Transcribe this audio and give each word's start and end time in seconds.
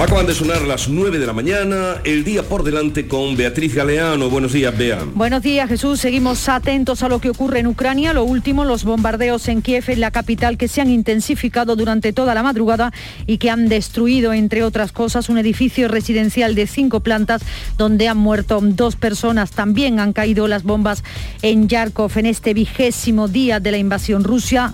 Acaban 0.00 0.26
de 0.26 0.34
sonar 0.34 0.62
las 0.62 0.88
9 0.88 1.18
de 1.18 1.26
la 1.26 1.32
mañana, 1.32 1.96
el 2.04 2.22
día 2.22 2.44
por 2.44 2.62
delante 2.62 3.08
con 3.08 3.36
Beatriz 3.36 3.74
Galeano. 3.74 4.30
Buenos 4.30 4.52
días, 4.52 4.78
Bea. 4.78 5.04
Buenos 5.12 5.42
días, 5.42 5.68
Jesús. 5.68 5.98
Seguimos 5.98 6.48
atentos 6.48 7.02
a 7.02 7.08
lo 7.08 7.18
que 7.18 7.30
ocurre 7.30 7.58
en 7.58 7.66
Ucrania. 7.66 8.12
Lo 8.12 8.22
último, 8.22 8.64
los 8.64 8.84
bombardeos 8.84 9.48
en 9.48 9.60
Kiev, 9.60 9.82
en 9.88 10.00
la 10.00 10.12
capital, 10.12 10.56
que 10.56 10.68
se 10.68 10.80
han 10.80 10.88
intensificado 10.88 11.74
durante 11.74 12.12
toda 12.12 12.32
la 12.32 12.44
madrugada 12.44 12.92
y 13.26 13.38
que 13.38 13.50
han 13.50 13.68
destruido, 13.68 14.32
entre 14.32 14.62
otras 14.62 14.92
cosas, 14.92 15.28
un 15.30 15.36
edificio 15.36 15.88
residencial 15.88 16.54
de 16.54 16.68
cinco 16.68 17.00
plantas 17.00 17.42
donde 17.76 18.06
han 18.06 18.18
muerto 18.18 18.60
dos 18.62 18.94
personas. 18.94 19.50
También 19.50 19.98
han 19.98 20.12
caído 20.12 20.46
las 20.46 20.62
bombas 20.62 21.02
en 21.42 21.68
Yarkov 21.68 22.12
en 22.18 22.26
este 22.26 22.54
vigésimo 22.54 23.26
día 23.26 23.58
de 23.58 23.72
la 23.72 23.78
invasión 23.78 24.22
rusa. 24.22 24.70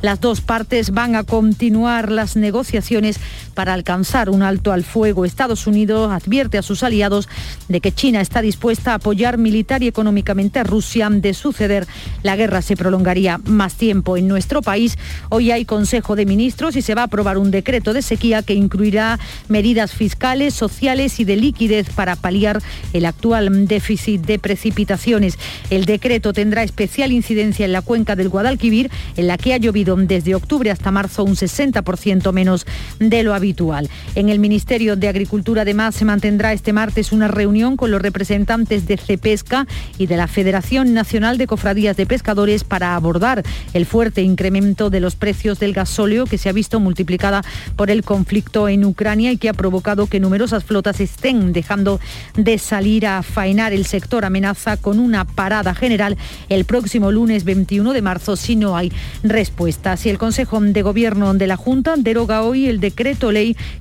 Las 0.00 0.22
dos 0.22 0.40
partes 0.40 0.92
van 0.92 1.16
a 1.16 1.24
continuar 1.24 2.10
las 2.10 2.34
negociaciones 2.34 3.20
para 3.52 3.74
alcanzar 3.74 4.30
un 4.30 4.37
alto 4.42 4.72
al 4.72 4.84
fuego. 4.84 5.24
Estados 5.24 5.66
Unidos 5.66 6.10
advierte 6.12 6.58
a 6.58 6.62
sus 6.62 6.82
aliados 6.82 7.28
de 7.68 7.80
que 7.80 7.92
China 7.92 8.20
está 8.20 8.42
dispuesta 8.42 8.92
a 8.92 8.94
apoyar 8.94 9.38
militar 9.38 9.82
y 9.82 9.88
económicamente 9.88 10.58
a 10.58 10.64
Rusia. 10.64 11.08
De 11.10 11.34
suceder, 11.34 11.86
la 12.22 12.36
guerra 12.36 12.62
se 12.62 12.76
prolongaría 12.76 13.38
más 13.44 13.74
tiempo 13.74 14.16
en 14.16 14.28
nuestro 14.28 14.62
país. 14.62 14.98
Hoy 15.28 15.50
hay 15.50 15.64
Consejo 15.64 16.16
de 16.16 16.26
Ministros 16.26 16.76
y 16.76 16.82
se 16.82 16.94
va 16.94 17.02
a 17.02 17.04
aprobar 17.04 17.38
un 17.38 17.50
decreto 17.50 17.92
de 17.92 18.02
sequía 18.02 18.42
que 18.42 18.54
incluirá 18.54 19.18
medidas 19.48 19.92
fiscales, 19.92 20.54
sociales 20.54 21.20
y 21.20 21.24
de 21.24 21.36
liquidez 21.36 21.90
para 21.90 22.16
paliar 22.16 22.60
el 22.92 23.06
actual 23.06 23.66
déficit 23.66 24.22
de 24.22 24.38
precipitaciones. 24.38 25.38
El 25.70 25.84
decreto 25.84 26.32
tendrá 26.32 26.62
especial 26.62 27.12
incidencia 27.12 27.64
en 27.64 27.72
la 27.72 27.82
cuenca 27.82 28.16
del 28.16 28.28
Guadalquivir, 28.28 28.90
en 29.16 29.26
la 29.26 29.38
que 29.38 29.54
ha 29.54 29.58
llovido 29.58 29.96
desde 29.96 30.34
octubre 30.34 30.70
hasta 30.70 30.90
marzo 30.90 31.24
un 31.24 31.36
60% 31.36 32.32
menos 32.32 32.66
de 32.98 33.22
lo 33.22 33.34
habitual 33.34 33.88
en 34.14 34.27
el 34.28 34.40
Ministerio 34.40 34.96
de 34.96 35.08
Agricultura 35.08 35.62
además 35.62 35.94
se 35.94 36.04
mantendrá 36.04 36.52
este 36.52 36.72
martes 36.72 37.12
una 37.12 37.28
reunión 37.28 37.76
con 37.76 37.90
los 37.90 38.02
representantes 38.02 38.88
de 38.88 38.96
CEPESCA 38.96 39.66
y 39.96 40.06
de 40.06 40.16
la 40.16 40.26
Federación 40.26 40.92
Nacional 40.92 41.38
de 41.38 41.46
Cofradías 41.46 41.96
de 41.96 42.04
Pescadores 42.04 42.64
para 42.64 42.96
abordar 42.96 43.44
el 43.74 43.86
fuerte 43.86 44.22
incremento 44.22 44.90
de 44.90 45.00
los 45.00 45.14
precios 45.14 45.60
del 45.60 45.72
gasóleo 45.72 46.26
que 46.26 46.36
se 46.36 46.48
ha 46.48 46.52
visto 46.52 46.80
multiplicada 46.80 47.44
por 47.76 47.90
el 47.90 48.02
conflicto 48.02 48.68
en 48.68 48.84
Ucrania 48.84 49.30
y 49.30 49.36
que 49.36 49.48
ha 49.48 49.54
provocado 49.54 50.06
que 50.06 50.20
numerosas 50.20 50.64
flotas 50.64 51.00
estén 51.00 51.52
dejando 51.52 52.00
de 52.36 52.58
salir 52.58 53.06
a 53.06 53.22
faenar. 53.22 53.72
El 53.72 53.86
sector 53.86 54.24
amenaza 54.24 54.76
con 54.76 54.98
una 54.98 55.24
parada 55.24 55.74
general 55.74 56.16
el 56.48 56.64
próximo 56.64 57.12
lunes 57.12 57.44
21 57.44 57.92
de 57.92 58.02
marzo 58.02 58.34
si 58.34 58.56
no 58.56 58.76
hay 58.76 58.92
respuestas. 59.22 60.06
Y 60.06 60.10
el 60.10 60.18
Consejo 60.18 60.60
de 60.60 60.82
Gobierno 60.82 61.34
de 61.34 61.46
la 61.46 61.56
Junta 61.56 61.94
deroga 61.96 62.42
hoy 62.42 62.66
el 62.66 62.80
decreto 62.80 63.28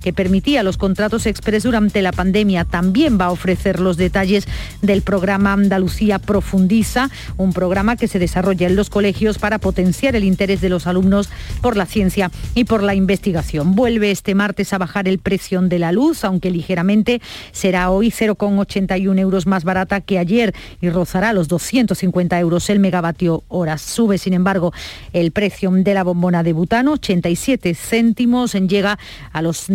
que 0.01 0.13
permitía 0.37 0.61
los 0.61 0.77
contratos 0.77 1.25
express 1.25 1.63
durante 1.63 2.03
la 2.03 2.11
pandemia. 2.11 2.63
También 2.63 3.17
va 3.19 3.25
a 3.25 3.31
ofrecer 3.31 3.79
los 3.79 3.97
detalles 3.97 4.47
del 4.83 5.01
programa 5.01 5.53
Andalucía 5.53 6.19
Profundiza, 6.19 7.09
un 7.37 7.53
programa 7.53 7.95
que 7.95 8.07
se 8.07 8.19
desarrolla 8.19 8.67
en 8.67 8.75
los 8.75 8.91
colegios 8.91 9.39
para 9.39 9.57
potenciar 9.57 10.15
el 10.15 10.23
interés 10.23 10.61
de 10.61 10.69
los 10.69 10.85
alumnos 10.85 11.31
por 11.63 11.75
la 11.75 11.87
ciencia 11.87 12.29
y 12.53 12.65
por 12.65 12.83
la 12.83 12.93
investigación. 12.93 13.73
Vuelve 13.73 14.11
este 14.11 14.35
martes 14.35 14.73
a 14.73 14.77
bajar 14.77 15.07
el 15.07 15.17
precio 15.17 15.59
de 15.59 15.79
la 15.79 15.91
luz, 15.91 16.23
aunque 16.23 16.51
ligeramente 16.51 17.19
será 17.51 17.89
hoy 17.89 18.11
0,81 18.11 19.17
euros 19.17 19.47
más 19.47 19.63
barata 19.63 20.01
que 20.01 20.19
ayer 20.19 20.53
y 20.81 20.89
rozará 20.91 21.33
los 21.33 21.47
250 21.47 22.39
euros 22.39 22.69
el 22.69 22.77
megavatio 22.77 23.43
hora. 23.47 23.79
Sube, 23.79 24.19
sin 24.19 24.33
embargo, 24.33 24.71
el 25.13 25.31
precio 25.31 25.71
de 25.71 25.95
la 25.95 26.03
bombona 26.03 26.43
de 26.43 26.53
butano, 26.53 26.91
87 26.91 27.73
céntimos, 27.73 28.53
llega 28.53 28.99
a 29.33 29.41
los 29.41 29.69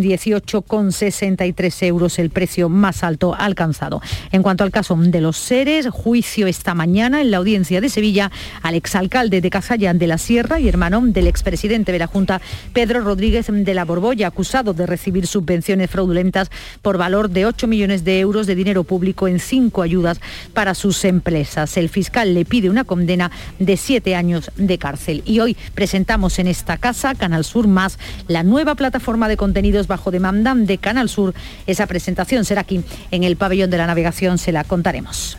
18,63 0.53 1.87
euros, 1.87 2.19
el 2.19 2.29
precio 2.29 2.69
más 2.69 3.03
alto 3.03 3.35
alcanzado. 3.37 4.01
En 4.31 4.43
cuanto 4.43 4.63
al 4.63 4.71
caso 4.71 4.95
de 4.97 5.21
los 5.21 5.37
seres, 5.37 5.87
juicio 5.89 6.47
esta 6.47 6.73
mañana 6.73 7.21
en 7.21 7.31
la 7.31 7.37
audiencia 7.37 7.81
de 7.81 7.89
Sevilla 7.89 8.31
al 8.61 8.75
exalcalde 8.75 9.41
de 9.41 9.49
Casallán 9.49 9.99
de 9.99 10.07
la 10.07 10.17
Sierra 10.17 10.59
y 10.59 10.67
hermano 10.67 11.01
del 11.03 11.27
expresidente 11.27 11.91
de 11.91 11.99
la 11.99 12.07
Junta, 12.07 12.41
Pedro 12.73 13.01
Rodríguez 13.01 13.47
de 13.49 13.73
la 13.73 13.85
Borbolla, 13.85 14.27
acusado 14.27 14.73
de 14.73 14.85
recibir 14.85 15.27
subvenciones 15.27 15.89
fraudulentas 15.89 16.49
por 16.81 16.97
valor 16.97 17.29
de 17.29 17.45
8 17.45 17.67
millones 17.67 18.03
de 18.03 18.19
euros 18.19 18.47
de 18.47 18.55
dinero 18.55 18.83
público 18.83 19.27
en 19.27 19.39
cinco 19.39 19.81
ayudas 19.81 20.19
para 20.53 20.75
sus 20.75 21.03
empresas. 21.05 21.77
El 21.77 21.89
fiscal 21.89 22.33
le 22.33 22.45
pide 22.45 22.69
una 22.69 22.83
condena 22.83 23.31
de 23.59 23.77
siete 23.77 24.15
años 24.15 24.51
de 24.55 24.77
cárcel. 24.77 25.23
Y 25.25 25.39
hoy 25.39 25.57
presentamos 25.73 26.39
en 26.39 26.47
esta 26.47 26.77
casa, 26.77 27.15
Canal 27.15 27.43
Sur 27.43 27.67
Más, 27.67 27.97
la 28.27 28.43
nueva 28.43 28.75
plataforma 28.75 29.27
de 29.27 29.37
contenido 29.37 29.73
bajo 29.87 30.11
demanda 30.11 30.42
de 30.43 30.77
Canal 30.77 31.09
Sur. 31.09 31.33
Esa 31.67 31.87
presentación 31.87 32.43
será 32.43 32.61
aquí 32.61 32.81
en 33.11 33.23
el 33.23 33.37
pabellón 33.37 33.69
de 33.69 33.77
la 33.77 33.87
navegación, 33.87 34.37
se 34.37 34.51
la 34.51 34.63
contaremos. 34.63 35.37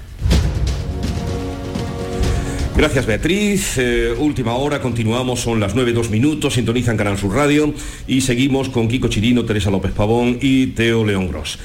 Gracias 2.76 3.06
Beatriz. 3.06 3.78
Eh, 3.78 4.14
última 4.18 4.54
hora, 4.54 4.80
continuamos, 4.80 5.40
son 5.40 5.60
las 5.60 5.74
9, 5.74 5.92
2 5.92 6.10
minutos, 6.10 6.54
sintonizan 6.54 6.96
Canal 6.96 7.18
Sur 7.18 7.34
Radio 7.34 7.72
y 8.08 8.22
seguimos 8.22 8.68
con 8.68 8.88
Kiko 8.88 9.08
Chirino, 9.08 9.44
Teresa 9.44 9.70
López 9.70 9.92
Pavón 9.92 10.38
y 10.40 10.68
Teo 10.68 11.04
León 11.04 11.28
Gros. 11.28 11.58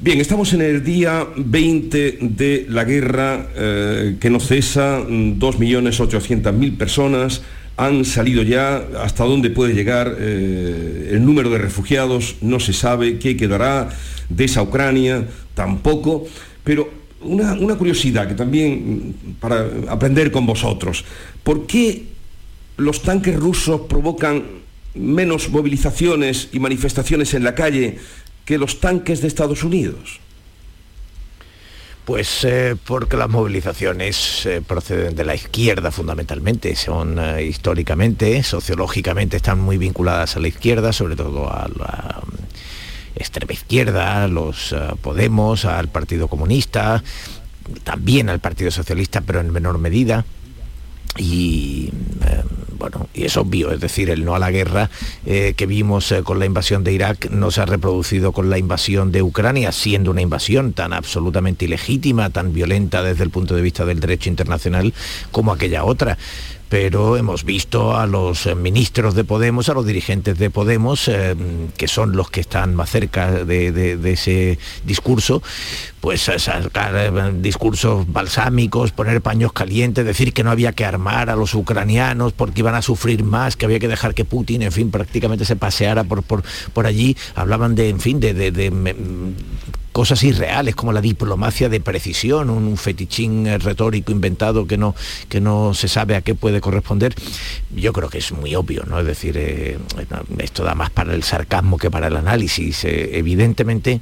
Bien, 0.00 0.20
estamos 0.20 0.52
en 0.52 0.60
el 0.62 0.84
día 0.84 1.26
20 1.36 2.18
de 2.20 2.66
la 2.68 2.84
guerra 2.84 3.48
eh, 3.56 4.16
que 4.20 4.30
no 4.30 4.38
cesa, 4.38 5.00
2.800.000 5.00 6.76
personas, 6.76 7.42
han 7.76 8.04
salido 8.04 8.42
ya, 8.42 8.84
hasta 9.02 9.24
dónde 9.24 9.50
puede 9.50 9.74
llegar 9.74 10.16
eh, 10.18 11.10
el 11.12 11.24
número 11.24 11.50
de 11.50 11.58
refugiados, 11.58 12.36
no 12.40 12.60
se 12.60 12.72
sabe 12.72 13.18
qué 13.18 13.36
quedará 13.36 13.88
de 14.28 14.44
esa 14.44 14.62
Ucrania, 14.62 15.26
tampoco, 15.54 16.26
pero 16.64 16.90
una, 17.22 17.54
una 17.54 17.76
curiosidad 17.76 18.28
que 18.28 18.34
también 18.34 19.14
mm, 19.26 19.32
para 19.40 19.66
aprender 19.88 20.30
con 20.30 20.46
vosotros, 20.46 21.04
¿por 21.42 21.66
qué 21.66 22.04
los 22.76 23.02
tanques 23.02 23.36
rusos 23.36 23.82
provocan 23.82 24.44
menos 24.94 25.48
movilizaciones 25.50 26.48
y 26.52 26.58
manifestaciones 26.58 27.34
en 27.34 27.44
la 27.44 27.54
calle 27.54 27.98
que 28.44 28.58
los 28.58 28.80
tanques 28.80 29.20
de 29.20 29.28
Estados 29.28 29.62
Unidos? 29.64 30.21
Pues 32.04 32.42
eh, 32.42 32.74
porque 32.84 33.16
las 33.16 33.28
movilizaciones 33.28 34.44
eh, 34.44 34.60
proceden 34.60 35.14
de 35.14 35.24
la 35.24 35.36
izquierda 35.36 35.92
fundamentalmente, 35.92 36.74
son 36.74 37.16
eh, 37.20 37.44
históricamente, 37.44 38.42
sociológicamente 38.42 39.36
están 39.36 39.60
muy 39.60 39.78
vinculadas 39.78 40.36
a 40.36 40.40
la 40.40 40.48
izquierda, 40.48 40.92
sobre 40.92 41.14
todo 41.14 41.48
a 41.48 41.68
la 41.68 42.20
mm, 42.26 43.20
extrema 43.20 43.52
izquierda, 43.52 44.26
los 44.26 44.74
Podemos, 45.00 45.64
al 45.64 45.88
Partido 45.88 46.26
Comunista, 46.26 47.04
también 47.84 48.30
al 48.30 48.40
Partido 48.40 48.72
Socialista, 48.72 49.20
pero 49.20 49.38
en 49.38 49.52
menor 49.52 49.78
medida 49.78 50.24
y 51.18 51.90
eh, 52.24 52.42
bueno, 52.82 53.08
y 53.14 53.24
es 53.24 53.36
obvio, 53.36 53.70
es 53.70 53.80
decir, 53.80 54.10
el 54.10 54.24
no 54.24 54.34
a 54.34 54.40
la 54.40 54.50
guerra 54.50 54.90
eh, 55.24 55.54
que 55.56 55.66
vimos 55.66 56.10
eh, 56.10 56.24
con 56.24 56.40
la 56.40 56.46
invasión 56.46 56.82
de 56.82 56.92
Irak 56.92 57.30
no 57.30 57.52
se 57.52 57.60
ha 57.60 57.64
reproducido 57.64 58.32
con 58.32 58.50
la 58.50 58.58
invasión 58.58 59.12
de 59.12 59.22
Ucrania, 59.22 59.70
siendo 59.70 60.10
una 60.10 60.20
invasión 60.20 60.72
tan 60.72 60.92
absolutamente 60.92 61.66
ilegítima, 61.66 62.30
tan 62.30 62.52
violenta 62.52 63.04
desde 63.04 63.22
el 63.22 63.30
punto 63.30 63.54
de 63.54 63.62
vista 63.62 63.84
del 63.84 64.00
derecho 64.00 64.30
internacional 64.30 64.92
como 65.30 65.52
aquella 65.52 65.84
otra 65.84 66.18
pero 66.72 67.18
hemos 67.18 67.44
visto 67.44 67.94
a 67.94 68.06
los 68.06 68.48
ministros 68.56 69.14
de 69.14 69.24
Podemos, 69.24 69.68
a 69.68 69.74
los 69.74 69.84
dirigentes 69.84 70.38
de 70.38 70.48
Podemos, 70.48 71.06
eh, 71.06 71.36
que 71.76 71.86
son 71.86 72.16
los 72.16 72.30
que 72.30 72.40
están 72.40 72.74
más 72.74 72.88
cerca 72.88 73.30
de, 73.44 74.00
ese 74.10 74.58
discurso, 74.82 75.42
pues 76.00 76.22
sacar 76.22 76.94
eh, 76.96 77.32
discursos 77.42 78.10
balsámicos, 78.10 78.90
poner 78.90 79.20
paños 79.20 79.52
calientes, 79.52 80.06
decir 80.06 80.32
que 80.32 80.44
no 80.44 80.50
había 80.50 80.72
que 80.72 80.86
armar 80.86 81.28
a 81.28 81.36
los 81.36 81.52
ucranianos 81.52 82.32
porque 82.32 82.60
iban 82.60 82.74
a 82.74 82.80
sufrir 82.80 83.22
más, 83.22 83.54
que 83.54 83.66
había 83.66 83.78
que 83.78 83.88
dejar 83.88 84.14
que 84.14 84.24
Putin, 84.24 84.62
en 84.62 84.72
fin, 84.72 84.90
prácticamente 84.90 85.44
se 85.44 85.56
paseara 85.56 86.04
por, 86.04 86.22
por, 86.22 86.42
por 86.72 86.86
allí. 86.86 87.18
Hablaban 87.34 87.74
de, 87.74 87.90
en 87.90 88.00
fin, 88.00 88.18
de 88.18 88.32
cosas 89.92 90.22
irreales 90.24 90.74
como 90.74 90.92
la 90.92 91.00
diplomacia 91.00 91.68
de 91.68 91.80
precisión, 91.80 92.50
un 92.50 92.76
fetichín 92.76 93.46
eh, 93.46 93.58
retórico 93.58 94.10
inventado 94.10 94.66
que 94.66 94.78
no, 94.78 94.94
que 95.28 95.40
no 95.40 95.74
se 95.74 95.86
sabe 95.86 96.16
a 96.16 96.22
qué 96.22 96.34
puede 96.34 96.60
corresponder, 96.60 97.14
yo 97.74 97.92
creo 97.92 98.08
que 98.08 98.18
es 98.18 98.32
muy 98.32 98.54
obvio, 98.54 98.84
¿no? 98.86 98.98
Es 98.98 99.06
decir, 99.06 99.36
eh, 99.36 99.78
esto 100.38 100.64
da 100.64 100.74
más 100.74 100.90
para 100.90 101.14
el 101.14 101.22
sarcasmo 101.22 101.78
que 101.78 101.90
para 101.90 102.08
el 102.08 102.16
análisis. 102.16 102.84
Eh, 102.84 103.18
evidentemente, 103.18 104.00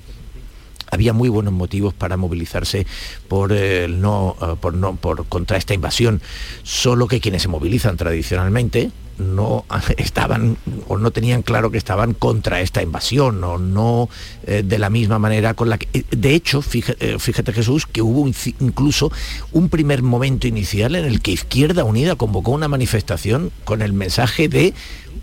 había 0.93 1.13
muy 1.13 1.29
buenos 1.29 1.53
motivos 1.53 1.93
para 1.93 2.17
movilizarse 2.17 2.87
por, 3.29 3.53
no, 3.53 4.37
por 4.61 4.75
no, 4.75 4.97
por, 4.97 5.27
contra 5.27 5.57
esta 5.57 5.73
invasión, 5.73 6.21
solo 6.65 7.07
que 7.07 7.21
quienes 7.21 7.43
se 7.43 7.49
movilizan 7.49 7.97
tradicionalmente, 7.97 8.91
no 9.21 9.65
estaban 9.97 10.57
o 10.89 10.99
no 10.99 11.11
tenían 11.11 11.43
claro 11.43 11.71
que 11.71 11.79
estaban 11.79 12.15
contra 12.15 12.61
esta 12.61 12.83
invasión 12.83 13.43
o 13.45 13.59
no 13.59 14.09
eh, 14.47 14.63
de 14.65 14.79
la 14.79 14.91
misma 14.91 15.19
manera 15.19 15.55
con 15.55 15.69
la 15.69 15.79
que... 15.79 15.89
Eh, 15.93 16.05
de 16.11 16.35
hecho, 16.35 16.63
fíjate, 16.63 17.19
fíjate 17.19 17.53
Jesús, 17.53 17.87
que 17.87 18.03
hubo 18.03 18.27
incluso 18.61 19.13
un 19.53 19.69
primer 19.69 20.03
momento 20.03 20.47
inicial 20.47 20.97
en 20.97 21.05
el 21.05 21.21
que 21.21 21.33
Izquierda 21.33 21.85
Unida 21.85 22.17
convocó 22.17 22.51
una 22.51 22.69
manifestación 22.69 23.53
con 23.65 23.83
el 23.83 23.93
mensaje 23.93 24.49
de 24.49 24.75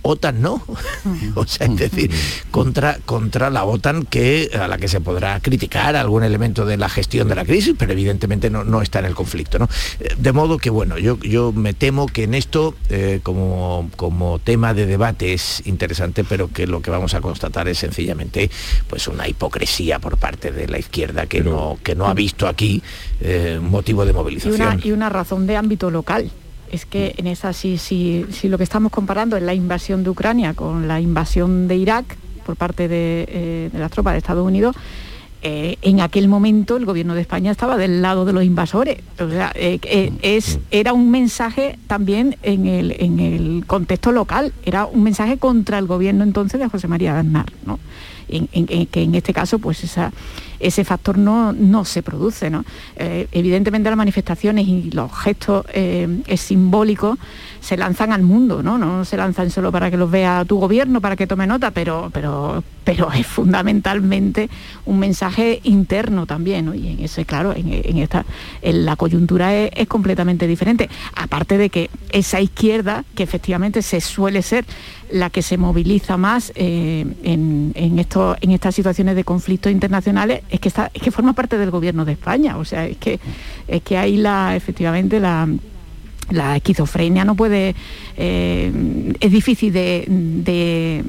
OTAN 0.01 0.41
no. 0.41 0.61
o 1.35 1.45
sea, 1.45 1.67
es 1.67 1.77
decir, 1.77 2.11
contra, 2.51 2.99
contra 3.05 3.49
la 3.49 3.65
OTAN 3.65 4.05
que, 4.05 4.49
a 4.59 4.67
la 4.67 4.77
que 4.77 4.87
se 4.87 5.01
podrá 5.01 5.39
criticar 5.39 5.95
algún 5.95 6.23
elemento 6.23 6.65
de 6.65 6.77
la 6.77 6.89
gestión 6.89 7.27
de 7.27 7.35
la 7.35 7.45
crisis, 7.45 7.75
pero 7.77 7.91
evidentemente 7.91 8.49
no, 8.49 8.63
no 8.63 8.81
está 8.81 8.99
en 8.99 9.05
el 9.05 9.15
conflicto. 9.15 9.59
¿no? 9.59 9.69
Eh, 9.99 10.15
de 10.17 10.31
modo 10.31 10.57
que, 10.57 10.69
bueno, 10.69 10.97
yo, 10.97 11.19
yo 11.19 11.51
me 11.51 11.73
temo 11.73 12.07
que 12.07 12.23
en 12.23 12.33
esto, 12.33 12.75
eh, 12.89 13.19
como, 13.23 13.86
como 13.95 14.39
tema 14.39 14.73
de 14.73 14.85
debate 14.85 15.33
es 15.33 15.65
interesante, 15.65 16.23
pero 16.23 16.49
que 16.49 16.67
lo 16.67 16.81
que 16.81 16.91
vamos 16.91 17.13
a 17.13 17.21
constatar 17.21 17.67
es 17.67 17.77
sencillamente 17.79 18.49
pues 18.89 19.07
una 19.07 19.27
hipocresía 19.27 19.99
por 19.99 20.17
parte 20.17 20.51
de 20.51 20.67
la 20.67 20.79
izquierda 20.79 21.25
que, 21.25 21.41
no, 21.41 21.77
que 21.83 21.95
no 21.95 22.07
ha 22.07 22.13
visto 22.13 22.47
aquí 22.47 22.81
eh, 23.21 23.59
motivo 23.61 24.05
de 24.05 24.13
movilización. 24.13 24.81
y 24.83 24.91
una 24.91 25.09
razón 25.09 25.47
de 25.47 25.55
ámbito 25.55 25.89
local 25.89 26.31
es 26.71 26.85
que 26.85 27.15
en 27.17 27.27
esa, 27.27 27.53
si, 27.53 27.77
si, 27.77 28.25
si, 28.31 28.49
lo 28.49 28.57
que 28.57 28.63
estamos 28.63 28.91
comparando 28.91 29.37
es 29.37 29.43
la 29.43 29.53
invasión 29.53 30.03
de 30.03 30.09
Ucrania 30.09 30.53
con 30.53 30.87
la 30.87 30.99
invasión 30.99 31.67
de 31.67 31.77
Irak 31.77 32.17
por 32.45 32.55
parte 32.55 32.87
de, 32.87 33.25
eh, 33.29 33.69
las 33.73 33.91
tropas 33.91 34.13
de 34.13 34.19
Estados 34.19 34.45
Unidos, 34.45 34.75
eh, 35.41 35.77
en 35.81 36.01
aquel 36.01 36.27
momento 36.27 36.77
el 36.77 36.85
gobierno 36.85 37.13
de 37.13 37.21
España 37.21 37.51
estaba 37.51 37.77
del 37.77 38.01
lado 38.01 38.25
de 38.25 38.33
los 38.33 38.43
invasores. 38.43 38.97
Sea, 39.17 39.51
eh, 39.55 40.11
es, 40.21 40.59
era 40.71 40.93
un 40.93 41.11
mensaje 41.11 41.77
también 41.87 42.37
en 42.43 42.65
el, 42.65 42.95
en 42.99 43.19
el 43.19 43.63
contexto 43.67 44.11
local, 44.11 44.53
era 44.65 44.85
un 44.85 45.03
mensaje 45.03 45.37
contra 45.37 45.77
el 45.77 45.87
gobierno 45.87 46.23
entonces 46.23 46.59
de 46.59 46.67
José 46.67 46.87
María 46.87 47.17
Aznar, 47.17 47.45
¿no? 47.65 47.79
que 48.27 49.03
en 49.03 49.15
este 49.15 49.31
caso 49.31 49.57
pues 49.57 49.85
esa, 49.85 50.11
ese 50.59 50.83
factor 50.83 51.17
no, 51.17 51.53
no 51.53 51.85
se 51.85 52.03
produce. 52.03 52.49
¿no? 52.49 52.65
Eh, 52.95 53.27
evidentemente 53.31 53.89
las 53.89 53.97
manifestaciones 53.97 54.67
y 54.67 54.91
los 54.91 55.11
gestos 55.17 55.65
eh, 55.73 56.23
simbólicos 56.35 57.17
se 57.59 57.75
lanzan 57.75 58.13
al 58.13 58.23
mundo, 58.23 58.63
¿no? 58.63 58.77
no 58.77 59.03
se 59.03 59.17
lanzan 59.17 59.49
solo 59.51 59.71
para 59.71 59.91
que 59.91 59.97
los 59.97 60.09
vea 60.09 60.45
tu 60.45 60.57
gobierno, 60.57 61.01
para 61.01 61.15
que 61.15 61.27
tome 61.27 61.47
nota, 61.47 61.71
pero, 61.71 62.09
pero, 62.13 62.63
pero 62.83 63.11
es 63.11 63.27
fundamentalmente 63.27 64.49
un 64.85 64.99
mensaje 64.99 65.59
interno 65.63 66.25
también, 66.25 66.73
y 66.73 66.87
en 66.93 66.99
ese, 67.03 67.25
claro, 67.25 67.53
en, 67.55 67.97
esta, 67.97 68.25
en 68.61 68.85
la 68.85 68.95
coyuntura 68.95 69.53
es, 69.53 69.71
es, 69.75 69.87
completamente 69.87 70.47
diferente. 70.47 70.89
Aparte 71.15 71.57
de 71.57 71.69
que 71.69 71.89
esa 72.11 72.39
izquierda, 72.39 73.03
que 73.15 73.23
efectivamente 73.23 73.81
se 73.81 73.99
suele 73.99 74.41
ser 74.41 74.65
la 75.11 75.29
que 75.29 75.41
se 75.41 75.57
moviliza 75.57 76.17
más 76.17 76.51
eh, 76.55 77.05
en, 77.23 77.71
en, 77.75 77.99
esto, 77.99 78.35
en 78.41 78.51
estas 78.51 78.75
situaciones 78.75 79.15
de 79.15 79.23
conflictos 79.23 79.71
internacionales 79.71 80.41
es 80.49 80.59
que, 80.59 80.67
está, 80.67 80.91
es 80.93 81.01
que 81.01 81.11
forma 81.11 81.33
parte 81.33 81.57
del 81.57 81.71
gobierno 81.71 82.05
de 82.05 82.13
España. 82.13 82.57
O 82.57 82.65
sea, 82.65 82.85
es 82.85 82.97
que, 82.97 83.19
es 83.67 83.81
que 83.81 83.97
hay 83.97 84.17
la, 84.17 84.55
efectivamente 84.55 85.19
la 85.19 85.47
la 86.29 86.57
esquizofrenia 86.57 87.23
no 87.23 87.35
puede, 87.35 87.75
eh, 88.17 89.13
es 89.19 89.31
difícil 89.31 89.71
de, 89.71 91.03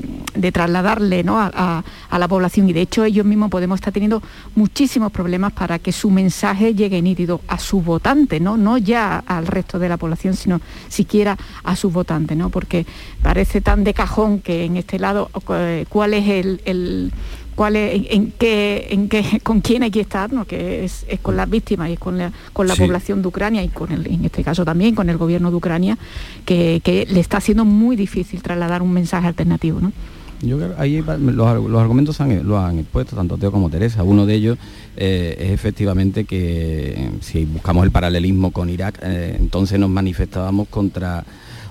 trasladarle 0.52 1.24
a, 1.28 1.82
la 2.18 2.28
población 2.28 2.68
y 2.68 2.72
de 2.72 2.82
hecho 2.82 3.04
ellos 3.04 3.26
mismos 3.26 3.50
podemos 3.50 3.76
estar 3.76 3.92
teniendo 3.92 4.22
muchísimos 4.54 5.10
problemas 5.10 5.52
para 5.52 5.78
que 5.78 5.92
su 5.92 6.10
mensaje 6.10 6.74
llegue 6.74 7.02
nítido 7.02 7.40
a 7.48 7.58
su 7.58 7.80
votante, 7.80 8.40
¿no? 8.40 8.56
no 8.56 8.78
ya 8.78 9.18
al 9.26 9.46
resto 9.46 9.78
de 9.78 9.88
la 9.88 9.96
población, 9.96 10.34
sino 10.34 10.60
siquiera 10.88 11.36
a 11.64 11.76
sus 11.76 11.92
votantes, 11.92 12.36
¿no? 12.36 12.50
porque 12.50 12.86
parece 13.22 13.60
tan 13.60 13.84
de 13.84 13.94
cajón 13.94 14.40
que 14.40 14.64
en 14.64 14.76
este 14.76 14.98
lado 14.98 15.30
eh, 15.50 15.84
cuál 15.88 16.14
es 16.14 16.28
el 16.28 17.12
cuál 17.58 17.74
en, 17.74 18.32
qué, 18.38 18.86
en 18.90 19.08
qué, 19.08 19.40
con 19.42 19.60
quién 19.60 19.82
hay 19.82 19.90
que 19.90 20.00
estar, 20.00 20.32
¿no? 20.32 20.44
que 20.44 20.84
es, 20.84 21.04
con 21.22 21.36
las 21.36 21.50
víctimas 21.50 21.90
y 21.90 21.96
con 21.96 22.16
la, 22.16 22.30
con 22.52 22.68
la 22.68 22.76
población 22.76 23.20
de 23.20 23.26
Ucrania 23.26 23.64
y 23.64 23.68
con 23.68 23.90
el, 23.90 24.06
en 24.06 24.24
este 24.24 24.44
caso 24.44 24.64
también 24.64 24.94
con 24.94 25.10
el 25.10 25.16
gobierno 25.16 25.50
de 25.50 25.56
Ucrania, 25.56 25.98
que, 26.44 26.80
le 27.10 27.18
está 27.18 27.38
haciendo 27.38 27.64
muy 27.64 27.96
difícil 27.96 28.42
trasladar 28.42 28.80
un 28.80 28.92
mensaje 28.92 29.26
alternativo. 29.26 29.80
¿no? 29.80 29.90
Yo 30.40 30.56
creo 30.56 30.76
que 30.76 30.80
ahí 30.80 31.02
los, 31.02 31.48
argumentos 31.48 32.20
han, 32.20 32.46
lo 32.46 32.60
han 32.60 32.78
expuesto 32.78 33.16
tanto 33.16 33.36
Teo 33.38 33.50
como 33.50 33.70
Teresa. 33.70 34.04
Uno 34.04 34.24
de 34.24 34.34
ellos 34.34 34.56
eh, 34.96 35.36
es 35.40 35.50
efectivamente 35.50 36.26
que 36.26 37.10
si 37.22 37.44
buscamos 37.44 37.82
el 37.84 37.90
paralelismo 37.90 38.52
con 38.52 38.70
Irak, 38.70 39.00
eh, 39.02 39.36
entonces 39.40 39.80
nos 39.80 39.90
manifestábamos 39.90 40.68
contra 40.68 41.24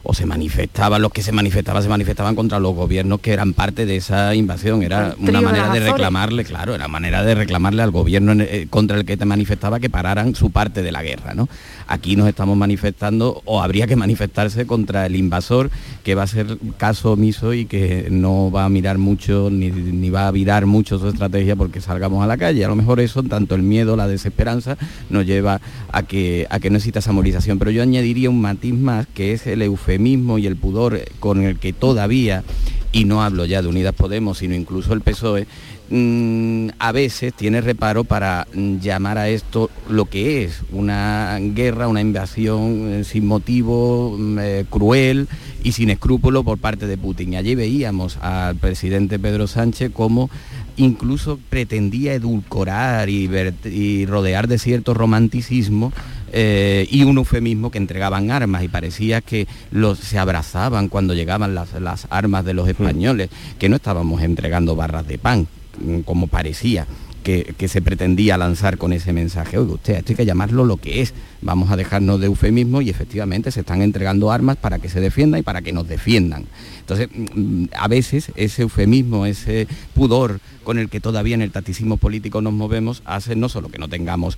o 0.03 0.13
se 0.13 0.25
manifestaban, 0.25 1.01
los 1.01 1.11
que 1.11 1.21
se 1.21 1.31
manifestaban, 1.31 1.83
se 1.83 1.89
manifestaban 1.89 2.35
contra 2.35 2.59
los 2.59 2.73
gobiernos 2.73 3.19
que 3.19 3.33
eran 3.33 3.53
parte 3.53 3.85
de 3.85 3.97
esa 3.97 4.33
invasión. 4.35 4.83
Era 4.83 5.15
una 5.19 5.41
manera 5.41 5.69
de 5.69 5.79
reclamarle, 5.79 6.45
claro, 6.45 6.73
era 6.75 6.87
manera 6.87 7.23
de 7.23 7.35
reclamarle 7.35 7.81
al 7.81 7.91
gobierno 7.91 8.33
eh, 8.41 8.67
contra 8.69 8.97
el 8.97 9.05
que 9.05 9.17
te 9.17 9.25
manifestaba 9.25 9.79
que 9.79 9.89
pararan 9.89 10.35
su 10.35 10.51
parte 10.51 10.81
de 10.81 10.91
la 10.91 11.03
guerra. 11.03 11.33
¿no? 11.33 11.49
Aquí 11.87 12.15
nos 12.15 12.27
estamos 12.29 12.55
manifestando, 12.55 13.41
o 13.45 13.61
habría 13.61 13.87
que 13.87 13.95
manifestarse 13.95 14.65
contra 14.65 15.05
el 15.05 15.15
invasor, 15.15 15.69
que 16.03 16.15
va 16.15 16.23
a 16.23 16.27
ser 16.27 16.57
caso 16.77 17.13
omiso 17.13 17.53
y 17.53 17.65
que 17.65 18.07
no 18.09 18.49
va 18.49 18.65
a 18.65 18.69
mirar 18.69 18.97
mucho, 18.97 19.49
ni, 19.51 20.09
va 20.09 20.27
a 20.27 20.31
virar 20.31 20.65
mucho 20.65 20.99
su 20.99 21.09
estrategia 21.09 21.55
porque 21.55 21.81
salgamos 21.81 22.23
a 22.23 22.27
la 22.27 22.37
calle. 22.37 22.63
A 22.63 22.69
lo 22.69 22.75
mejor 22.75 22.99
eso, 22.99 23.23
tanto 23.23 23.55
el 23.55 23.61
miedo, 23.61 23.97
la 23.97 24.07
desesperanza, 24.07 24.77
nos 25.09 25.25
lleva 25.25 25.59
a 25.91 26.03
que, 26.03 26.47
a 26.49 26.59
que 26.59 26.69
no 26.69 26.77
exista 26.77 26.99
esa 26.99 27.11
movilización. 27.11 27.59
Pero 27.59 27.71
yo 27.71 27.83
añadiría 27.83 28.29
un 28.29 28.39
matiz 28.39 28.73
más, 28.73 29.07
que 29.07 29.33
es 29.33 29.47
el 29.47 29.61
eufemismo 29.61 29.96
mismo 29.99 30.37
y 30.37 30.45
el 30.45 30.55
pudor 30.55 30.99
con 31.19 31.43
el 31.43 31.57
que 31.59 31.73
todavía, 31.73 32.43
y 32.91 33.05
no 33.05 33.21
hablo 33.21 33.45
ya 33.45 33.61
de 33.61 33.67
Unidas 33.67 33.93
Podemos, 33.93 34.39
sino 34.39 34.55
incluso 34.55 34.93
el 34.93 35.01
PSOE, 35.01 35.47
mm, 35.89 36.69
a 36.79 36.91
veces 36.91 37.33
tiene 37.33 37.61
reparo 37.61 38.03
para 38.03 38.47
mm, 38.53 38.77
llamar 38.79 39.17
a 39.17 39.29
esto 39.29 39.69
lo 39.89 40.05
que 40.05 40.43
es 40.43 40.61
una 40.71 41.37
guerra, 41.39 41.87
una 41.87 42.01
invasión 42.01 42.93
eh, 42.93 43.03
sin 43.03 43.27
motivo, 43.27 44.15
mm, 44.17 44.39
eh, 44.39 44.65
cruel 44.69 45.27
y 45.63 45.73
sin 45.73 45.89
escrúpulo 45.89 46.43
por 46.43 46.57
parte 46.57 46.87
de 46.87 46.97
Putin. 46.97 47.33
Y 47.33 47.35
allí 47.37 47.55
veíamos 47.55 48.17
al 48.17 48.55
presidente 48.55 49.19
Pedro 49.19 49.47
Sánchez 49.47 49.91
como 49.91 50.29
incluso 50.77 51.39
pretendía 51.49 52.13
edulcorar 52.13 53.09
y, 53.09 53.29
y 53.65 54.05
rodear 54.05 54.47
de 54.47 54.59
cierto 54.59 54.93
romanticismo 54.93 55.91
eh, 56.31 56.87
y 56.89 57.03
un 57.03 57.17
eufemismo 57.17 57.71
que 57.71 57.77
entregaban 57.77 58.31
armas 58.31 58.63
y 58.63 58.67
parecía 58.67 59.21
que 59.21 59.47
los, 59.71 59.99
se 59.99 60.19
abrazaban 60.19 60.89
cuando 60.89 61.13
llegaban 61.13 61.55
las, 61.55 62.07
armas 62.09 62.45
de 62.45 62.53
los 62.53 62.67
españoles, 62.67 63.29
que 63.59 63.69
no 63.69 63.77
estábamos 63.77 64.21
entregando 64.21 64.75
barras 64.75 65.07
de 65.07 65.17
pan, 65.17 65.47
mm, 65.79 65.99
como 66.01 66.27
parecía. 66.27 66.85
Que, 67.23 67.55
que, 67.57 67.67
se 67.67 67.81
pretendía 67.81 68.37
lanzar 68.37 68.77
con 68.77 68.93
ese 68.93 69.11
mensaje. 69.11 69.57
Oiga, 69.57 69.73
usted, 69.73 69.95
esto 69.95 70.13
hay 70.13 70.15
que 70.15 70.25
llamarlo 70.25 70.63
lo 70.63 70.77
que 70.77 71.01
es. 71.01 71.13
Vamos 71.41 71.69
a 71.69 71.75
dejarnos 71.75 72.21
de 72.21 72.27
eufemismo 72.27 72.81
y 72.81 72.89
efectivamente 72.89 73.51
se 73.51 73.59
están 73.59 73.81
entregando 73.81 74.31
armas 74.31 74.55
para 74.55 74.79
que 74.79 74.87
se 74.87 75.01
defiendan 75.01 75.41
y 75.41 75.43
para 75.43 75.61
que 75.61 75.73
nos 75.73 75.89
defiendan. 75.89 76.45
Entonces, 76.79 77.09
mm, 77.11 77.65
a 77.77 77.89
veces 77.89 78.31
ese 78.37 78.61
eufemismo, 78.61 79.25
ese 79.25 79.67
pudor 79.93 80.39
con 80.67 80.79
el 80.79 80.89
que 80.89 80.99
todavía 80.99 81.33
en 81.33 81.41
el 81.41 81.51
tacticismo 81.51 81.95
político 81.95 82.41
nos 82.41 82.51
movemos 82.51 83.01
hace 83.05 83.37
no 83.37 83.47
solo 83.47 83.69
que 83.69 83.77
no 83.77 83.87
tengamos 83.87 84.37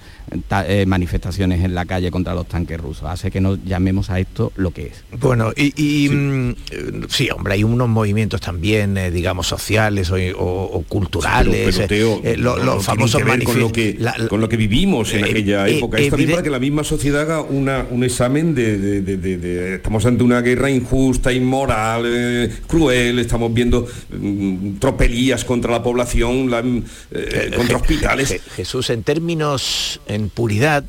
eh, 0.67 0.85
manifestaciones 0.85 1.63
en 1.63 1.73
la 1.73 1.85
calle 1.85 2.11
contra 2.11 2.35
los 2.35 2.47
tanques 2.47 2.79
rusos, 2.79 3.09
hace 3.09 3.31
que 3.31 3.41
no 3.41 3.57
llamemos 3.65 4.11
a 4.11 4.19
esto 4.19 4.51
lo 4.55 4.69
que 4.69 4.83
es. 4.83 5.03
Bueno, 5.19 5.51
y, 5.55 6.07
mm, 6.07 6.55
sí, 7.09 7.31
hombre, 7.31 7.55
hay 7.55 7.63
unos 7.63 7.89
movimientos 7.89 8.41
también, 8.41 8.95
eh, 8.99 9.09
digamos, 9.09 9.47
sociales 9.47 10.11
o, 10.11 10.85
culturales, 10.87 11.79
eh, 11.79 12.35
los 12.37 12.85
famosos 12.85 13.23
con 13.43 13.59
lo 13.59 13.71
que 13.71 13.97
con 14.29 14.39
lo 14.39 14.47
que 14.47 14.57
vivimos 14.57 15.11
en 15.15 15.23
aquella 15.23 15.67
época. 15.67 15.97
Es 15.97 16.11
también 16.11 16.29
para 16.29 16.43
que 16.43 16.51
la 16.51 16.59
misma 16.59 16.83
sociedad 16.83 17.21
haga 17.21 17.41
un 17.41 18.03
examen 18.03 18.53
de, 18.53 19.73
estamos 19.77 20.05
ante 20.05 20.23
una 20.23 20.41
guerra 20.41 20.69
injusta, 20.69 21.33
inmoral, 21.33 22.51
cruel, 22.67 23.17
estamos 23.17 23.51
viendo 23.51 23.87
mm, 24.11 24.77
tropelías 24.77 25.43
contra 25.43 25.71
la 25.71 25.81
población 25.81 26.18
eh, 26.21 26.83
eh, 27.11 27.51
contra 27.55 27.77
hospitales. 27.77 28.41
Jesús, 28.55 28.89
en 28.89 29.03
términos, 29.03 30.01
en 30.07 30.29
puridad, 30.29 30.83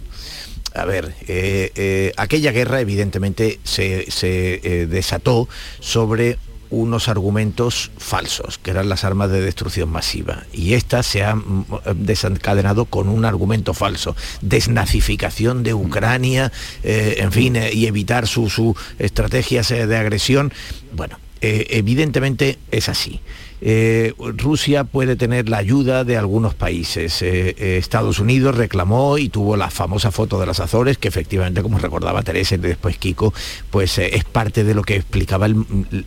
a 0.75 0.85
ver, 0.85 1.15
eh, 1.27 2.13
aquella 2.17 2.53
guerra 2.53 2.81
evidentemente 2.81 3.61
se, 3.65 4.87
desató 4.89 5.49
sobre 5.81 6.39
unos 6.71 7.09
argumentos 7.09 7.91
falsos, 7.99 8.59
que 8.59 8.71
eran 8.71 8.89
las 8.89 9.03
armas 9.03 9.31
de 9.31 9.41
destrucción 9.41 9.89
masiva. 9.89 10.45
Y 10.53 10.75
esta 10.75 11.03
se 11.03 11.25
ha 11.25 11.35
mm, 11.35 11.65
desencadenado 11.97 12.85
con 12.85 13.09
un 13.09 13.25
argumento 13.25 13.75
falso, 13.75 14.15
desnazificación 14.41 15.65
de 15.65 15.75
Ucrania, 15.75 16.53
en 16.85 17.33
fin, 17.33 17.57
y 17.73 17.87
evitar 17.87 18.29
sus 18.29 18.53
su 18.53 18.77
estrategias 18.99 19.69
de 19.71 19.97
agresión. 19.97 20.53
Bueno, 20.93 21.19
eh, 21.41 21.67
evidentemente 21.71 22.59
es 22.71 22.89
así. 22.89 23.21
Eh, 23.63 24.15
Rusia 24.19 24.85
puede 24.85 25.17
tener 25.17 25.49
la 25.49 25.59
ayuda 25.59 26.05
de 26.05 26.17
algunos 26.17 26.55
países. 26.55 27.21
Eh, 27.23 27.55
eh, 27.59 27.77
Estados 27.77 28.19
Unidos 28.19 28.57
reclamó 28.57 29.19
y 29.19 29.29
tuvo 29.29 29.57
la 29.57 29.71
famosa 29.71 30.11
foto 30.11 30.41
de 30.41 30.47
las 30.47 30.61
Azores, 30.61 30.99
que 30.99 31.09
efectivamente, 31.09 31.63
como 31.63 31.79
recordaba 31.79 32.23
Teresa 32.23 32.55
y 32.55 32.59
después 32.59 32.97
Kiko, 32.99 33.35
pues 33.71 33.99
es 33.99 34.25
parte 34.25 34.65
de 34.65 34.75
lo 34.75 34.83
que 34.83 34.97
explicaba 34.97 35.49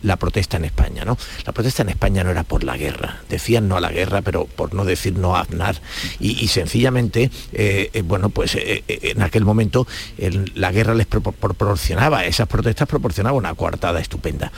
la 0.02 0.16
protesta 0.16 0.56
en 0.56 0.64
España. 0.64 1.04
¿no? 1.04 1.16
La 1.46 1.52
protesta 1.52 1.82
en 1.82 1.90
España 1.90 2.24
no 2.24 2.30
era 2.30 2.42
por 2.42 2.64
la 2.64 2.76
guerra, 2.76 3.22
decían 3.28 3.68
no 3.68 3.76
a 3.76 3.80
la 3.80 3.90
guerra, 3.90 4.22
pero 4.22 4.46
por 4.46 4.74
no 4.74 4.84
decir 4.84 5.16
no 5.16 5.36
a 5.36 5.40
Aznar. 5.40 5.80
Y, 6.18 6.48
sencillamente, 6.48 7.30
bueno, 8.04 8.30
pues 8.30 8.56
en 8.56 9.22
aquel 9.22 9.44
momento 9.44 9.86
la 10.54 10.72
guerra 10.72 10.94
les 10.94 11.06
proporcionaba, 11.06 12.24
esas 12.24 12.48
protestas 12.48 12.88
proporcionaban 12.88 13.38
una 13.38 13.54
coartada 13.54 14.00
estupenda 14.00 14.52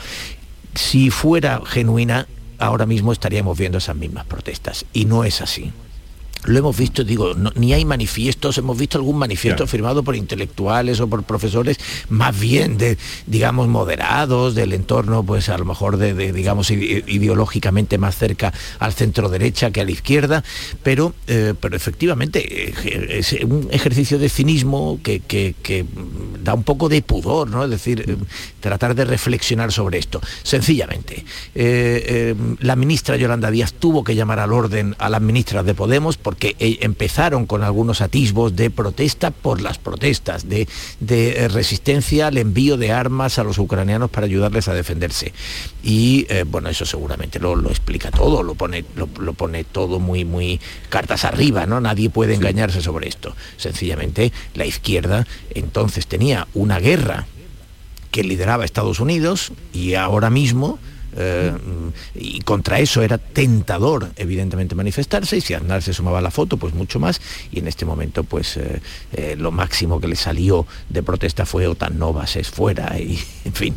si 0.77 1.09
fuera 1.09 1.61
genuina, 1.65 2.27
ahora 2.59 2.85
mismo 2.85 3.11
estaríamos 3.11 3.57
viendo 3.57 3.77
esas 3.77 3.95
mismas 3.95 4.25
protestas. 4.25 4.85
Y 4.93 5.05
no 5.05 5.23
es 5.23 5.41
así 5.41 5.71
lo 6.45 6.59
hemos 6.59 6.77
visto, 6.77 7.03
digo, 7.03 7.33
ni 7.55 7.73
hay 7.73 7.85
manifiestos, 7.85 8.57
hemos 8.57 8.77
visto 8.77 8.97
algún 8.97 9.17
manifiesto 9.17 9.67
firmado 9.67 10.03
por 10.03 10.15
intelectuales 10.15 10.99
o 10.99 11.07
por 11.07 11.23
profesores 11.23 11.77
más 12.09 12.39
bien 12.39 12.77
de, 12.77 12.97
digamos, 13.25 13.67
moderados, 13.67 14.55
del 14.55 14.73
entorno, 14.73 15.23
pues 15.23 15.49
a 15.49 15.57
lo 15.57 15.65
mejor 15.65 15.97
de, 15.97 16.31
digamos, 16.31 16.71
ideológicamente 16.71 17.97
más 17.97 18.17
cerca 18.17 18.53
al 18.79 18.93
centro 18.93 19.29
derecha 19.29 19.71
que 19.71 19.81
a 19.81 19.85
la 19.85 19.91
izquierda, 19.91 20.43
pero, 20.83 21.13
eh, 21.27 21.53
pero 21.59 21.75
efectivamente 21.75 22.69
eh, 22.69 23.07
es 23.09 23.33
un 23.43 23.67
ejercicio 23.71 24.19
de 24.19 24.29
cinismo 24.29 24.99
que, 25.03 25.85
da 26.43 26.53
un 26.53 26.63
poco 26.63 26.89
de 26.89 27.01
pudor, 27.01 27.49
¿no? 27.49 27.63
Es 27.63 27.69
decir, 27.69 28.05
eh, 28.07 28.15
tratar 28.59 28.95
de 28.95 29.05
reflexionar 29.05 29.71
sobre 29.71 29.97
esto. 29.97 30.21
Sencillamente, 30.43 31.25
la 32.59 32.75
ministra 32.75 33.17
Yolanda 33.17 33.51
Díaz 33.51 33.73
tuvo 33.73 34.03
que 34.03 34.15
llamar 34.15 34.39
al 34.39 34.53
orden 34.53 34.95
a 34.99 35.09
las 35.09 35.21
ministras 35.21 35.65
de 35.65 35.73
Podemos 35.73 36.17
porque 36.27 36.57
eh, 36.59 36.79
empezaron 36.81 37.45
con 37.45 37.63
algunos 37.63 38.01
atisbos 38.01 38.53
de 38.53 38.69
protesta 38.69 39.31
por 39.31 39.61
las 39.61 39.77
protestas, 39.77 40.49
de, 40.49 40.67
eh, 41.07 41.47
resistencia 41.47 42.27
al 42.27 42.37
envío 42.37 42.75
de 42.75 42.91
armas 42.91 43.39
a 43.39 43.45
los 43.45 43.57
ucranianos 43.59 44.09
para 44.09 44.25
ayudarles 44.25 44.67
a 44.67 44.73
defenderse. 44.73 45.31
Y 45.85 46.27
eh, 46.27 46.43
bueno, 46.45 46.67
eso 46.67 46.85
seguramente 46.85 47.39
lo, 47.39 47.57
explica 47.69 48.11
todo, 48.11 48.43
lo 48.43 48.55
pone, 48.55 48.83
lo, 48.97 49.07
pone 49.07 49.63
todo 49.63 50.01
muy, 50.01 50.25
muy 50.25 50.59
cartas 50.89 51.23
arriba, 51.23 51.65
¿no? 51.65 51.79
Nadie 51.79 52.09
puede 52.09 52.33
engañarse 52.33 52.81
sobre 52.81 53.07
esto. 53.07 53.33
Sencillamente 53.55 54.33
la 54.53 54.65
izquierda 54.65 55.25
entonces 55.51 56.07
tenía 56.07 56.49
una 56.53 56.79
guerra 56.79 57.25
que 58.11 58.25
lideraba 58.25 58.65
Estados 58.65 58.99
Unidos 58.99 59.53
y 59.71 59.93
ahora 59.93 60.29
mismo 60.29 60.77
eh, 61.17 61.51
y 62.13 62.41
contra 62.41 62.79
eso 62.79 63.01
era 63.01 63.17
tentador, 63.17 64.11
evidentemente, 64.15 64.75
manifestarse, 64.75 65.37
y 65.37 65.41
si 65.41 65.55
Aznar 65.55 65.81
se 65.81 65.93
sumaba 65.93 66.19
a 66.19 66.21
la 66.21 66.31
foto, 66.31 66.57
pues 66.57 66.73
mucho 66.75 66.99
más, 66.99 67.19
y 67.51 67.59
en 67.59 67.67
este 67.67 67.85
momento, 67.85 68.23
pues 68.23 68.57
eh, 68.57 68.81
eh, 69.13 69.35
lo 69.37 69.51
máximo 69.51 69.99
que 69.99 70.07
le 70.07 70.15
salió 70.15 70.67
de 70.89 71.01
protesta 71.01 71.45
fue 71.45 71.67
OTAN 71.67 71.97
Novas 71.97 72.35
es 72.35 72.49
fuera, 72.49 72.99
y 72.99 73.19
en 73.45 73.53
fin. 73.53 73.73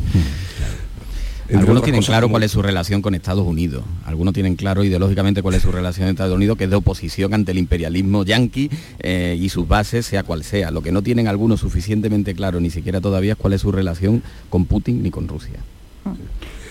Algunos 1.51 1.83
tienen 1.83 2.01
claro 2.01 2.29
cuál 2.29 2.43
es 2.43 2.51
su 2.51 2.61
relación 2.61 3.01
con 3.01 3.13
Estados 3.13 3.45
Unidos. 3.45 3.83
Algunos 4.05 4.33
tienen 4.33 4.55
claro 4.55 4.85
ideológicamente 4.85 5.41
cuál 5.41 5.55
es 5.55 5.63
su 5.63 5.71
relación 5.71 6.05
con 6.05 6.11
Estados 6.11 6.33
Unidos, 6.33 6.57
que 6.57 6.63
es 6.63 6.69
de 6.69 6.77
oposición 6.77 7.33
ante 7.33 7.51
el 7.51 7.57
imperialismo 7.57 8.23
yanqui 8.23 8.69
y 9.03 9.49
sus 9.49 9.67
bases, 9.67 10.05
sea 10.05 10.23
cual 10.23 10.45
sea. 10.45 10.71
Lo 10.71 10.81
que 10.81 10.93
no 10.93 11.01
tienen 11.01 11.27
algunos 11.27 11.59
suficientemente 11.59 12.35
claro, 12.35 12.61
ni 12.61 12.69
siquiera 12.69 13.01
todavía, 13.01 13.33
es 13.33 13.37
cuál 13.37 13.51
es 13.51 13.59
su 13.59 13.71
relación 13.73 14.23
con 14.49 14.63
Putin 14.63 15.03
ni 15.03 15.11
con 15.11 15.27
Rusia. 15.27 15.59
Ah. 16.05 16.13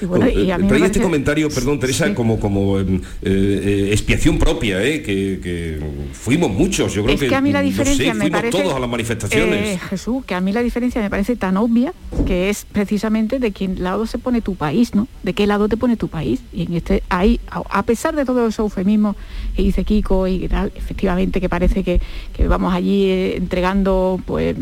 Y 0.02 0.82
este 0.82 1.00
comentario, 1.00 1.48
perdón, 1.48 1.78
Teresa, 1.78 2.14
como, 2.14 2.38
como 2.40 2.78
em, 2.78 2.96
eh, 2.96 3.00
eh, 3.22 3.88
expiación 3.92 4.38
propia, 4.38 4.82
eh, 4.82 5.02
que, 5.02 5.78
fuimos 6.12 6.50
muchos, 6.50 6.94
yo 6.94 7.04
creo 7.04 7.18
que, 7.18 7.34
a 7.34 7.40
mí 7.40 7.52
la 7.52 7.62
diferencia 7.62 8.14
me 8.14 8.30
parece, 8.30 8.56
todos 8.58 8.74
a 8.74 8.78
las 8.78 8.88
manifestaciones. 8.88 9.80
Jesús, 9.82 10.24
que 10.24 10.34
a 10.34 10.40
mí 10.40 10.52
la 10.52 10.62
diferencia 10.62 11.00
me 11.00 11.10
parece 11.10 11.36
tan 11.36 11.56
obvia, 11.56 11.92
que 12.26 12.50
es 12.50 12.66
precisamente 12.70 13.38
de 13.38 13.50
qué 13.52 13.68
lado 13.68 14.06
se 14.06 14.18
pone 14.18 14.40
tu 14.40 14.54
país, 14.54 14.94
¿no? 14.94 15.08
De 15.22 15.32
qué 15.32 15.46
lado 15.46 15.68
te 15.68 15.76
pone 15.76 15.96
tu 15.96 16.08
país. 16.08 16.40
Y 16.52 16.62
en 16.62 16.74
este 16.74 17.02
hay, 17.08 17.40
a 17.48 17.82
pesar 17.82 18.14
de 18.14 18.24
todo 18.24 18.46
esos 18.46 18.60
eufemismos 18.60 19.16
que 19.56 19.62
dice 19.62 19.84
Kiko 19.84 20.26
y 20.26 20.48
tal, 20.48 20.72
efectivamente 20.74 21.40
que 21.40 21.48
parece 21.48 21.82
que, 21.82 22.00
vamos 22.48 22.72
allí 22.72 23.10
entregando, 23.36 24.20
pues, 24.26 24.56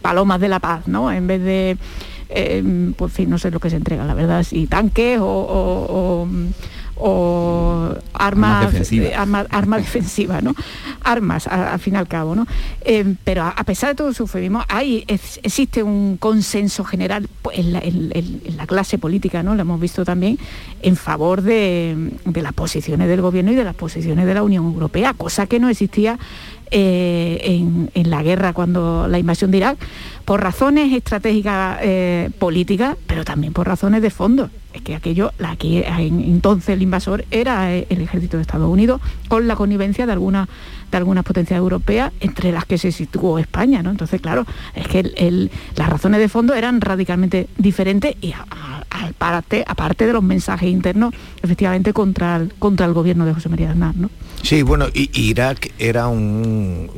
palomas 0.00 0.40
de 0.40 0.48
la 0.48 0.60
paz, 0.60 0.86
¿no? 0.88 1.10
En 1.12 1.26
vez 1.26 1.42
de 1.42 1.76
eh, 2.34 2.92
pues 2.96 3.12
fin, 3.12 3.30
no 3.30 3.38
sé 3.38 3.50
lo 3.50 3.60
que 3.60 3.70
se 3.70 3.76
entrega, 3.76 4.04
la 4.04 4.14
verdad, 4.14 4.42
si 4.42 4.66
tanques 4.66 5.18
o, 5.20 6.26
armas, 8.14 8.74
armas, 9.16 9.46
arma, 9.50 9.76
defensiva, 9.78 10.40
¿no? 10.40 10.54
Armas, 11.02 11.46
al 11.48 11.78
fin 11.80 11.94
y 11.94 11.96
al 11.96 12.06
cabo, 12.06 12.34
¿no? 12.34 12.46
Eh, 12.84 13.14
pero 13.24 13.42
a, 13.44 13.64
pesar 13.64 13.90
de 13.90 13.94
todo 13.96 14.12
su 14.12 14.22
eufemismo, 14.22 14.64
hay, 14.68 15.04
existe 15.08 15.82
un 15.82 16.16
consenso 16.16 16.84
general 16.84 17.28
pues, 17.42 17.58
en 17.58 18.56
la, 18.56 18.66
clase 18.66 18.98
política, 18.98 19.42
¿no? 19.42 19.54
Lo 19.54 19.62
hemos 19.62 19.80
visto 19.80 20.04
también 20.04 20.38
en 20.82 20.96
favor 20.96 21.42
de, 21.42 22.12
las 22.34 22.52
posiciones 22.52 23.08
del 23.08 23.20
gobierno 23.20 23.52
y 23.52 23.56
de 23.56 23.64
las 23.64 23.74
posiciones 23.74 24.26
de 24.26 24.34
la 24.34 24.42
Unión 24.42 24.64
Europea, 24.64 25.14
cosa 25.14 25.46
que 25.46 25.58
no 25.58 25.68
existía 25.68 26.18
eh, 26.70 27.40
en, 27.42 27.90
en, 27.94 28.10
la 28.10 28.22
guerra 28.22 28.52
cuando 28.52 29.06
la 29.08 29.18
invasión 29.18 29.50
de 29.50 29.58
Irak 29.58 29.78
por 30.24 30.42
razones 30.42 30.92
estratégicas 30.92 31.78
eh, 31.82 32.30
políticas, 32.38 32.96
pero 33.06 33.24
también 33.24 33.52
por 33.52 33.66
razones 33.66 34.02
de 34.02 34.10
fondo. 34.10 34.50
Es 34.72 34.80
que 34.82 34.94
aquello, 34.94 35.32
la 35.38 35.56
que 35.56 35.86
entonces 35.86 36.70
el 36.70 36.82
invasor 36.82 37.26
era 37.30 37.74
eh, 37.74 37.86
el 37.90 38.00
ejército 38.00 38.38
de 38.38 38.42
Estados 38.42 38.70
Unidos, 38.70 39.00
con 39.28 39.46
la 39.46 39.56
connivencia 39.56 40.06
de 40.06 40.12
algunas 40.12 40.48
de 40.92 40.98
algunas 40.98 41.24
potencias 41.24 41.58
europeas, 41.58 42.12
entre 42.20 42.52
las 42.52 42.66
que 42.66 42.78
se 42.78 42.92
situó 42.92 43.38
España, 43.38 43.82
¿no? 43.82 43.90
Entonces, 43.90 44.20
claro, 44.20 44.44
es 44.74 44.86
que 44.86 45.48
las 45.74 45.88
razones 45.88 46.20
de 46.20 46.28
fondo 46.28 46.54
eran 46.54 46.82
radicalmente 46.82 47.48
diferentes 47.56 48.14
y 48.20 48.34
aparte, 48.90 49.64
aparte 49.66 50.06
de 50.06 50.12
los 50.12 50.22
mensajes 50.22 50.68
internos, 50.68 51.14
efectivamente, 51.42 51.94
contra 51.94 52.36
el, 52.36 52.52
contra 52.58 52.84
el 52.84 52.92
gobierno 52.92 53.24
de 53.24 53.32
José 53.32 53.48
María 53.48 53.70
Aznar, 53.70 53.96
¿no? 53.96 54.10
Sí, 54.42 54.62
bueno, 54.62 54.86
Irak 54.92 55.72
era 55.78 56.08
un, 56.08 56.90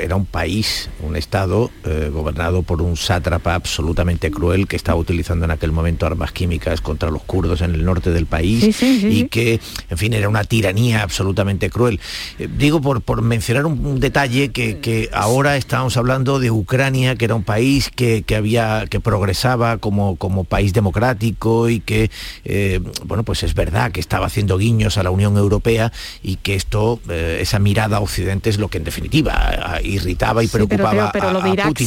era 0.00 0.16
un 0.16 0.24
país, 0.24 0.88
un 1.02 1.16
estado 1.16 1.70
eh, 1.84 2.10
gobernado 2.12 2.62
por 2.62 2.71
un 2.80 2.96
sátrapa 2.96 3.54
absolutamente 3.54 4.30
cruel 4.30 4.66
que 4.66 4.76
estaba 4.76 4.98
utilizando 4.98 5.44
en 5.44 5.50
aquel 5.50 5.72
momento 5.72 6.06
armas 6.06 6.32
químicas 6.32 6.80
contra 6.80 7.10
los 7.10 7.22
kurdos 7.22 7.60
en 7.60 7.74
el 7.74 7.84
norte 7.84 8.10
del 8.10 8.26
país 8.26 8.82
y 8.82 9.28
que, 9.28 9.60
en 9.90 9.98
fin, 9.98 10.12
era 10.14 10.28
una 10.28 10.44
tiranía 10.44 11.02
absolutamente 11.02 11.70
cruel. 11.70 12.00
Eh, 12.38 12.48
digo 12.56 12.80
por, 12.80 13.02
por 13.02 13.22
mencionar 13.22 13.66
un, 13.66 14.00
detalle 14.00 14.50
que, 14.50 15.10
ahora 15.12 15.56
estamos 15.56 15.96
hablando 15.96 16.38
de 16.38 16.50
Ucrania, 16.50 17.16
que 17.16 17.24
era 17.24 17.34
un 17.34 17.44
país 17.44 17.90
que, 17.94 18.24
había, 18.36 18.86
que 18.88 19.00
progresaba 19.00 19.78
como, 19.78 20.16
como 20.16 20.44
país 20.44 20.72
democrático 20.72 21.68
y 21.68 21.80
que, 21.80 22.10
eh, 22.44 22.80
bueno, 23.04 23.24
pues 23.24 23.42
es 23.42 23.54
verdad 23.54 23.92
que 23.92 24.00
estaba 24.00 24.26
haciendo 24.26 24.56
guiños 24.58 24.98
a 24.98 25.02
la 25.02 25.10
Unión 25.10 25.36
Europea 25.36 25.92
y 26.22 26.36
que 26.36 26.54
esto 26.54 27.00
eh, 27.08 27.38
esa 27.40 27.58
mirada 27.58 27.98
a 27.98 28.00
Occidente 28.00 28.50
es 28.50 28.58
lo 28.58 28.68
que 28.68 28.78
en 28.78 28.84
definitiva 28.84 29.80
irritaba 29.82 30.42
y 30.42 30.48
preocupaba 30.48 31.10
pero, 31.12 31.32
lo 31.32 31.40
de 31.40 31.50
Irak 31.50 31.80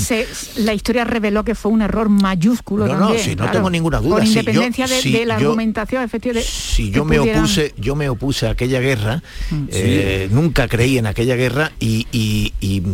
la 0.58 0.74
historia 0.76 1.04
reveló 1.04 1.44
que 1.44 1.56
fue 1.56 1.72
un 1.72 1.82
error 1.82 2.10
mayúsculo 2.10 2.86
no, 2.88 2.98
no, 2.98 3.18
sí, 3.18 3.36
no 3.36 3.50
tengo 3.52 3.70
ninguna 3.70 4.00
duda. 4.00 4.18
Con 4.18 4.28
independencia 4.28 4.88
de, 4.88 5.26
la 5.26 5.36
argumentación, 5.36 6.04
efectivamente. 6.04 6.48
Si 6.50 6.92
yo 6.92 7.06
me 7.06 7.20
opuse, 7.20 7.74
yo 7.78 7.96
me 7.96 8.10
opuse 8.10 8.48
a 8.48 8.52
aquella 8.52 8.80
guerra, 8.80 9.22
mm. 9.50 9.64
eh, 9.72 10.30
nunca 10.32 10.68
creí 10.68 10.98
en 10.98 11.08
aquella 11.08 11.36
guerra 11.36 11.72
y, 11.80 12.06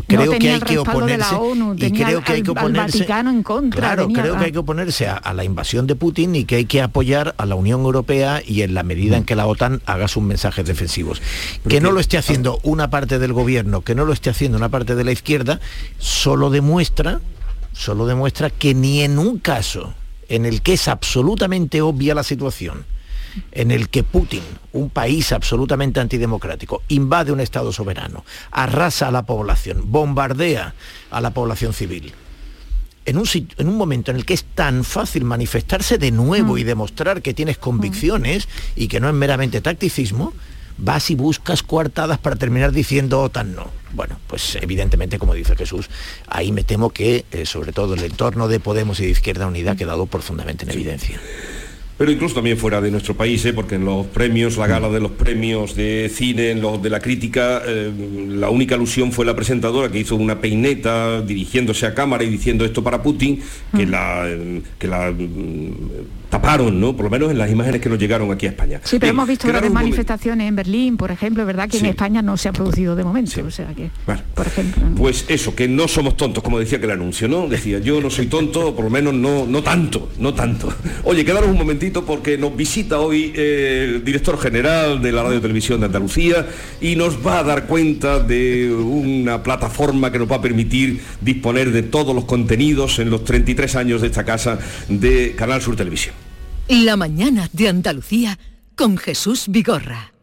creo 0.08 0.38
que 0.38 0.52
hay 0.52 0.60
que 0.62 0.78
oponerse. 0.78 1.36
y 1.78 1.92
creo 1.92 2.24
que 2.24 2.32
hay 2.34 2.44
que 2.44 2.52
oponerse. 2.52 3.06
en 3.10 3.44
contra. 3.44 3.80
Claro, 3.80 4.08
creo 4.10 4.38
que 4.38 4.46
hay 4.46 4.52
que 4.52 4.60
oponerse 4.60 5.08
a, 5.08 5.34
la 5.34 5.44
invasión 5.44 5.88
de 5.88 5.96
Putin 5.96 6.36
y 6.36 6.46
que 6.46 6.58
hay 6.58 6.66
que 6.66 6.82
apoyar 6.82 7.36
a 7.38 7.46
la 7.46 7.56
Unión 7.56 7.82
Europea 7.82 8.42
y 8.46 8.62
en 8.64 8.74
la 8.74 8.84
medida 8.84 9.18
en 9.18 9.24
que 9.24 9.36
la 9.36 9.46
OTAN 9.46 9.82
haga 9.86 10.08
sus 10.08 10.24
mensajes 10.24 10.66
defensivos. 10.66 11.22
Que 11.68 11.80
no 11.80 11.92
lo 11.92 12.00
esté 12.00 12.18
haciendo 12.18 12.60
una 12.64 12.90
parte 12.90 13.20
del 13.20 13.34
gobierno, 13.34 13.82
que 13.82 13.96
no 13.96 14.06
lo 14.06 14.14
esté 14.14 14.30
haciendo 14.30 14.58
una 14.58 14.70
parte 14.70 14.96
de 14.96 15.04
la 15.04 15.12
izquierda, 15.12 15.60
solo 15.98 16.50
demuestra, 16.50 17.22
solo 17.74 18.06
demuestra 18.06 18.50
que 18.50 18.74
ni 18.74 19.02
en 19.02 19.20
un 19.20 19.40
caso 19.40 19.94
en 20.28 20.46
el 20.46 20.62
que 20.62 20.74
es 20.74 20.88
absolutamente 20.88 21.82
obvia 21.82 22.16
la 22.16 22.24
situación, 22.24 22.86
en 23.52 23.72
el 23.72 23.90
que 23.90 24.04
Putin, 24.04 24.44
un 24.74 24.90
país 24.90 25.32
absolutamente 25.32 26.00
antidemocrático, 26.00 26.84
invade 26.88 27.32
un 27.32 27.40
Estado 27.40 27.72
soberano, 27.72 28.24
arrasa 28.52 29.08
a 29.08 29.12
la 29.12 29.24
población, 29.24 29.84
bombardea 29.86 30.74
a 31.10 31.22
la 31.22 31.32
población 31.32 31.74
civil. 31.74 32.14
En 33.04 33.18
un, 33.18 33.28
en 33.58 33.68
un, 33.68 33.78
momento 33.78 34.12
en 34.12 34.18
el 34.18 34.26
que 34.26 34.36
es 34.36 34.44
tan 34.44 34.84
fácil 34.84 35.26
manifestarse 35.26 35.98
de 35.98 36.12
nuevo 36.12 36.54
mm. 36.54 36.58
y 36.60 36.64
demostrar 36.64 37.22
que 37.22 37.34
tienes 37.34 37.58
convicciones 37.58 38.48
y 38.76 38.88
que 38.88 39.00
no 39.00 39.10
es 39.10 39.16
meramente 39.16 39.60
tacticismo, 39.60 40.34
vas 40.82 41.12
y 41.12 41.16
buscas 41.16 41.64
coartadas 41.64 42.18
para 42.18 42.36
terminar 42.36 42.72
diciendo 42.72 43.22
OTAN 43.22 43.56
no. 43.56 43.68
Bueno, 43.94 44.18
pues 44.28 44.58
evidentemente, 44.62 45.20
como 45.20 45.34
dice 45.34 45.56
Jesús, 45.56 45.90
ahí 46.28 46.52
me 46.52 46.64
temo 46.64 46.90
que, 46.90 47.26
eh, 47.32 47.46
sobre 47.46 47.72
todo, 47.74 47.94
el 47.94 48.04
entorno 48.04 48.48
de 48.48 48.60
Podemos 48.60 49.00
y 49.00 49.06
de 49.06 49.12
Izquierda 49.12 49.48
Unida 49.48 49.72
ha 49.72 49.76
quedado 49.76 50.06
profundamente 50.06 50.66
en 50.66 50.72
evidencia. 50.72 51.20
pero 51.98 52.10
incluso 52.12 52.36
también 52.36 52.58
fuera 52.58 52.82
de 52.82 52.90
nuestro 52.90 53.16
país, 53.16 53.46
¿eh? 53.46 53.54
porque 53.54 53.76
en 53.76 53.86
los 53.86 54.08
premios, 54.08 54.58
la 54.58 54.66
gala 54.66 54.90
de 54.90 55.02
los 55.02 55.12
premios 55.12 55.76
de 55.76 56.10
cine, 56.12 56.52
en 56.52 56.62
los 56.62 56.82
de 56.82 56.90
la 56.90 57.00
crítica, 57.00 57.62
eh, 57.68 57.92
la 58.30 58.50
única 58.50 58.76
alusión 58.76 59.12
fue 59.12 59.26
la 59.26 59.36
presentadora 59.36 59.92
que 59.92 60.00
hizo 60.00 60.16
una 60.16 60.40
peineta 60.40 61.22
dirigiéndose 61.22 61.86
a 61.86 61.94
cámara 61.94 62.24
y 62.24 62.30
diciendo 62.30 62.66
esto 62.66 62.82
para 62.82 63.04
Putin, 63.04 63.44
que 63.76 63.86
mm. 63.86 63.90
la, 63.92 64.38
que 64.80 64.88
la 64.88 65.12
mm, 65.12 65.76
taparon, 66.32 66.80
¿no? 66.80 66.96
Por 66.96 67.06
lo 67.06 67.12
menos 67.12 67.30
en 67.30 67.38
las 67.38 67.52
imágenes 67.52 67.82
que 67.82 67.90
nos 67.90 68.00
llegaron 68.00 68.32
aquí 68.32 68.48
a 68.48 68.50
España. 68.50 68.80
Sí, 68.84 68.98
pero 68.98 69.12
hemos 69.12 69.28
visto 69.28 69.48
grandes 69.48 69.72
manifestaciones 69.72 70.48
en 70.48 70.56
Berlín, 70.56 70.96
por 70.96 71.12
ejemplo, 71.12 71.46
¿verdad? 71.46 71.70
Que 71.70 71.78
en 71.78 71.88
España 71.88 72.22
no 72.22 72.38
se 72.38 72.48
ha 72.50 72.54
producido 72.54 72.96
de 72.96 73.04
momento. 73.04 73.44
O 73.46 73.52
sea 73.52 73.68
que, 73.76 73.90
por 74.34 74.48
ejemplo. 74.48 74.84
Pues 74.96 75.26
eso, 75.28 75.54
que 75.54 75.68
no 75.68 75.90
somos 75.90 76.16
tontos, 76.16 76.42
como 76.42 76.58
decía 76.58 76.80
que 76.80 76.86
el 76.86 76.92
anuncio, 76.92 77.28
¿no? 77.28 77.48
Decía, 77.48 77.80
yo 77.80 78.00
no 78.00 78.10
soy 78.10 78.28
tonto, 78.28 78.74
por 78.74 78.86
lo 78.86 78.90
menos 78.90 79.14
no, 79.14 79.46
no 79.46 79.62
tanto, 79.62 80.10
no 80.20 80.34
tanto. 80.34 80.74
Oye, 81.04 81.26
quedaros 81.26 81.50
un 81.50 81.58
momentito 81.58 82.06
porque 82.06 82.38
nos 82.38 82.56
visita 82.56 83.00
hoy 83.00 83.34
eh, 83.36 83.96
el 83.96 84.04
director 84.06 84.40
general 84.40 85.02
de 85.02 85.12
la 85.12 85.24
Radio 85.24 85.42
Televisión 85.42 85.82
de 85.82 85.88
Andalucía 85.88 86.48
y 86.80 86.96
nos 86.96 87.26
va 87.26 87.40
a 87.40 87.44
dar 87.44 87.68
cuenta 87.68 88.20
de 88.20 88.74
una 88.74 89.44
plataforma 89.44 90.12
que 90.14 90.20
nos 90.20 90.32
va 90.32 90.38
a 90.38 90.42
permitir 90.42 91.02
disponer 91.20 91.72
de 91.72 91.84
todos 91.84 92.16
los 92.16 92.24
contenidos 92.24 93.00
en 93.00 93.10
los 93.10 93.26
33 93.26 93.76
años 93.76 94.02
de 94.02 94.08
esta 94.08 94.24
casa 94.24 94.60
de 94.88 95.36
Canal 95.36 95.62
Sur 95.62 95.76
Televisión. 95.76 96.21
La 96.72 96.96
mañana 96.96 97.50
de 97.52 97.68
Andalucía 97.68 98.40
con 98.78 98.98
Jesús 98.98 99.48
Vigorra. 99.50 100.14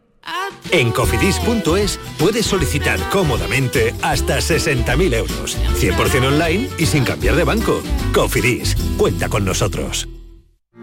En 0.70 0.90
cofidis.es 0.92 2.00
puedes 2.18 2.46
solicitar 2.46 2.98
cómodamente 3.10 3.94
hasta 4.00 4.38
60.000 4.38 5.14
euros, 5.14 5.58
100% 5.78 6.26
online 6.26 6.70
y 6.78 6.86
sin 6.86 7.04
cambiar 7.04 7.36
de 7.36 7.44
banco. 7.44 7.82
Cofidis, 8.14 8.76
cuenta 8.96 9.28
con 9.28 9.44
nosotros. 9.44 10.08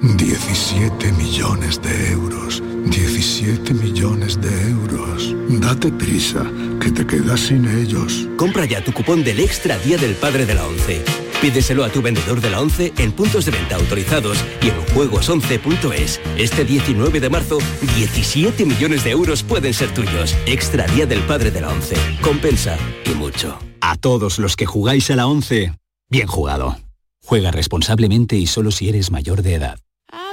17 0.04 1.12
millones 1.14 1.82
de 1.82 2.12
euros. 2.12 2.62
17 2.86 3.74
millones 3.74 4.40
de 4.40 4.70
euros. 4.70 5.34
Date 5.50 5.92
prisa, 5.92 6.46
que 6.80 6.92
te 6.92 7.08
quedas 7.08 7.40
sin 7.40 7.66
ellos. 7.68 8.28
Compra 8.38 8.66
ya 8.66 8.84
tu 8.84 8.94
cupón 8.94 9.24
del 9.24 9.40
Extra 9.40 9.80
Día 9.80 9.98
del 9.98 10.14
Padre 10.14 10.46
de 10.46 10.54
la 10.54 10.68
ONCE 10.68 11.25
Pídeselo 11.42 11.84
a 11.84 11.90
tu 11.90 12.02
vendedor 12.02 12.42
de 12.42 12.50
la 12.50 12.62
11 12.62 12.94
en 12.98 13.12
puntos 13.12 13.46
de 13.46 13.52
venta 13.52 13.76
autorizados 13.76 14.38
y 14.62 14.70
en 14.70 14.86
juegos11.es. 14.88 16.22
Este 16.38 16.66
19 16.66 17.20
de 17.20 17.30
marzo, 17.30 17.58
17 17.96 18.66
millones 18.66 19.04
de 19.04 19.12
euros 19.12 19.44
pueden 19.44 19.74
ser 19.74 19.94
tuyos. 19.94 20.36
Extra 20.46 20.88
Día 20.88 21.06
del 21.06 21.22
Padre 21.22 21.52
de 21.52 21.62
la 21.62 21.70
11. 21.70 21.96
Compensa 22.22 22.78
y 23.06 23.16
mucho. 23.16 23.60
A 23.82 23.98
todos 23.98 24.40
los 24.40 24.56
que 24.56 24.66
jugáis 24.66 25.12
a 25.12 25.16
la 25.16 25.28
11, 25.28 25.74
bien 26.10 26.28
jugado. 26.28 26.78
Juega 27.24 27.52
responsablemente 27.52 28.36
y 28.36 28.48
solo 28.48 28.72
si 28.72 28.90
eres 28.90 29.12
mayor 29.12 29.42
de 29.42 29.56
edad. 29.56 29.80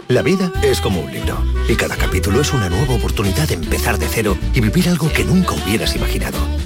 La 0.09 0.23
vida 0.23 0.52
es 0.62 0.80
como 0.80 1.00
un 1.00 1.12
libro 1.12 1.38
y 1.68 1.75
cada 1.75 1.97
capítulo 1.97 2.40
es 2.40 2.52
una 2.52 2.68
nueva 2.68 2.94
oportunidad 2.94 3.49
de 3.49 3.54
empezar 3.54 3.99
de 3.99 4.09
cero 4.09 4.37
y 4.54 4.61
vivir 4.61 4.88
algo 4.88 5.11
que 5.11 5.25
nunca 5.25 5.54
hubieras 5.54 5.97
imaginado. 5.97 6.38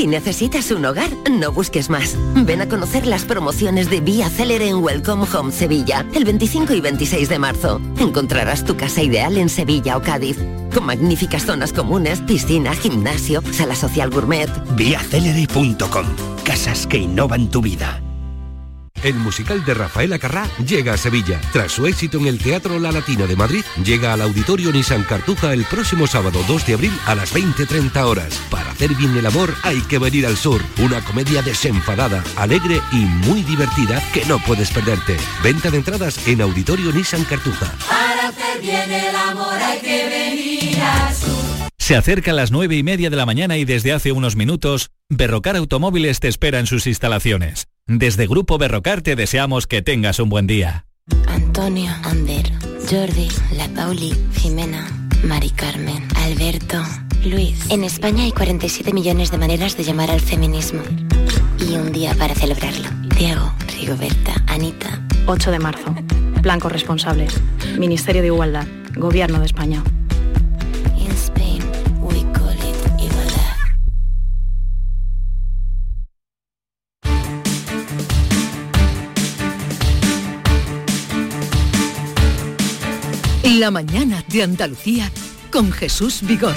Si 0.00 0.06
necesitas 0.06 0.70
un 0.70 0.84
hogar, 0.84 1.10
no 1.30 1.52
busques 1.52 1.90
más. 1.90 2.16
Ven 2.34 2.60
a 2.60 2.68
conocer 2.68 3.06
las 3.06 3.24
promociones 3.24 3.90
de 3.90 4.00
Vía 4.00 4.30
Célere 4.30 4.68
en 4.68 4.76
Welcome 4.76 5.26
Home 5.34 5.52
Sevilla, 5.52 6.06
el 6.14 6.24
25 6.24 6.74
y 6.74 6.80
26 6.80 7.28
de 7.28 7.38
marzo. 7.38 7.80
Encontrarás 7.98 8.64
tu 8.64 8.76
casa 8.76 9.02
ideal 9.02 9.36
en 9.36 9.48
Sevilla 9.48 9.96
o 9.96 10.02
Cádiz, 10.02 10.38
con 10.72 10.86
magníficas 10.86 11.44
zonas 11.44 11.72
comunes, 11.72 12.20
piscina, 12.22 12.74
gimnasio, 12.74 13.42
sala 13.52 13.74
social 13.74 14.10
gourmet. 14.10 14.48
Viacelere.com. 14.74 16.06
Casas 16.44 16.86
que 16.86 16.98
innovan 16.98 17.50
tu 17.50 17.60
vida. 17.60 18.00
El 19.02 19.14
musical 19.14 19.64
de 19.64 19.74
Rafaela 19.74 20.18
Carrá 20.18 20.48
llega 20.64 20.92
a 20.92 20.96
Sevilla. 20.96 21.40
Tras 21.52 21.72
su 21.72 21.86
éxito 21.86 22.18
en 22.18 22.26
el 22.26 22.38
Teatro 22.38 22.78
La 22.78 22.92
Latina 22.92 23.26
de 23.26 23.36
Madrid, 23.36 23.64
llega 23.82 24.12
al 24.12 24.20
Auditorio 24.20 24.72
Nissan 24.72 25.04
Cartuja 25.04 25.52
el 25.54 25.64
próximo 25.64 26.06
sábado 26.06 26.44
2 26.46 26.66
de 26.66 26.74
abril 26.74 26.92
a 27.06 27.14
las 27.14 27.34
20.30 27.34 28.04
horas. 28.04 28.40
Para 28.50 28.70
hacer 28.72 28.94
bien 28.94 29.16
el 29.16 29.26
amor 29.26 29.54
hay 29.62 29.80
que 29.82 29.98
venir 29.98 30.26
al 30.26 30.36
sur. 30.36 30.60
Una 30.78 31.02
comedia 31.02 31.40
desenfadada, 31.42 32.22
alegre 32.36 32.80
y 32.92 32.96
muy 32.96 33.42
divertida 33.42 34.02
que 34.12 34.24
no 34.26 34.38
puedes 34.38 34.70
perderte. 34.70 35.16
Venta 35.42 35.70
de 35.70 35.78
entradas 35.78 36.26
en 36.26 36.42
Auditorio 36.42 36.92
Nissan 36.92 37.24
Cartuja. 37.24 37.72
Para 37.88 38.28
hacer 38.28 38.60
bien 38.60 38.92
el 38.92 39.16
amor 39.16 39.54
hay 39.54 39.80
que 39.80 40.08
venir 40.08 40.80
al 40.80 41.14
sur. 41.14 41.70
Se 41.78 41.96
acerca 41.96 42.30
a 42.32 42.34
las 42.34 42.52
nueve 42.52 42.76
y 42.76 42.82
media 42.82 43.10
de 43.10 43.16
la 43.16 43.26
mañana 43.26 43.56
y 43.56 43.64
desde 43.64 43.92
hace 43.92 44.12
unos 44.12 44.36
minutos, 44.36 44.90
Berrocar 45.08 45.56
Automóviles 45.56 46.20
te 46.20 46.28
espera 46.28 46.60
en 46.60 46.66
sus 46.66 46.86
instalaciones. 46.86 47.66
Desde 47.92 48.28
Grupo 48.28 48.56
Berrocar 48.56 49.02
te 49.02 49.16
deseamos 49.16 49.66
que 49.66 49.82
tengas 49.82 50.20
un 50.20 50.28
buen 50.28 50.46
día. 50.46 50.86
Antonio, 51.26 51.90
Ander, 52.04 52.48
Jordi, 52.88 53.26
La 53.56 53.66
Pauli, 53.70 54.14
Jimena, 54.32 54.86
Mari 55.24 55.50
Carmen, 55.50 56.06
Alberto, 56.14 56.80
Luis. 57.24 57.68
En 57.68 57.82
España 57.82 58.22
hay 58.22 58.30
47 58.30 58.92
millones 58.92 59.32
de 59.32 59.38
maneras 59.38 59.76
de 59.76 59.82
llamar 59.82 60.08
al 60.12 60.20
feminismo. 60.20 60.82
Y 61.68 61.74
un 61.74 61.90
día 61.90 62.14
para 62.14 62.32
celebrarlo. 62.36 62.88
Diego, 63.18 63.52
Rigoberta, 63.76 64.34
Anita. 64.46 65.02
8 65.26 65.50
de 65.50 65.58
marzo. 65.58 65.92
Blancos 66.42 66.70
responsables. 66.70 67.40
Ministerio 67.76 68.22
de 68.22 68.28
Igualdad. 68.28 68.68
Gobierno 68.94 69.40
de 69.40 69.46
España. 69.46 69.82
La 83.58 83.72
mañana 83.72 84.24
de 84.28 84.44
Andalucía 84.44 85.10
con 85.50 85.72
Jesús 85.72 86.20
Vigor. 86.22 86.54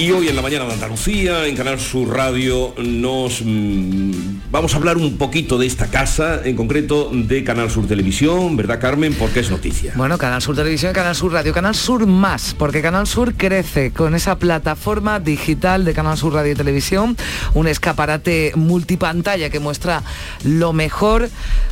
Y 0.00 0.12
hoy 0.12 0.28
en 0.28 0.36
la 0.36 0.40
mañana 0.40 0.64
de 0.64 0.72
Andalucía, 0.72 1.46
en 1.46 1.54
Canal 1.54 1.78
Sur 1.78 2.16
Radio, 2.16 2.72
nos 2.78 3.42
mm, 3.44 4.40
vamos 4.50 4.72
a 4.72 4.78
hablar 4.78 4.96
un 4.96 5.18
poquito 5.18 5.58
de 5.58 5.66
esta 5.66 5.88
casa, 5.88 6.40
en 6.42 6.56
concreto 6.56 7.10
de 7.12 7.44
Canal 7.44 7.70
Sur 7.70 7.86
Televisión, 7.86 8.56
¿verdad 8.56 8.80
Carmen? 8.80 9.12
Porque 9.12 9.40
es 9.40 9.50
noticia. 9.50 9.92
Bueno, 9.96 10.16
Canal 10.16 10.40
Sur 10.40 10.56
Televisión, 10.56 10.94
Canal 10.94 11.14
Sur 11.14 11.34
Radio, 11.34 11.52
Canal 11.52 11.74
Sur 11.74 12.06
más, 12.06 12.54
porque 12.58 12.80
Canal 12.80 13.06
Sur 13.06 13.34
crece 13.34 13.92
con 13.92 14.14
esa 14.14 14.38
plataforma 14.38 15.20
digital 15.20 15.84
de 15.84 15.92
Canal 15.92 16.16
Sur 16.16 16.32
Radio 16.32 16.52
y 16.52 16.54
Televisión, 16.56 17.14
un 17.52 17.68
escaparate 17.68 18.52
multipantalla 18.54 19.50
que 19.50 19.60
muestra 19.60 20.02
lo 20.44 20.72
mejor 20.72 21.28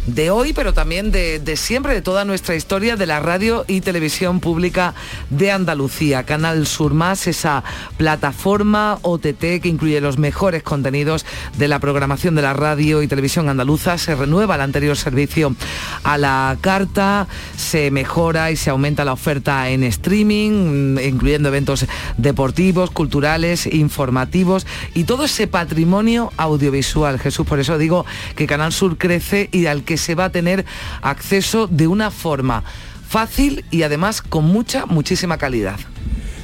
de 0.07 0.31
hoy, 0.31 0.53
pero 0.53 0.75
también 0.75 1.13
de, 1.13 1.39
de 1.39 1.57
siempre, 1.57 1.95
de 1.95 2.03
toda 2.03 2.27
nuestra 2.27 2.57
historia 2.57 2.97
de 2.97 3.07
la 3.07 3.21
radio 3.21 3.65
y 3.69 3.81
televisión 3.81 4.41
pública 4.41 4.93
de 5.31 5.51
Andalucía. 5.51 6.25
Canal 6.25 6.67
Sur 6.67 6.93
más, 6.93 7.27
esa 7.27 7.65
plataforma 7.97 8.18
plataforma 8.19 8.99
OTT 9.03 9.61
que 9.63 9.69
incluye 9.69 10.01
los 10.01 10.19
mejores 10.19 10.65
contenidos 10.65 11.25
de 11.57 11.69
la 11.69 11.79
programación 11.79 12.35
de 12.35 12.43
la 12.43 12.53
radio 12.53 13.01
y 13.01 13.07
televisión 13.07 13.49
andaluza. 13.49 13.97
Se 13.97 14.17
renueva 14.17 14.57
el 14.57 14.61
anterior 14.61 14.97
servicio 14.97 15.55
a 16.03 16.19
la 16.19 16.59
carta, 16.61 17.29
se 17.57 17.93
mejora 17.93 18.51
y 18.51 18.57
se 18.57 18.71
aumenta 18.71 19.05
la 19.05 19.13
oferta 19.13 19.69
en 19.71 19.85
streaming, 19.85 20.97
mm, 20.97 20.99
incluyendo 20.99 21.49
eventos 21.49 21.87
deportivos, 22.17 22.91
culturales, 22.91 23.67
informativos 23.67 24.67
y 24.95 25.05
todo 25.05 25.27
ese 25.27 25.47
patrimonio 25.47 26.33
audiovisual. 26.37 27.21
Jesús, 27.21 27.47
por 27.47 27.61
eso 27.61 27.79
digo 27.79 28.05
que 28.35 28.49
Canal 28.49 28.73
Sur 28.73 28.99
crece 28.99 29.49
y 29.53 29.67
al 29.67 29.85
que 29.85 29.97
se 29.97 30.17
va 30.17 30.25
a 30.25 30.33
tener 30.33 30.67
acceso 31.03 31.69
de 31.69 31.87
una 31.87 32.11
forma 32.11 32.65
fácil 33.09 33.65
y 33.71 33.85
además 33.85 34.23
con 34.23 34.45
mucha, 34.45 34.87
muchísima 34.87 35.39
calidad. 35.39 35.79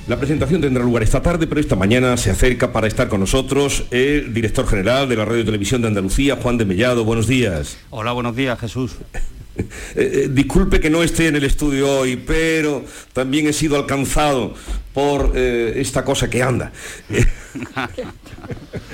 La 0.06 0.18
presentación 0.18 0.60
tendrá 0.60 0.84
lugar 0.84 1.02
esta 1.02 1.22
tarde, 1.22 1.46
pero 1.46 1.62
esta 1.62 1.76
mañana 1.76 2.18
se 2.18 2.30
acerca 2.30 2.74
para 2.74 2.86
estar 2.86 3.08
con 3.08 3.20
nosotros 3.20 3.84
el 3.90 4.34
director 4.34 4.66
general 4.66 5.08
de 5.08 5.16
la 5.16 5.24
Radio 5.24 5.40
y 5.40 5.44
Televisión 5.46 5.80
de 5.80 5.88
Andalucía, 5.88 6.36
Juan 6.36 6.58
de 6.58 6.66
Mellado. 6.66 7.04
Buenos 7.04 7.26
días. 7.26 7.78
Hola, 7.88 8.12
buenos 8.12 8.36
días, 8.36 8.58
Jesús. 8.58 8.96
Eh, 9.56 10.24
eh, 10.24 10.28
disculpe 10.32 10.80
que 10.80 10.90
no 10.90 11.04
esté 11.04 11.28
en 11.28 11.36
el 11.36 11.44
estudio 11.44 12.00
hoy, 12.00 12.16
pero 12.16 12.84
también 13.12 13.46
he 13.46 13.52
sido 13.52 13.76
alcanzado 13.76 14.52
por 14.92 15.30
eh, 15.36 15.74
esta 15.76 16.04
cosa 16.04 16.28
que 16.28 16.42
anda. 16.42 16.72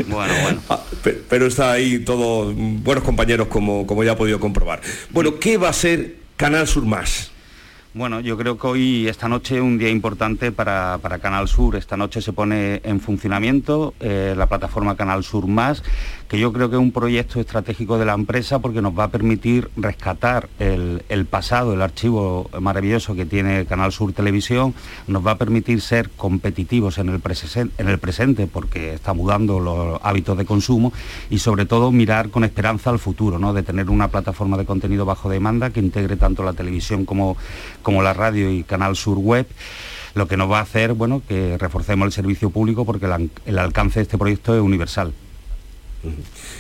bueno, 0.07 0.35
bueno. 0.43 0.63
Ah, 0.69 0.85
pero 1.31 1.47
está 1.47 1.73
ahí 1.73 2.01
todos 2.01 2.55
buenos 2.55 3.05
compañeros 3.05 3.49
como, 3.49 3.87
como 3.87 4.05
ya 4.05 4.13
ha 4.13 4.17
podido 4.19 4.39
comprobar. 4.39 4.83
Bueno, 5.09 5.39
¿qué 5.39 5.57
va 5.57 5.71
a 5.71 5.73
ser 5.73 6.17
Canal 6.37 6.69
Sur 6.69 6.85
Más? 6.85 7.30
Bueno, 7.93 8.21
yo 8.21 8.39
creo 8.39 8.57
que 8.57 8.67
hoy, 8.69 9.09
esta 9.09 9.29
noche, 9.29 9.61
un 9.61 9.77
día 9.77 9.91
importante 9.91 10.53
para, 10.53 11.01
Canal 11.21 11.49
Sur. 11.49 11.75
Esta 11.75 11.97
noche 11.97 12.23
se 12.23 12.33
pone 12.33 12.81
en 12.85 13.01
funcionamiento 13.01 13.95
eh, 13.99 14.33
la 14.37 14.47
plataforma 14.47 14.97
Canal 14.97 15.25
Sur 15.25 15.49
Más, 15.49 15.83
que 16.31 16.39
yo 16.39 16.53
creo 16.53 16.71
que 16.71 16.77
es 16.77 16.81
un 16.81 16.93
proyecto 16.93 17.41
estratégico 17.41 17.99
de 17.99 18.05
la 18.05 18.15
empresa 18.15 18.61
porque 18.61 18.81
nos 18.81 18.97
va 18.97 19.05
a 19.05 19.09
permitir 19.11 19.69
rescatar 19.77 20.49
el, 20.61 21.27
pasado, 21.29 21.75
el 21.75 21.83
archivo 21.83 22.49
maravilloso 22.61 23.17
que 23.17 23.27
tiene 23.27 23.67
Canal 23.67 23.91
Sur 23.91 24.13
Televisión, 24.13 24.73
nos 25.09 25.27
va 25.27 25.33
a 25.33 25.39
permitir 25.39 25.81
ser 25.81 26.09
competitivos 26.11 26.99
en 26.99 27.09
el, 27.09 27.21
en 27.79 27.89
el 27.89 27.99
presente 27.99 28.47
porque 28.47 28.95
está 28.95 29.13
mudando 29.13 29.59
los 29.59 29.99
hábitos 30.05 30.39
de 30.39 30.45
consumo 30.45 30.93
y 31.31 31.41
sobre 31.41 31.67
todo 31.67 31.91
mirar 31.91 32.31
con 32.31 32.45
esperanza 32.45 32.91
al 32.91 33.01
futuro, 33.01 33.41
¿no? 33.41 33.53
de 33.53 33.65
tener 33.65 33.91
una 33.91 34.07
plataforma 34.07 34.57
de 34.57 34.65
contenido 34.65 35.05
bajo 35.05 35.29
demanda 35.29 35.71
que 35.71 35.81
integre 35.81 36.17
tanto 36.17 36.45
la 36.45 36.53
televisión 36.53 37.05
como 37.07 37.37
como 37.83 38.03
la 38.03 38.13
radio 38.13 38.53
y 38.53 38.63
Canal 38.63 38.95
Sur 38.95 39.19
Web, 39.19 39.49
lo 40.15 40.29
que 40.29 40.37
nos 40.37 40.49
va 40.49 40.59
a 40.59 40.63
hacer 40.63 40.93
bueno, 40.93 41.23
que 41.27 41.59
reforcemos 41.59 42.07
el 42.07 42.13
servicio 42.13 42.51
público 42.51 42.85
porque 42.85 43.09
el, 43.47 43.59
alcance 43.59 43.99
de 43.99 44.03
este 44.05 44.17
proyecto 44.17 44.55
es 44.55 44.61
universal. 44.61 45.13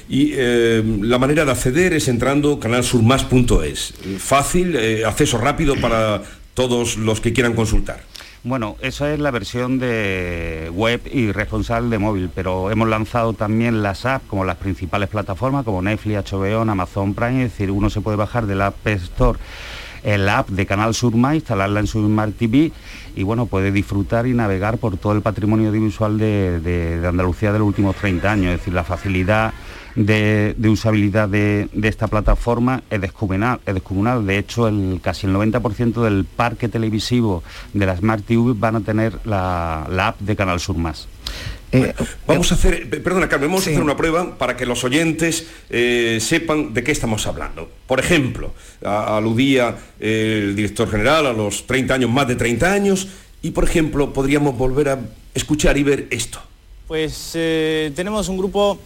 Y 0.08 0.32
eh, 0.34 0.82
la 1.02 1.18
manera 1.18 1.44
de 1.44 1.52
acceder 1.52 1.92
es 1.92 2.08
entrando 2.08 2.58
canalsurmas.es. 2.58 3.94
Fácil, 4.18 4.76
eh, 4.76 5.04
acceso 5.04 5.38
rápido 5.38 5.76
para 5.76 6.22
todos 6.54 6.96
los 6.96 7.20
que 7.20 7.32
quieran 7.32 7.54
consultar. 7.54 8.02
Bueno, 8.42 8.76
esa 8.80 9.12
es 9.12 9.20
la 9.20 9.30
versión 9.30 9.78
de 9.78 10.70
web 10.72 11.02
y 11.12 11.30
responsable 11.30 11.90
de 11.90 11.98
móvil, 11.98 12.30
pero 12.34 12.70
hemos 12.70 12.88
lanzado 12.88 13.34
también 13.34 13.82
las 13.82 14.06
apps 14.06 14.24
como 14.28 14.46
las 14.46 14.56
principales 14.56 15.10
plataformas 15.10 15.62
como 15.64 15.82
Netflix, 15.82 16.32
HBO, 16.32 16.62
Amazon 16.62 17.12
Prime, 17.12 17.44
es 17.44 17.52
decir, 17.52 17.70
uno 17.70 17.90
se 17.90 18.00
puede 18.00 18.16
bajar 18.16 18.46
del 18.46 18.62
App 18.62 18.86
Store 18.86 19.38
el 20.02 20.28
app 20.28 20.48
de 20.48 20.66
Canal 20.66 20.94
Sur 20.94 21.16
Más, 21.16 21.34
instalarla 21.34 21.80
en 21.80 21.86
su 21.86 22.04
Smart 22.04 22.34
TV 22.36 22.72
y 23.16 23.22
bueno, 23.22 23.46
puede 23.46 23.72
disfrutar 23.72 24.26
y 24.26 24.34
navegar 24.34 24.78
por 24.78 24.96
todo 24.96 25.12
el 25.12 25.22
patrimonio 25.22 25.68
audiovisual 25.68 26.18
de, 26.18 27.02
Andalucía 27.06 27.52
de 27.52 27.58
los 27.58 27.68
últimos 27.68 27.96
30 27.96 28.30
años, 28.30 28.52
es 28.52 28.60
decir, 28.60 28.74
la 28.74 28.84
facilidad 28.84 29.52
de, 29.96 30.54
usabilidad 30.68 31.28
de, 31.28 31.68
esta 31.82 32.06
plataforma 32.08 32.82
es 32.90 33.00
descomunal, 33.00 33.60
es 33.66 33.74
descomunal. 33.74 34.26
De 34.26 34.38
hecho, 34.38 34.68
el, 34.68 35.00
casi 35.02 35.26
el 35.26 35.34
90% 35.34 36.02
del 36.02 36.24
parque 36.24 36.68
televisivo 36.68 37.42
de 37.72 37.86
la 37.86 37.96
Smart 37.96 38.24
TV 38.24 38.52
van 38.54 38.76
a 38.76 38.80
tener 38.80 39.18
la, 39.24 39.86
la 39.90 40.08
app 40.08 40.20
de 40.20 40.36
Canal 40.36 40.60
Sur 40.60 40.76
Más. 40.76 41.08
Eh, 41.72 41.94
vamos 42.26 42.50
a 42.50 42.56
hacer, 42.56 42.88
perdona 43.02 43.28
Carmen, 43.28 43.48
vamos 43.48 43.66
a 43.66 43.70
hacer 43.70 43.82
una 43.82 43.96
prueba 43.96 44.36
para 44.36 44.56
que 44.56 44.66
los 44.66 44.82
oyentes 44.82 45.46
eh, 45.68 46.18
sepan 46.20 46.74
de 46.74 46.82
qué 46.82 46.90
estamos 46.90 47.26
hablando. 47.26 47.70
Por 47.86 48.00
ejemplo, 48.00 48.52
aludía 48.82 49.76
el 50.00 50.56
director 50.56 50.90
general 50.90 51.26
a 51.26 51.32
los 51.32 51.66
30 51.66 51.94
años, 51.94 52.10
más 52.10 52.26
de 52.26 52.34
30 52.34 52.72
años, 52.72 53.08
y 53.42 53.52
por 53.52 53.64
ejemplo 53.64 54.12
podríamos 54.12 54.58
volver 54.58 54.88
a 54.88 54.98
escuchar 55.32 55.78
y 55.78 55.84
ver 55.84 56.08
esto. 56.10 56.40
Pues 56.88 57.32
eh, 57.34 57.92
tenemos 57.94 58.28
un 58.28 58.36
grupo, 58.36 58.80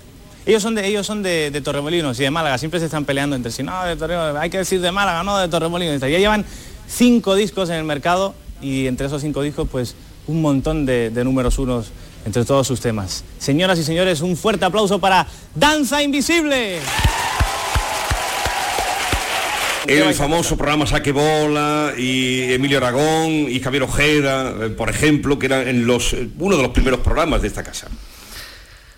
ellos 0.44 0.62
son, 0.62 0.74
de, 0.74 0.86
ellos 0.86 1.06
son 1.06 1.22
de, 1.22 1.58
Torremolinos 1.64 2.20
y 2.20 2.24
de 2.24 2.30
Málaga, 2.30 2.58
siempre 2.58 2.80
se 2.80 2.86
están 2.86 3.06
peleando 3.06 3.34
entre 3.34 3.50
sí, 3.50 3.62
no, 3.62 3.82
de 3.84 3.96
Torremolinos, 3.96 4.36
hay 4.36 4.50
que 4.50 4.58
decir 4.58 4.82
de 4.82 4.92
Málaga, 4.92 5.24
no 5.24 5.38
de 5.38 5.48
Torremolinos. 5.48 6.02
Ya 6.02 6.08
llevan 6.08 6.44
cinco 6.86 7.34
discos 7.34 7.70
en 7.70 7.76
el 7.76 7.84
mercado 7.84 8.34
y 8.60 8.88
entre 8.88 9.06
esos 9.06 9.22
cinco 9.22 9.40
discos 9.40 9.68
pues 9.72 9.94
un 10.26 10.42
montón 10.42 10.84
de 10.84 11.10
números 11.24 11.58
unos 11.58 11.90
entre 12.24 12.44
todos 12.44 12.66
sus 12.66 12.80
temas. 12.80 13.24
Señoras 13.38 13.78
y 13.78 13.84
señores, 13.84 14.20
un 14.20 14.36
fuerte 14.36 14.64
aplauso 14.64 14.98
para 14.98 15.26
Danza 15.54 16.02
Invisible. 16.02 16.80
El 19.86 20.14
famoso 20.14 20.56
programa 20.56 20.86
Saque 20.86 21.12
Bola 21.12 21.92
y 21.96 22.52
Emilio 22.52 22.78
Aragón 22.78 23.30
y 23.50 23.60
Javier 23.60 23.82
Ojeda, 23.82 24.54
eh, 24.58 24.70
por 24.70 24.88
ejemplo, 24.88 25.38
que 25.38 25.46
eran 25.46 25.68
uno 25.68 26.56
de 26.56 26.62
los 26.62 26.72
primeros 26.72 27.00
programas 27.00 27.42
de 27.42 27.48
esta 27.48 27.62
casa. 27.62 27.88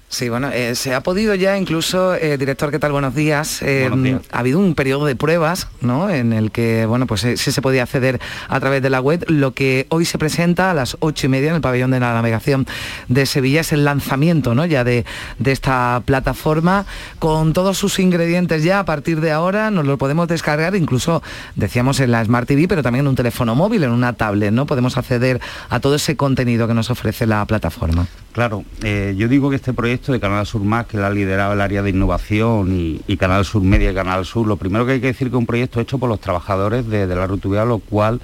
Sí, 0.09 0.29
bueno, 0.29 0.51
eh, 0.53 0.77
se 0.77 0.95
ha 0.95 1.03
podido 1.03 1.35
ya 1.35 1.59
incluso, 1.59 2.14
eh, 2.14 2.38
director, 2.38 2.71
¿qué 2.71 2.79
tal? 2.79 2.92
Buenos 2.92 3.14
días. 3.14 3.61
Eh, 3.62 3.90
ha 4.31 4.38
habido 4.38 4.61
un 4.61 4.77
periodo 4.77 5.05
de 5.05 5.16
pruebas, 5.16 5.66
¿no? 5.81 6.09
En 6.09 6.33
el 6.33 6.53
que, 6.53 6.87
bueno, 6.87 7.09
pues 7.09 7.23
sí 7.23 7.37
se 7.37 7.61
podía 7.61 7.83
acceder 7.83 8.21
a 8.49 8.61
través 8.61 8.83
de 8.83 8.88
la 8.88 9.01
web. 9.01 9.25
Lo 9.27 9.53
que 9.53 9.87
hoy 9.90 10.05
se 10.05 10.16
presenta 10.16 10.71
a 10.71 10.75
las 10.75 10.97
ocho 11.01 11.27
y 11.27 11.29
media 11.29 11.51
en 11.51 11.57
el 11.57 11.61
pabellón 11.61 11.90
de 11.90 11.99
la 11.99 12.14
navegación 12.14 12.66
de 13.09 13.27
Sevilla 13.27 13.62
es 13.62 13.73
el 13.73 13.85
lanzamiento, 13.85 14.55
¿no? 14.55 14.64
Ya 14.64 14.85
de, 14.85 15.05
de 15.40 15.53
esta 15.53 16.01
plataforma 16.05 16.87
con 17.19 17.53
todos 17.53 17.77
sus 17.77 17.99
ingredientes 17.99 18.62
ya 18.62 18.79
a 18.79 18.85
partir 18.85 19.21
de 19.21 19.33
ahora 19.33 19.73
nos 19.73 19.87
lo 19.87 19.99
podemos 19.99 20.29
descargar, 20.29 20.77
incluso 20.77 21.21
decíamos 21.57 21.99
en 21.99 22.12
la 22.12 22.25
Smart 22.25 22.47
TV, 22.47 22.69
pero 22.69 22.85
también 22.85 23.05
en 23.05 23.09
un 23.09 23.16
teléfono 23.16 23.57
móvil, 23.57 23.83
en 23.83 23.90
una 23.90 24.12
tablet, 24.12 24.53
¿no? 24.53 24.66
Podemos 24.66 24.97
acceder 24.97 25.40
a 25.69 25.81
todo 25.81 25.97
ese 25.97 26.16
contenido 26.16 26.69
que 26.69 26.75
nos 26.75 26.90
ofrece 26.90 27.27
la 27.27 27.45
plataforma. 27.45 28.07
Claro, 28.33 28.64
yo 28.83 29.29
digo 29.29 29.49
que 29.49 29.57
este 29.57 29.73
proyecto 29.73 29.95
de 29.96 30.20
Canal 30.20 30.46
Sur 30.46 30.62
Más, 30.62 30.87
que 30.87 30.98
la 30.98 31.06
ha 31.06 31.11
liderado 31.11 31.54
el 31.54 31.61
área 31.61 31.82
de 31.82 31.90
innovación 31.90 33.00
y, 33.06 33.16
Canal 33.16 33.44
Sur 33.46 33.62
Media 33.62 33.90
y 33.90 33.94
Canal 33.94 34.26
Sur, 34.26 34.46
lo 34.46 34.56
primero 34.56 34.85
que 34.85 34.92
hay 34.92 35.00
que 35.00 35.06
decir 35.06 35.28
que 35.28 35.37
es 35.37 35.38
un 35.38 35.46
proyecto 35.46 35.80
hecho 35.80 35.98
por 35.98 36.09
los 36.09 36.20
trabajadores 36.20 36.87
de, 36.87 37.06
la 37.06 37.26
Rutubia, 37.26 37.64
lo 37.64 37.78
cual 37.78 38.20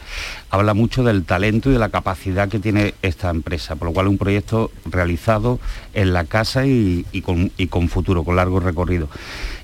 habla 0.51 0.75
mucho 0.75 1.03
del 1.03 1.25
talento 1.25 1.71
y 1.71 1.73
de 1.73 1.79
la 1.79 1.89
capacidad 1.89 2.49
que 2.49 2.59
tiene 2.59 2.95
esta 3.01 3.31
empresa, 3.31 3.75
por 3.75 3.89
lo 3.89 3.95
cual 3.95 4.09
un 4.09 4.19
proyecto 4.19 4.71
realizado 4.85 5.59
en 5.95 6.13
la 6.13 6.25
casa 6.25 6.67
y, 6.67 7.05
con, 7.23 7.89
futuro, 7.89 8.23
con 8.23 8.37
largo 8.37 8.61
recorrido. 8.61 9.09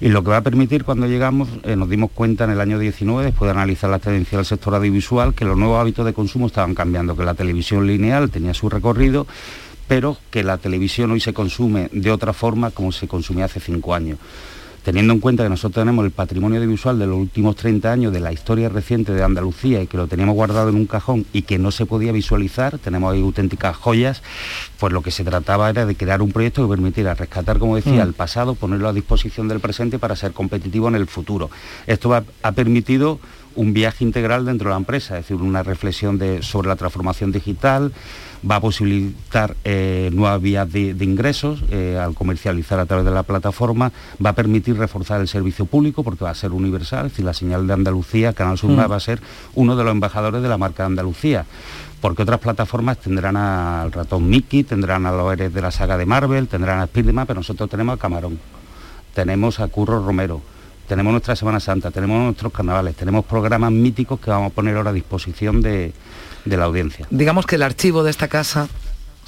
Y 0.00 0.08
lo 0.08 0.24
que 0.24 0.30
va 0.30 0.38
a 0.38 0.42
permitir 0.42 0.84
cuando 0.84 1.06
llegamos, 1.06 1.48
eh, 1.64 1.76
nos 1.76 1.90
dimos 1.90 2.10
cuenta 2.12 2.44
en 2.44 2.50
el 2.50 2.60
año 2.60 2.78
19, 2.78 3.26
después 3.26 3.48
de 3.48 3.52
analizar 3.52 3.90
la 3.90 3.98
tendencia 3.98 4.38
del 4.38 4.46
sector 4.46 4.74
audiovisual, 4.74 5.34
que 5.34 5.44
los 5.44 5.58
nuevos 5.58 5.78
hábitos 5.78 6.06
de 6.06 6.14
consumo 6.14 6.46
estaban 6.46 6.74
cambiando, 6.74 7.14
que 7.16 7.24
la 7.24 7.34
televisión 7.34 7.86
lineal 7.86 8.30
tenía 8.30 8.54
su 8.54 8.70
recorrido, 8.70 9.26
pero 9.88 10.18
que 10.31 10.44
la 10.44 10.59
televisión 10.59 11.11
hoy 11.11 11.20
se 11.20 11.33
consume 11.33 11.88
de 11.92 12.11
otra 12.11 12.33
forma 12.33 12.70
como 12.70 12.92
se 12.92 13.09
consumía 13.09 13.46
hace 13.46 13.59
cinco 13.59 13.94
años. 13.94 14.18
Teniendo 14.85 15.12
en 15.12 15.20
cuenta 15.20 15.42
que 15.42 15.51
nosotros 15.51 15.83
tenemos 15.83 16.05
el 16.05 16.12
patrimonio 16.12 16.59
audiovisual 16.59 16.98
de 16.98 17.07
los 17.07 17.18
últimos 17.18 17.57
30 17.57 17.92
años 17.92 18.12
de 18.12 18.20
la 18.20 18.33
historia 18.33 18.70
reciente 18.70 19.12
de 19.12 19.22
Andalucía 19.22 19.83
y 19.83 19.87
que 19.87 19.98
lo 19.98 20.07
teníamos 20.07 20.35
guardado 20.35 20.70
en 20.70 20.77
un 20.77 20.87
cajón 20.87 21.27
y 21.33 21.42
que 21.42 21.59
no 21.59 21.72
se 21.72 21.85
podía 21.85 22.12
visualizar, 22.12 22.79
tenemos 22.79 23.12
ahí 23.12 23.20
auténticas 23.20 23.77
joyas, 23.77 24.22
pues 24.79 24.92
lo 24.92 25.03
que 25.03 25.11
se 25.11 25.24
trataba 25.24 25.68
era 25.68 25.85
de 25.85 25.94
crear 25.94 26.22
un 26.22 26.33
proyecto 26.33 26.62
que 26.62 26.70
permitiera 26.70 27.14
rescatar, 27.14 27.59
como 27.59 27.77
decía, 27.77 28.05
mm. 28.05 28.09
el 28.09 28.14
pasado, 28.14 28.55
ponerlo 28.55 28.88
a 28.88 28.92
disposición 28.94 29.48
del 29.48 29.61
presente 29.61 29.98
para 29.98 30.16
ser 30.16 30.33
competitivo 30.33 30.88
en 30.88 30.94
el 30.94 31.07
futuro. 31.07 31.51
Esto 31.87 32.14
ha 32.14 32.53
permitido 32.53 33.20
un 33.57 33.72
viaje 33.72 34.05
integral 34.05 34.44
dentro 34.44 34.68
de 34.68 34.74
la 34.74 34.79
empresa, 34.79 35.18
es 35.18 35.24
decir, 35.24 35.42
una 35.42 35.64
reflexión 35.64 36.20
sobre 36.42 36.68
la 36.68 36.77
transformación 36.77 37.33
digital, 37.33 37.92
va 38.48 38.57
a 38.57 38.61
posibilitar 38.61 39.57
eh, 39.64 40.11
nuevas 40.12 40.40
vías 40.40 40.70
de, 40.72 40.94
ingresos 41.01 41.62
eh, 41.70 41.98
al 42.01 42.14
comercializar 42.14 42.79
a 42.79 42.87
través 42.87 43.05
de 43.05 43.11
la 43.11 43.22
plataforma, 43.22 43.92
va 44.24 44.31
a 44.31 44.35
permitir 44.35 44.77
reforzar 44.77 45.20
el 45.20 45.29
servicio 45.29 45.66
público 45.66 46.03
porque 46.03 46.24
va 46.24 46.31
a 46.31 46.35
ser 46.35 46.53
universal, 46.53 47.07
es 47.07 47.12
decir, 47.12 47.24
la 47.24 47.35
señal 47.35 47.66
de 47.66 47.72
Andalucía, 47.72 48.33
Canal 48.33 48.59
Sur 48.59 48.70
mm. 48.70 48.90
va 48.90 48.96
a 48.96 49.01
ser 49.01 49.20
uno 49.55 49.77
de 49.77 49.85
los 49.85 49.92
embajadores 49.92 50.42
de 50.42 50.48
la 50.48 50.59
marca 50.59 50.83
de 50.83 50.88
Andalucía 50.88 51.46
porque 52.01 52.22
otras 52.22 52.38
plataformas 52.38 52.98
tendrán 52.98 53.37
al 53.37 53.90
ratón 53.92 54.29
Mickey, 54.29 54.62
tendrán 54.62 55.07
a 55.07 55.12
los 55.12 55.33
héroes 55.33 55.53
de 55.53 55.61
la 55.61 55.70
saga 55.70 55.96
de 55.96 56.07
Marvel, 56.07 56.46
tendrán 56.46 56.81
a 56.81 56.87
Spiderman, 56.87 57.27
pero 57.27 57.40
nosotros 57.40 57.68
tenemos 57.68 57.96
a 57.96 57.98
Camarón, 57.98 58.38
tenemos 59.14 59.59
a 59.59 59.66
Curro 59.66 60.05
Romero, 60.05 60.40
tenemos 60.87 61.11
nuestra 61.11 61.35
Semana 61.35 61.61
Santa, 61.61 61.90
tenemos 61.90 62.18
nuestros 62.22 62.53
carnavales, 62.53 62.94
tenemos 62.94 63.24
programas 63.24 63.72
míticos 63.72 64.20
que 64.20 64.31
vamos 64.31 64.53
a 64.53 64.55
poner 64.55 64.77
ahora 64.77 64.90
a 64.90 64.92
disposición 64.92 65.61
de, 65.61 65.92
de 66.48 66.56
la 66.56 66.64
audiencia. 66.64 67.06
Digamos 67.11 67.46
que 67.46 67.56
el 67.56 67.62
archivo 67.62 68.02
de 68.02 68.11
esta 68.11 68.28
casa 68.28 68.68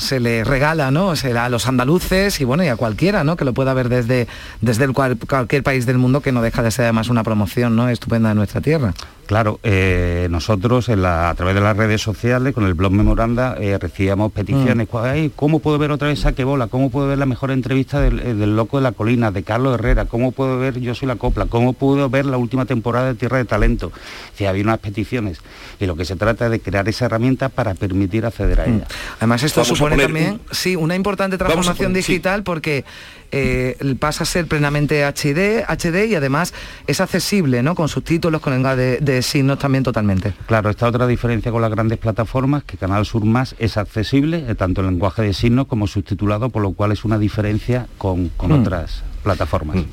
se 0.00 0.18
le 0.18 0.44
regala, 0.44 0.90
¿no? 0.90 1.14
Se 1.14 1.36
a 1.38 1.48
los 1.48 1.66
andaluces 1.66 2.40
y 2.40 2.44
bueno, 2.44 2.64
y 2.64 2.68
a 2.68 2.76
cualquiera, 2.76 3.22
¿no? 3.22 3.36
Que 3.36 3.44
lo 3.44 3.52
pueda 3.52 3.74
ver 3.74 3.88
desde, 3.88 4.26
desde 4.60 4.84
el 4.84 4.92
cualquier 4.92 5.62
país 5.62 5.86
del 5.86 5.98
mundo 5.98 6.20
que 6.20 6.32
no 6.32 6.42
deja 6.42 6.62
de 6.62 6.70
ser 6.70 6.86
además 6.86 7.08
una 7.08 7.22
promoción, 7.22 7.76
¿no? 7.76 7.88
Estupenda 7.88 8.30
de 8.30 8.34
nuestra 8.34 8.60
tierra. 8.60 8.94
Claro, 9.30 9.60
eh, 9.62 10.26
nosotros 10.28 10.88
a 10.88 11.32
través 11.36 11.54
de 11.54 11.60
las 11.60 11.76
redes 11.76 12.02
sociales, 12.02 12.52
con 12.52 12.66
el 12.66 12.74
blog 12.74 12.90
Memoranda, 12.90 13.54
eh, 13.60 13.78
recibíamos 13.78 14.32
peticiones. 14.32 14.88
Mm. 14.92 15.26
¿Cómo 15.36 15.60
puedo 15.60 15.78
ver 15.78 15.92
otra 15.92 16.08
vez 16.08 16.18
Saquebola? 16.18 16.66
¿Cómo 16.66 16.90
puedo 16.90 17.06
ver 17.06 17.18
la 17.18 17.26
mejor 17.26 17.52
entrevista 17.52 18.00
del, 18.00 18.18
eh, 18.18 18.34
del, 18.34 18.56
Loco 18.56 18.78
de 18.78 18.82
la 18.82 18.90
Colina, 18.90 19.30
de 19.30 19.44
Carlos 19.44 19.74
Herrera? 19.74 20.06
¿Cómo 20.06 20.32
puedo 20.32 20.58
ver 20.58 20.80
Yo 20.80 20.96
soy 20.96 21.06
la 21.06 21.14
Copla? 21.14 21.46
¿Cómo 21.46 21.74
puedo 21.74 22.10
ver 22.10 22.26
la 22.26 22.38
última 22.38 22.64
temporada 22.64 23.06
de 23.06 23.14
Tierra 23.14 23.38
de 23.38 23.44
Talento? 23.44 23.92
Si 24.34 24.46
había 24.46 24.64
unas 24.64 24.80
peticiones. 24.80 25.38
Y 25.78 25.86
lo 25.86 25.94
que 25.94 26.04
se 26.04 26.16
trata 26.16 26.46
es 26.46 26.50
de 26.50 26.58
crear 26.58 26.88
esa 26.88 27.04
herramienta 27.04 27.50
para 27.50 27.74
permitir 27.74 28.26
acceder 28.26 28.62
a 28.62 28.66
mm. 28.66 28.74
ella. 28.74 28.86
Además, 29.18 29.44
esto 29.44 29.64
supone 29.64 29.96
también, 29.96 30.40
sí, 30.50 30.74
una 30.74 30.96
importante 30.96 31.38
transformación 31.38 31.92
digital 31.92 32.42
porque 32.42 32.84
eh, 33.32 33.76
pasa 33.98 34.24
a 34.24 34.26
ser 34.26 34.46
plenamente 34.46 35.04
HD, 35.04 35.64
HD 35.68 36.06
y 36.08 36.14
además 36.14 36.52
es 36.86 37.00
accesible, 37.00 37.62
¿no? 37.62 37.74
Con 37.74 37.88
subtítulos, 37.88 38.40
con 38.40 38.52
lenguaje 38.52 38.98
de, 39.00 39.22
signos 39.22 39.58
también 39.58 39.84
totalmente. 39.84 40.32
Claro, 40.46 40.70
esta 40.70 40.88
otra 40.88 41.06
diferencia 41.06 41.52
con 41.52 41.62
las 41.62 41.70
grandes 41.70 41.98
plataformas, 41.98 42.64
que 42.64 42.76
Canal 42.76 43.06
Sur 43.06 43.24
Más 43.24 43.54
es 43.58 43.76
accesible, 43.76 44.44
eh, 44.48 44.54
tanto 44.54 44.80
en 44.80 44.88
lenguaje 44.88 45.22
de 45.22 45.32
signos 45.34 45.66
como 45.66 45.86
subtitulado, 45.86 46.48
por 46.48 46.62
lo 46.62 46.72
cual 46.72 46.92
es 46.92 47.04
una 47.04 47.18
diferencia 47.18 47.86
con, 47.98 48.30
mm. 48.38 48.50
otras 48.50 49.02
plataformas. 49.22 49.76
Mm. 49.76 49.84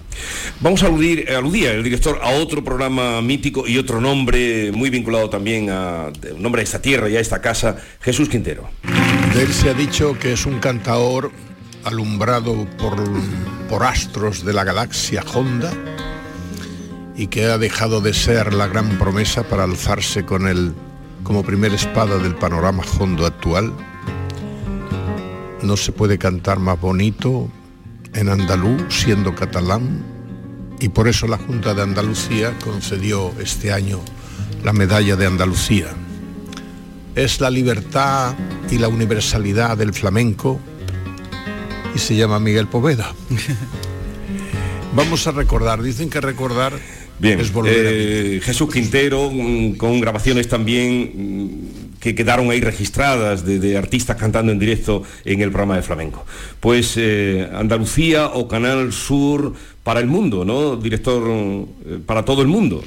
Vamos 0.62 0.84
a 0.84 0.88
aludir, 0.88 1.30
aludía 1.32 1.74
el 1.74 1.84
director 1.84 2.20
a 2.24 2.30
otro 2.32 2.64
programa 2.64 3.22
mítico 3.22 3.68
y 3.68 3.78
otro 3.78 4.00
nombre 4.02 4.72
muy 4.72 4.90
vinculado 4.90 5.30
también 5.30 5.70
a 5.70 6.08
un 6.34 6.42
nombre 6.42 6.62
de 6.62 6.64
esta 6.64 6.82
tierra 6.82 7.10
y 7.10 7.18
a 7.18 7.20
esta 7.20 7.42
casa, 7.42 7.76
Jesús 8.02 8.30
Quintero. 8.30 8.70
De 9.34 9.44
él 9.44 9.54
se 9.54 9.70
ha 9.70 9.74
dicho 9.74 10.18
que 10.18 10.34
es 10.34 10.46
un 10.46 10.60
cantador 10.60 11.32
alumbrado 11.88 12.68
por, 12.78 13.84
astros 13.84 14.44
de 14.44 14.54
la 14.54 14.64
galaxia 14.64 15.24
Honda 15.34 15.72
y 17.16 17.28
que 17.28 17.46
ha 17.46 17.58
dejado 17.58 18.02
de 18.02 18.14
ser 18.14 18.54
la 18.54 18.68
gran 18.68 18.98
promesa 18.98 19.44
para 19.44 19.64
alzarse 19.64 20.26
con 20.26 20.48
él 20.48 20.74
como 21.24 21.44
primera 21.44 21.76
espada 21.76 22.18
del 22.18 22.36
panorama 22.36 22.84
hondo 23.00 23.26
actual. 23.26 23.74
No 25.62 25.78
se 25.78 25.92
puede 25.92 26.18
cantar 26.18 26.60
más 26.60 26.80
bonito 26.80 27.50
en 28.14 28.30
andaluz 28.30 28.84
siendo 28.90 29.34
catalán 29.34 30.04
y 30.80 30.90
por 30.90 31.08
eso 31.08 31.28
la 31.28 31.38
Junta 31.38 31.74
de 31.74 31.84
Andalucía 31.84 32.54
concedió 32.64 33.32
este 33.40 33.72
año 33.72 34.02
la 34.64 34.74
medalla 34.74 35.16
de 35.16 35.26
Andalucía. 35.26 35.88
Es 37.16 37.40
la 37.40 37.50
libertad 37.50 38.36
y 38.70 38.78
la 38.78 38.90
universalidad 38.90 39.78
del 39.78 39.94
flamenco 39.94 40.60
y 41.98 42.00
se 42.00 42.16
llama 42.16 42.40
Miguel 42.40 42.68
Poveda. 42.68 43.12
Vamos 44.94 45.26
a 45.26 45.32
recordar, 45.32 45.82
dicen 45.82 46.12
que 46.12 46.22
recordar 46.22 46.74
Bien, 47.18 47.40
es 47.40 47.52
volver 47.52 47.74
eh, 47.76 48.40
Jesús 48.44 48.72
Quintero, 48.72 49.32
con 49.78 50.00
grabaciones 50.00 50.48
también 50.48 51.12
mm, 51.16 52.00
que 52.00 52.14
quedaron 52.14 52.52
ahí 52.52 52.62
registradas 52.62 53.44
de, 53.44 53.76
artistas 53.76 54.16
cantando 54.16 54.52
en 54.52 54.60
directo 54.60 55.02
en 55.26 55.42
el 55.42 55.50
programa 55.50 55.76
de 55.76 55.82
flamenco. 55.82 56.24
Pues 56.60 56.94
eh, 56.98 57.50
Andalucía 57.52 58.28
o 58.28 58.48
Canal 58.48 58.94
Sur 58.94 59.54
para 59.84 60.00
el 60.00 60.06
mundo, 60.06 60.46
¿no? 60.46 60.76
Director 60.76 61.24
eh, 61.28 62.00
para 62.06 62.24
todo 62.24 62.44
el 62.44 62.48
mundo. 62.48 62.84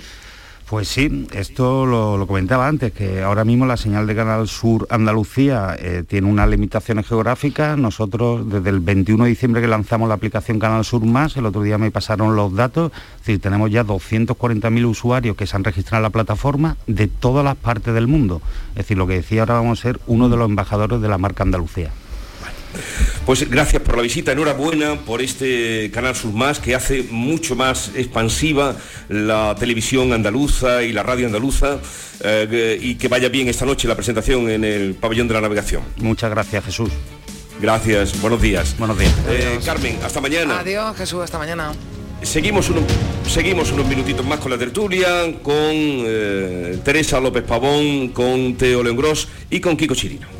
Pues 0.71 0.87
sí, 0.87 1.27
esto 1.33 1.85
lo, 1.85 2.25
comentaba 2.29 2.69
antes, 2.69 2.93
que 2.93 3.23
ahora 3.23 3.45
mismo 3.45 3.67
la 3.67 3.77
señal 3.77 4.07
de 4.07 4.15
Canal 4.15 4.47
Sur 4.47 4.87
Andalucía 4.89 5.77
eh, 5.77 6.05
tiene 6.07 6.29
unas 6.29 6.49
limitaciones 6.49 7.09
geográficas. 7.09 7.77
Nosotros 7.77 8.49
desde 8.49 8.71
el 8.71 8.79
21 8.79 9.25
de 9.25 9.31
diciembre 9.31 9.61
que 9.63 9.67
lanzamos 9.67 10.09
la 10.09 10.15
aplicación 10.15 10.61
Canal 10.61 10.85
Sur 10.85 11.05
Más, 11.05 11.37
el 11.37 11.47
otro 11.47 11.63
día 11.63 11.77
me 11.77 11.91
pasaron 11.91 12.37
los 12.37 12.55
datos, 12.55 12.93
es 13.15 13.19
decir, 13.27 13.41
tenemos 13.41 13.73
ya 13.73 13.85
240.000 13.85 14.85
usuarios 14.87 15.37
que 15.37 15.49
se 15.49 15.57
han 15.57 15.65
registrado 15.65 16.03
en 16.03 16.03
la 16.05 16.11
plataforma 16.11 16.77
de 16.87 17.09
todas 17.09 17.45
las 17.45 17.57
partes 17.57 17.93
del 17.93 18.07
mundo. 18.07 18.41
Es 18.71 18.85
decir, 18.85 18.97
lo 18.97 19.09
que 19.09 19.15
decía 19.15 19.41
ahora 19.41 19.55
vamos 19.55 19.81
a 19.81 19.83
ser 19.83 20.01
uno 20.07 20.29
de 20.29 20.37
los 20.37 20.49
embajadores 20.49 21.01
de 21.01 21.09
la 21.09 21.19
marca 21.19 21.43
Andalucía. 21.43 21.91
Pues 23.27 23.49
gracias 23.49 23.83
por 23.83 23.97
la 23.97 24.03
visita, 24.03 24.33
enhorabuena 24.33 24.97
por 24.97 25.23
este 25.23 25.91
Canal 25.93 26.17
Sur 26.17 26.33
Más 26.33 26.59
que 26.59 26.75
hace 26.75 27.05
mucho 27.11 27.55
más 27.55 27.93
expansiva 27.95 28.77
la 29.09 29.55
televisión 29.59 30.13
andaluza 30.13 30.83
y 30.83 30.93
la 30.93 31.03
radio 31.03 31.27
andaluza 31.27 31.79
eh, 32.25 32.79
y 32.81 32.97
que 32.97 33.09
vaya 33.09 33.29
bien 33.29 33.49
esta 33.49 33.65
noche 33.65 33.87
la 33.87 33.95
presentación 33.95 34.51
en 34.51 34.65
el 34.65 34.95
pabellón 34.95 35.29
de 35.29 35.35
la 35.35 35.43
navegación. 35.43 35.83
Muchas 35.99 36.31
gracias 36.31 36.65
Jesús. 36.65 36.91
Gracias, 37.61 38.19
buenos 38.21 38.41
días. 38.41 38.75
Buenos 38.79 38.99
días. 38.99 39.15
Eh, 39.29 39.61
Carmen, 39.65 39.99
hasta 40.03 40.21
mañana. 40.21 40.61
Adiós 40.61 40.97
Jesús, 40.97 41.21
hasta 41.23 41.39
mañana. 41.39 41.73
Seguimos 42.23 42.69
unos, 42.71 42.85
seguimos 43.29 43.71
unos 43.73 43.87
minutitos 43.87 44.27
más 44.27 44.41
con 44.41 44.51
la 44.51 44.59
tertulia, 44.59 45.09
con 45.43 45.55
eh, 45.55 46.79
Teresa 46.83 47.21
López 47.21 47.45
Pavón, 47.45 48.09
con 48.09 48.57
Teo 48.57 48.83
León 48.83 48.97
Gross 48.97 49.29
y 49.51 49.61
con 49.61 49.77
Kiko 49.77 49.95
Chirino. 49.95 50.40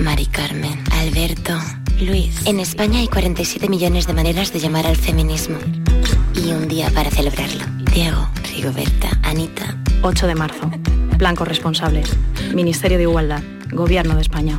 Mari 0.00 0.26
Carmen, 0.26 0.82
Alberto, 0.92 1.58
Luis. 2.00 2.46
En 2.46 2.60
España 2.60 3.00
hay 3.00 3.08
47 3.08 3.68
millones 3.68 4.06
de 4.06 4.14
maneras 4.14 4.52
de 4.52 4.60
llamar 4.60 4.86
al 4.86 4.96
feminismo. 4.96 5.58
Y 6.34 6.50
un 6.52 6.68
día 6.68 6.90
para 6.90 7.10
celebrarlo. 7.10 7.64
Diego, 7.92 8.28
Rigoberta, 8.54 9.10
Anita. 9.22 9.76
8 10.02 10.26
de 10.26 10.34
marzo. 10.34 10.70
Blancos 11.18 11.46
responsables. 11.46 12.10
Ministerio 12.54 12.96
de 12.96 13.04
Igualdad. 13.04 13.42
Gobierno 13.70 14.14
de 14.16 14.22
España. 14.22 14.58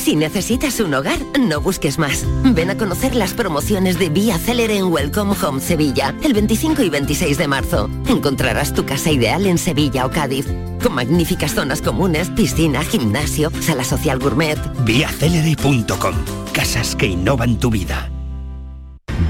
Si 0.00 0.16
necesitas 0.16 0.80
un 0.80 0.94
hogar, 0.94 1.18
no 1.38 1.60
busques 1.60 1.98
más. 1.98 2.24
Ven 2.42 2.70
a 2.70 2.76
conocer 2.78 3.14
las 3.14 3.34
promociones 3.34 3.98
de 3.98 4.08
Vía 4.08 4.38
Célere 4.38 4.78
en 4.78 4.86
Welcome 4.86 5.36
Home 5.42 5.60
Sevilla, 5.60 6.14
el 6.22 6.32
25 6.32 6.82
y 6.82 6.88
26 6.88 7.36
de 7.36 7.46
marzo. 7.46 7.90
Encontrarás 8.08 8.72
tu 8.72 8.86
casa 8.86 9.10
ideal 9.10 9.46
en 9.46 9.58
Sevilla 9.58 10.06
o 10.06 10.10
Cádiz, 10.10 10.46
con 10.82 10.94
magníficas 10.94 11.54
zonas 11.54 11.82
comunes, 11.82 12.30
piscina, 12.30 12.82
gimnasio, 12.82 13.52
sala 13.60 13.84
social 13.84 14.18
gourmet. 14.18 14.58
Viacelere.com. 14.84 16.14
Casas 16.54 16.96
que 16.96 17.06
innovan 17.06 17.58
tu 17.58 17.70
vida. 17.70 18.10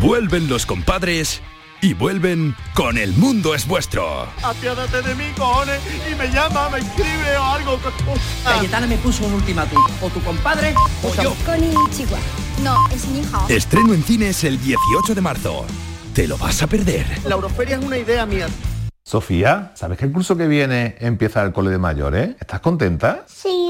Vuelven 0.01 0.49
los 0.49 0.67
compadres 0.67 1.43
y 1.83 1.95
vuelven 1.95 2.55
con 2.75 2.99
El 2.99 3.13
Mundo 3.15 3.55
es 3.55 3.67
Vuestro. 3.67 4.27
Apiádate 4.43 5.03
de 5.03 5.15
mí, 5.15 5.25
cojones, 5.37 5.81
y 6.11 6.15
me 6.15 6.29
llama, 6.29 6.69
me 6.69 6.79
escribe 6.79 7.37
o 7.37 7.45
algo. 7.45 7.81
Cayetana 8.45 8.87
me 8.87 8.97
puso 8.99 9.25
un 9.27 9.35
ultimátum. 9.35 9.83
O 10.01 10.09
tu 10.09 10.21
compadre 10.23 10.75
o 11.03 11.15
yo. 11.23 11.35
Konnichiwa. 11.45 12.19
No, 12.63 12.77
es 12.93 13.09
ni 13.09 13.23
hao. 13.33 13.49
Estreno 13.49 13.95
en 13.95 14.03
cines 14.03 14.45
el 14.45 14.61
18 14.61 15.15
de 15.15 15.21
marzo. 15.21 15.65
Te 16.15 16.27
lo 16.27 16.37
vas 16.37 16.63
a 16.63 16.67
perder. 16.67 17.07
La 17.25 17.35
Euroferia 17.35 17.77
es 17.77 17.85
una 17.85 17.97
idea 17.97 18.27
mía. 18.27 18.49
Sofía, 19.03 19.73
¿sabes 19.75 19.99
que 19.99 20.05
el 20.05 20.13
curso 20.13 20.37
que 20.37 20.47
viene 20.47 20.97
empieza 21.01 21.43
el 21.43 21.53
cole 21.53 21.71
de 21.71 21.79
mayores? 21.79 22.37
¿Estás 22.39 22.61
contenta? 22.61 23.25
Sí, 23.27 23.70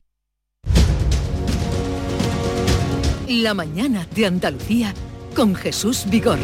La 3.31 3.53
mañana 3.53 4.05
de 4.13 4.25
Andalucía 4.25 4.93
con 5.33 5.55
Jesús 5.55 6.03
Vigorra. 6.09 6.41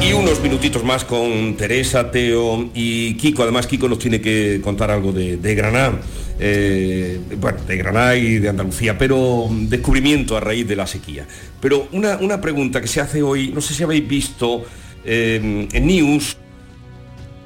Y 0.00 0.12
unos 0.12 0.40
minutitos 0.40 0.84
más 0.84 1.04
con 1.04 1.56
Teresa, 1.56 2.12
Teo 2.12 2.70
y 2.74 3.14
Kiko. 3.14 3.42
Además, 3.42 3.66
Kiko 3.66 3.88
nos 3.88 3.98
tiene 3.98 4.20
que 4.20 4.60
contar 4.62 4.92
algo 4.92 5.10
de, 5.10 5.36
de 5.36 5.54
Granada. 5.56 6.00
Eh, 6.38 7.18
bueno, 7.40 7.58
de 7.66 7.76
Granada 7.76 8.16
y 8.16 8.38
de 8.38 8.50
Andalucía, 8.50 8.96
pero 8.96 9.48
descubrimiento 9.50 10.36
a 10.36 10.40
raíz 10.40 10.68
de 10.68 10.76
la 10.76 10.86
sequía. 10.86 11.26
Pero 11.60 11.88
una, 11.90 12.18
una 12.18 12.40
pregunta 12.40 12.80
que 12.80 12.86
se 12.86 13.00
hace 13.00 13.20
hoy, 13.20 13.48
no 13.48 13.60
sé 13.60 13.74
si 13.74 13.82
habéis 13.82 14.06
visto 14.06 14.64
eh, 15.04 15.66
en 15.72 15.86
News, 15.88 16.36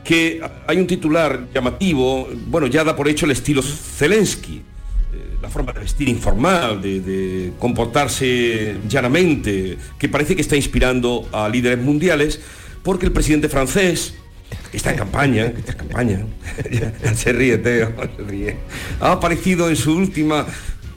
que 0.05 0.43
hay 0.67 0.77
un 0.77 0.87
titular 0.87 1.49
llamativo, 1.55 2.29
bueno, 2.49 2.67
ya 2.67 2.85
da 2.85 2.95
por 2.95 3.09
hecho 3.09 3.25
el 3.25 3.33
estilo 3.33 3.63
Zelensky, 3.63 4.61
la 5.43 5.51
forma 5.51 5.73
de 5.73 5.81
vestir 5.81 6.09
informal, 6.09 6.81
de, 6.81 7.01
de, 7.01 7.53
comportarse 7.59 8.77
llanamente, 8.89 9.77
que 9.99 10.09
parece 10.09 10.37
que 10.37 10.43
está 10.43 10.55
inspirando 10.55 11.29
a 11.33 11.49
líderes 11.49 11.85
mundiales, 11.85 12.41
porque 12.85 13.07
el 13.07 13.13
presidente 13.13 13.49
francés, 13.49 14.15
que 14.71 14.77
está 14.77 14.93
en 14.93 14.99
campaña, 14.99 15.53
que 15.53 15.61
está 15.61 15.73
en 15.73 15.79
campaña, 15.79 16.27
se 17.17 17.33
ríe, 17.33 17.59
Teo, 17.59 17.93
se 18.17 18.23
ríe, 18.23 18.57
ha 19.01 19.13
aparecido 19.13 19.69
en 19.69 19.75
su 19.75 19.97
última 19.97 20.47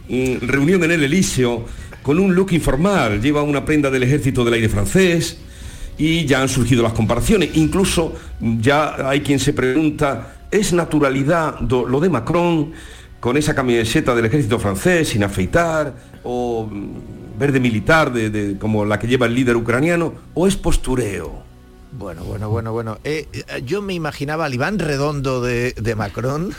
mm, 0.08 0.36
reunión 0.42 0.84
en 0.84 0.92
el 0.92 1.04
Elíseo 1.04 1.66
con 2.04 2.20
un 2.20 2.36
look 2.36 2.52
informal, 2.52 3.20
lleva 3.20 3.42
una 3.42 3.66
prenda 3.66 3.90
del 3.90 4.04
ejército 4.04 4.46
del 4.46 4.54
aire 4.54 4.70
francés, 4.70 5.40
y 5.98 6.26
ya 6.26 6.42
han 6.42 6.50
surgido 6.50 6.84
las 6.84 6.94
comparaciones. 6.94 7.52
Incluso 7.56 8.14
ya 8.40 9.10
hay 9.10 9.22
quien 9.22 9.40
se 9.40 9.54
pregunta, 9.54 10.36
¿es 10.52 10.74
naturalidad 10.74 11.60
lo 11.62 12.00
de 12.00 12.10
Macron 12.10 12.74
con 13.26 13.38
esa 13.38 13.56
camiseta 13.56 14.14
del 14.14 14.26
ejército 14.26 14.60
francés 14.60 15.10
sin 15.10 15.24
afeitar 15.24 15.96
o 16.24 16.70
verde 17.40 17.60
militar 17.60 18.14
de, 18.14 18.30
de, 18.30 18.60
como 18.60 18.86
la 18.86 19.00
que 19.00 19.08
lleva 19.08 19.26
el 19.26 19.34
líder 19.34 19.56
ucraniano 19.56 20.14
o 20.36 20.46
es 20.46 20.56
postureo? 20.56 21.44
Bueno, 21.92 22.24
bueno, 22.24 22.52
bueno, 22.52 22.72
bueno. 22.72 23.00
Eh, 23.04 23.28
yo 23.66 23.82
me 23.82 23.96
imaginaba 23.96 24.46
al 24.46 24.54
Iván 24.54 24.78
Redondo 24.78 25.42
de, 25.42 25.72
de 25.72 25.96
Macron, 25.96 26.54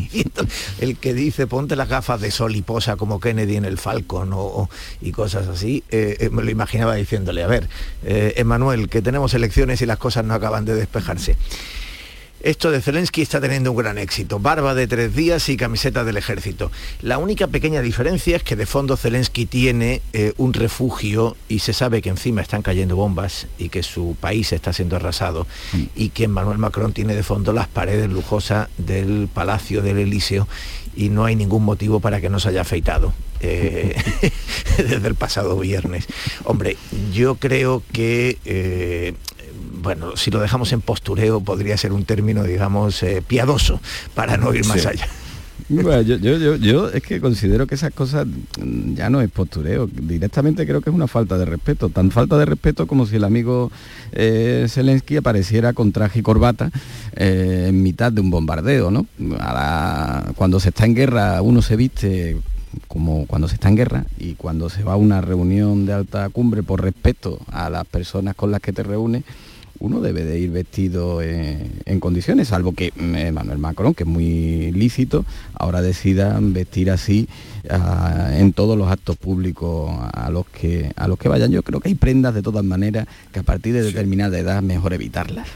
el 0.80 0.96
que 0.96 1.12
dice 1.12 1.46
ponte 1.46 1.76
las 1.76 1.90
gafas 1.90 2.22
de 2.22 2.30
sol 2.30 2.56
y 2.56 2.62
posa 2.62 2.96
como 2.96 3.20
Kennedy 3.20 3.56
en 3.56 3.66
el 3.66 3.76
Falcon 3.76 4.30
o, 4.32 4.70
y 5.02 5.12
cosas 5.12 5.46
así. 5.46 5.84
Eh, 5.90 6.30
me 6.32 6.42
lo 6.42 6.50
imaginaba 6.50 6.94
diciéndole, 6.94 7.42
a 7.42 7.48
ver, 7.48 7.68
eh, 8.02 8.32
Emanuel, 8.36 8.88
que 8.88 9.02
tenemos 9.02 9.34
elecciones 9.34 9.82
y 9.82 9.86
las 9.86 9.98
cosas 9.98 10.24
no 10.24 10.32
acaban 10.32 10.64
de 10.64 10.74
despejarse. 10.74 11.36
Esto 12.42 12.72
de 12.72 12.80
Zelensky 12.80 13.22
está 13.22 13.40
teniendo 13.40 13.70
un 13.70 13.76
gran 13.76 13.98
éxito. 13.98 14.40
Barba 14.40 14.74
de 14.74 14.88
tres 14.88 15.14
días 15.14 15.48
y 15.48 15.56
camiseta 15.56 16.02
del 16.02 16.16
ejército. 16.16 16.72
La 17.00 17.18
única 17.18 17.46
pequeña 17.46 17.82
diferencia 17.82 18.34
es 18.34 18.42
que 18.42 18.56
de 18.56 18.66
fondo 18.66 18.96
Zelensky 18.96 19.46
tiene 19.46 20.02
eh, 20.12 20.32
un 20.38 20.52
refugio 20.52 21.36
y 21.48 21.60
se 21.60 21.72
sabe 21.72 22.02
que 22.02 22.08
encima 22.08 22.42
están 22.42 22.62
cayendo 22.62 22.96
bombas 22.96 23.46
y 23.58 23.68
que 23.68 23.84
su 23.84 24.16
país 24.20 24.52
está 24.52 24.72
siendo 24.72 24.96
arrasado 24.96 25.46
mm. 25.72 25.82
y 25.94 26.08
que 26.08 26.24
Emmanuel 26.24 26.58
Macron 26.58 26.92
tiene 26.92 27.14
de 27.14 27.22
fondo 27.22 27.52
las 27.52 27.68
paredes 27.68 28.10
lujosas 28.10 28.68
del 28.76 29.28
Palacio 29.32 29.80
del 29.80 29.98
Elíseo 29.98 30.48
y 30.96 31.10
no 31.10 31.24
hay 31.24 31.36
ningún 31.36 31.64
motivo 31.64 32.00
para 32.00 32.20
que 32.20 32.28
no 32.28 32.40
se 32.40 32.48
haya 32.48 32.62
afeitado. 32.62 33.14
Eh, 33.44 33.96
desde 34.76 35.08
el 35.08 35.16
pasado 35.16 35.58
viernes. 35.58 36.06
Hombre, 36.44 36.76
yo 37.12 37.34
creo 37.36 37.82
que 37.92 38.38
eh, 38.44 39.14
bueno, 39.82 40.16
si 40.16 40.30
lo 40.30 40.40
dejamos 40.40 40.72
en 40.72 40.80
postureo 40.80 41.40
podría 41.40 41.76
ser 41.76 41.92
un 41.92 42.04
término, 42.04 42.44
digamos, 42.44 43.02
eh, 43.02 43.22
piadoso, 43.26 43.80
para 44.14 44.36
no 44.36 44.54
ir 44.54 44.64
más 44.66 44.80
sí. 44.80 44.88
allá. 44.88 45.08
Bueno, 45.68 46.02
yo, 46.02 46.16
yo, 46.16 46.36
yo, 46.36 46.56
yo, 46.56 46.88
es 46.90 47.02
que 47.02 47.20
considero 47.20 47.66
que 47.66 47.76
esas 47.76 47.92
cosas 47.92 48.26
ya 48.94 49.08
no 49.08 49.20
es 49.20 49.30
postureo, 49.30 49.86
directamente 49.86 50.66
creo 50.66 50.80
que 50.80 50.90
es 50.90 50.94
una 50.94 51.06
falta 51.06 51.38
de 51.38 51.44
respeto, 51.44 51.88
tan 51.88 52.10
falta 52.10 52.36
de 52.36 52.44
respeto 52.44 52.86
como 52.86 53.06
si 53.06 53.16
el 53.16 53.24
amigo 53.24 53.70
eh, 54.12 54.66
Zelensky 54.68 55.16
apareciera 55.16 55.72
con 55.72 55.92
traje 55.92 56.18
y 56.18 56.22
corbata 56.22 56.70
eh, 57.16 57.66
en 57.68 57.82
mitad 57.82 58.12
de 58.12 58.20
un 58.20 58.30
bombardeo, 58.30 58.90
¿no? 58.90 59.06
La, 59.18 60.32
cuando 60.36 60.60
se 60.60 60.70
está 60.70 60.84
en 60.84 60.94
guerra 60.94 61.40
uno 61.42 61.62
se 61.62 61.76
viste 61.76 62.36
como 62.88 63.26
cuando 63.26 63.48
se 63.48 63.54
está 63.54 63.68
en 63.68 63.76
guerra 63.76 64.04
y 64.18 64.34
cuando 64.34 64.68
se 64.68 64.82
va 64.82 64.94
a 64.94 64.96
una 64.96 65.20
reunión 65.20 65.86
de 65.86 65.92
alta 65.92 66.28
cumbre 66.28 66.62
por 66.62 66.82
respeto 66.82 67.38
a 67.50 67.70
las 67.70 67.86
personas 67.86 68.34
con 68.34 68.50
las 68.50 68.60
que 68.60 68.72
te 68.72 68.82
reúnes, 68.82 69.24
uno 69.82 70.00
debe 70.00 70.24
de 70.24 70.38
ir 70.38 70.50
vestido 70.50 71.22
en, 71.22 71.72
en 71.84 71.98
condiciones, 71.98 72.48
salvo 72.48 72.72
que 72.72 72.92
Emmanuel 72.96 73.58
Macron, 73.58 73.94
que 73.94 74.04
es 74.04 74.08
muy 74.08 74.70
lícito, 74.70 75.24
ahora 75.54 75.82
decida 75.82 76.38
vestir 76.40 76.88
así 76.88 77.28
uh, 77.68 78.32
en 78.32 78.52
todos 78.52 78.78
los 78.78 78.88
actos 78.88 79.16
públicos 79.16 79.90
a 80.12 80.30
los 80.30 80.46
que 80.46 80.92
a 80.94 81.08
los 81.08 81.18
que 81.18 81.28
vayan. 81.28 81.50
Yo 81.50 81.64
creo 81.64 81.80
que 81.80 81.88
hay 81.88 81.96
prendas 81.96 82.32
de 82.32 82.42
todas 82.42 82.64
maneras 82.64 83.08
que 83.32 83.40
a 83.40 83.42
partir 83.42 83.74
de 83.74 83.82
determinada 83.82 84.38
edad 84.38 84.62
mejor 84.62 84.92
evitarlas. 84.92 85.48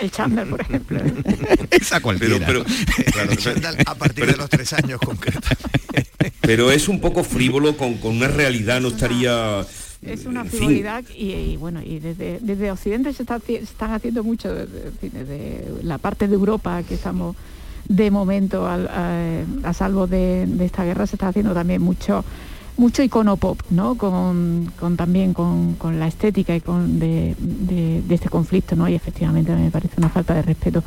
El 0.00 0.10
chándal, 0.10 0.48
por 0.48 0.60
ejemplo. 0.60 1.00
Esa 1.70 2.00
cualquiera. 2.00 2.44
Pero, 2.44 2.64
pero, 2.96 3.36
claro, 3.36 3.78
a 3.86 3.94
partir 3.94 4.26
de 4.26 4.36
los 4.36 4.50
tres 4.50 4.72
años 4.72 4.98
concretamente. 4.98 6.32
Pero 6.40 6.72
es 6.72 6.88
un 6.88 7.00
poco 7.00 7.22
frívolo 7.22 7.76
con, 7.76 7.98
con 7.98 8.16
una 8.16 8.28
realidad, 8.28 8.80
no 8.80 8.88
estaría 8.88 9.64
es 10.02 10.26
una 10.26 10.44
frivolidad 10.44 11.04
y, 11.16 11.32
y, 11.32 11.56
bueno 11.56 11.80
y 11.82 11.98
desde, 12.00 12.38
desde 12.40 12.70
Occidente 12.70 13.12
se, 13.12 13.22
está, 13.22 13.38
se 13.38 13.56
están 13.56 13.92
haciendo 13.92 14.24
mucho 14.24 14.52
desde, 14.52 15.64
la 15.82 15.98
parte 15.98 16.28
de 16.28 16.34
Europa 16.34 16.82
que 16.82 16.94
estamos 16.94 17.36
de 17.88 18.10
momento 18.10 18.66
al, 18.66 18.88
a, 18.88 19.44
a, 19.64 19.72
salvo 19.72 20.06
de, 20.06 20.46
de, 20.46 20.64
esta 20.64 20.84
guerra 20.84 21.06
se 21.06 21.16
está 21.16 21.28
haciendo 21.28 21.54
también 21.54 21.82
mucho 21.82 22.24
mucho 22.76 23.02
icono 23.02 23.36
pop 23.36 23.60
no 23.70 23.96
con, 23.96 24.72
con 24.78 24.96
también 24.96 25.34
con, 25.34 25.74
con, 25.74 26.00
la 26.00 26.08
estética 26.08 26.54
y 26.56 26.60
con 26.60 26.98
de, 26.98 27.36
de, 27.38 28.14
este 28.14 28.28
conflicto 28.28 28.74
no 28.76 28.88
y 28.88 28.94
efectivamente 28.94 29.54
me 29.54 29.70
parece 29.70 29.94
una 29.98 30.08
falta 30.08 30.34
de 30.34 30.42
respeto 30.42 30.82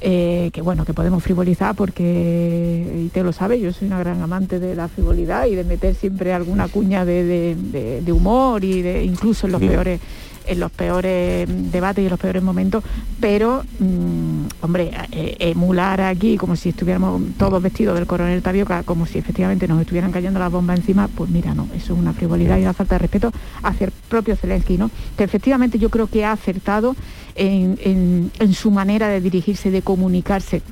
eh, 0.00 0.50
que 0.52 0.62
bueno, 0.62 0.84
que 0.84 0.94
podemos 0.94 1.22
frivolizar 1.22 1.74
porque, 1.74 3.04
y 3.04 3.08
te 3.08 3.22
lo 3.22 3.32
sabe, 3.32 3.60
yo 3.60 3.72
soy 3.72 3.88
una 3.88 3.98
gran 3.98 4.22
amante 4.22 4.58
de 4.58 4.74
la 4.74 4.88
frivolidad 4.88 5.46
y 5.46 5.54
de 5.54 5.64
meter 5.64 5.94
siempre 5.94 6.32
alguna 6.32 6.68
cuña 6.68 7.04
de, 7.04 7.24
de, 7.24 7.56
de, 7.56 8.02
de 8.02 8.12
humor 8.12 8.64
y 8.64 8.82
de 8.82 9.04
incluso 9.04 9.46
en 9.46 9.52
los 9.52 9.60
peores 9.60 10.00
en 10.48 10.60
los 10.60 10.70
peores 10.70 11.48
debates 11.70 12.02
y 12.02 12.06
en 12.06 12.10
los 12.10 12.20
peores 12.20 12.42
momentos, 12.42 12.82
pero, 13.20 13.64
mm, 13.78 14.46
hombre, 14.62 14.90
eh, 15.12 15.36
emular 15.40 16.00
aquí 16.00 16.36
como 16.36 16.56
si 16.56 16.70
estuviéramos 16.70 17.20
todos 17.36 17.62
vestidos 17.62 17.96
del 17.96 18.06
coronel 18.06 18.42
Tavioca, 18.42 18.82
como 18.82 19.06
si 19.06 19.18
efectivamente 19.18 19.68
nos 19.68 19.80
estuvieran 19.80 20.12
cayendo 20.12 20.38
las 20.40 20.50
bombas 20.50 20.78
encima, 20.78 21.08
pues 21.08 21.30
mira, 21.30 21.54
no, 21.54 21.68
eso 21.74 21.92
es 21.92 21.98
una 21.98 22.12
frivolidad 22.12 22.58
y 22.58 22.62
una 22.62 22.72
falta 22.72 22.94
de 22.94 23.00
respeto 23.00 23.32
hacia 23.62 23.86
el 23.86 23.92
propio 24.08 24.36
Zelensky. 24.36 24.78
Que 25.16 25.24
efectivamente 25.24 25.78
yo 25.78 25.90
creo 25.90 26.06
que 26.06 26.24
ha 26.24 26.32
acertado 26.32 26.94
en, 27.34 28.30
en 28.38 28.52
su 28.52 28.70
manera 28.70 29.08
de 29.08 29.20
dirigirse, 29.20 29.70
de 29.70 29.82
comunicarse 29.82 30.62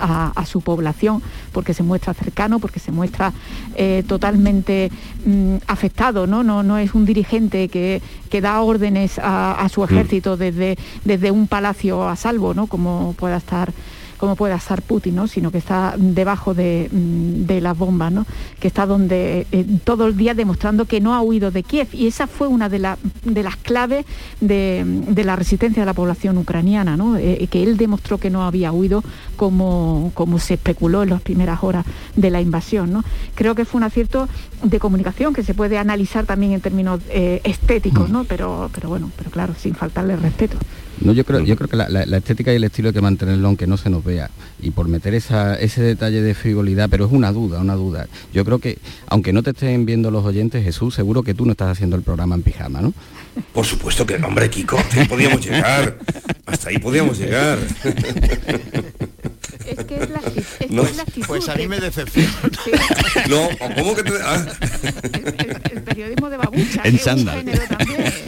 a, 0.00 0.44
su 0.46 0.60
población, 0.60 1.22
porque 1.52 1.74
se 1.74 1.82
muestra 1.82 2.14
cercano, 2.14 2.58
porque 2.58 2.80
se 2.80 2.92
muestra 2.92 3.32
eh, 3.74 4.04
totalmente 4.06 4.90
mm, 5.24 5.56
afectado, 5.66 6.26
¿no? 6.26 6.42
¿no? 6.42 6.62
No 6.62 6.78
es 6.78 6.94
un 6.94 7.04
dirigente 7.04 7.68
que, 7.68 8.02
que 8.30 8.40
da 8.40 8.60
órdenes 8.60 9.18
a, 9.22 9.66
su 9.70 9.80
mm. 9.80 9.84
ejército 9.84 10.36
desde, 10.36 10.76
desde 11.04 11.30
un 11.30 11.46
palacio 11.46 12.08
a 12.08 12.16
salvo, 12.16 12.54
¿no? 12.54 12.66
Como 12.66 13.14
pueda 13.18 13.36
estar 13.36 13.72
como 14.24 14.36
pueda 14.36 14.56
estar 14.56 14.82
Putin, 14.82 15.16
¿no? 15.16 15.26
sino 15.26 15.50
que 15.50 15.58
está 15.58 15.94
debajo 15.98 16.54
de, 16.54 16.88
mm, 16.90 17.50
las 17.60 17.76
bombas, 17.76 18.12
¿no? 18.12 18.26
que 18.58 18.68
está 18.68 18.86
donde 18.86 19.46
eh, 19.52 19.66
todo 19.84 20.06
el 20.06 20.16
día 20.16 20.34
demostrando 20.34 20.86
que 20.86 21.00
no 21.00 21.14
ha 21.14 21.20
huido 21.20 21.50
de 21.50 21.62
Kiev. 21.62 21.88
Y 21.92 22.06
esa 22.06 22.26
fue 22.26 22.48
una 22.48 22.68
de, 22.68 22.96
de 23.24 23.42
las 23.42 23.56
claves 23.56 24.06
de, 24.40 24.84
la 25.24 25.36
resistencia 25.36 25.82
de 25.82 25.86
la 25.86 25.94
población 25.94 26.36
ucraniana, 26.38 26.96
¿no? 26.96 27.16
Eh, 27.16 27.46
que 27.50 27.62
él 27.62 27.76
demostró 27.76 28.18
que 28.18 28.30
no 28.30 28.44
había 28.44 28.72
huido 28.72 29.02
como, 29.36 30.10
como 30.14 30.38
se 30.38 30.54
especuló 30.54 31.02
en 31.02 31.10
las 31.10 31.22
primeras 31.22 31.62
horas 31.62 31.84
de 32.16 32.30
la 32.30 32.40
invasión. 32.40 32.92
¿no? 32.92 33.04
Creo 33.34 33.54
que 33.54 33.64
fue 33.64 33.78
un 33.78 33.84
acierto 33.84 34.28
de 34.62 34.78
comunicación 34.78 35.34
que 35.34 35.42
se 35.42 35.54
puede 35.54 35.78
analizar 35.78 36.26
también 36.26 36.52
en 36.52 36.60
términos 36.60 37.00
eh, 37.10 37.40
estéticos, 37.44 38.10
¿no? 38.10 38.24
pero, 38.24 38.70
pero 38.74 38.88
bueno, 38.88 39.10
pero 39.16 39.30
claro, 39.30 39.54
sin 39.58 39.74
faltarle 39.74 40.16
respeto. 40.16 40.56
No, 41.00 41.12
yo 41.12 41.24
creo, 41.24 41.40
yo 41.40 41.56
creo 41.56 41.68
que 41.68 41.76
la, 41.76 42.16
estética 42.16 42.52
y 42.52 42.56
el 42.56 42.64
estilo 42.64 42.88
hay 42.88 42.94
que 42.94 43.00
mantenerlo 43.00 43.48
aunque 43.48 43.66
no 43.66 43.76
se 43.76 43.90
nos 43.90 44.04
vea. 44.04 44.30
Y 44.62 44.70
por 44.70 44.88
meter 44.88 45.14
ese 45.14 45.82
detalle 45.82 46.22
de 46.22 46.34
frivolidad, 46.34 46.88
pero 46.90 47.06
es 47.06 47.12
una 47.12 47.32
duda, 47.32 47.60
una 47.60 47.74
duda. 47.74 48.06
Yo 48.32 48.44
creo 48.44 48.58
que, 48.58 48.78
aunque 49.06 49.32
no 49.32 49.42
te 49.42 49.50
estén 49.50 49.86
viendo 49.86 50.10
los 50.10 50.24
oyentes, 50.24 50.64
Jesús, 50.64 50.94
seguro 50.94 51.22
que 51.22 51.34
tú 51.34 51.44
no 51.46 51.52
estás 51.52 51.68
haciendo 51.68 51.96
el 51.96 52.02
programa 52.02 52.34
en 52.34 52.42
pijama, 52.42 52.80
¿no? 52.80 52.92
Por 53.52 53.66
supuesto 53.66 54.06
que 54.06 54.18
no, 54.18 54.28
hombre, 54.28 54.48
Kiko, 54.48 54.78
hasta 54.78 55.00
ahí 55.00 55.08
podíamos 55.08 55.44
llegar. 55.44 55.98
Hasta 56.46 56.68
ahí 56.70 56.78
podíamos 56.78 57.18
llegar. 57.18 57.58
Es 59.66 59.84
que 59.84 59.96
es 59.96 60.10
la, 60.10 60.18
actitud, 60.18 61.26
Pues 61.26 61.48
a 61.48 61.54
mí 61.54 61.66
me 61.66 61.80
decepciona. 61.80 62.30
No, 63.28 63.48
¿cómo 63.76 63.94
que 63.94 64.02
te.? 64.02 64.12
Ah. 64.22 64.44
El, 65.70 65.82
periodismo 65.82 66.30
de 66.30 66.36
babucha. 66.36 66.82
En 66.84 66.98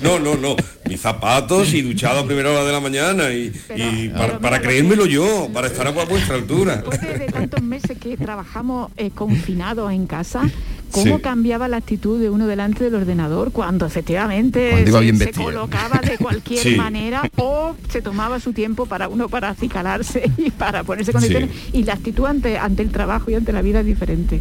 No, 0.02 0.18
no, 0.18 0.36
no. 0.36 0.56
Mis 0.88 1.00
zapatos 1.00 1.72
y 1.74 1.82
duchado 1.82 2.20
a 2.20 2.26
primera 2.26 2.50
hora 2.50 2.64
de 2.64 2.72
la 2.72 2.80
mañana 2.80 3.30
y, 3.32 3.52
para, 4.40 4.60
creérmelo 4.60 5.06
yo, 5.06 5.48
para 5.52 5.66
estar 5.66 5.86
a 5.86 5.90
vuestra 5.90 6.36
altura. 6.36 6.76
Después 6.76 7.00
de, 7.00 7.26
tantos 7.26 7.62
meses 7.62 7.98
que 7.98 8.16
trabajamos 8.16 8.90
eh, 8.96 9.10
confinados 9.10 9.92
en 9.92 10.06
casa, 10.06 10.42
cómo 11.02 11.20
cambiaba 11.20 11.68
la 11.68 11.78
actitud 11.78 12.20
de 12.20 12.30
uno 12.30 12.46
delante 12.46 12.84
del 12.84 12.94
ordenador 12.94 13.52
cuando 13.52 13.86
efectivamente 13.86 14.84
se, 14.86 15.32
colocaba 15.32 16.00
de 16.00 16.18
cualquier 16.22 16.76
manera 16.76 17.30
o 17.36 17.74
se 17.88 18.02
tomaba 18.02 18.40
su 18.40 18.52
tiempo 18.52 18.86
para 18.86 19.08
uno 19.08 19.28
para 19.28 19.50
acicalarse 19.50 20.30
y 20.38 20.50
para 20.50 20.84
ponerse 20.84 21.12
condiciones 21.12 21.50
y 21.72 21.84
la 21.84 21.94
actitud 21.94 22.26
ante, 22.26 22.58
ante 22.58 22.82
el 22.82 22.90
trabajo 22.90 23.30
y 23.30 23.34
ante 23.34 23.52
la 23.52 23.62
vida 23.62 23.80
es 23.80 23.86
diferente. 23.86 24.40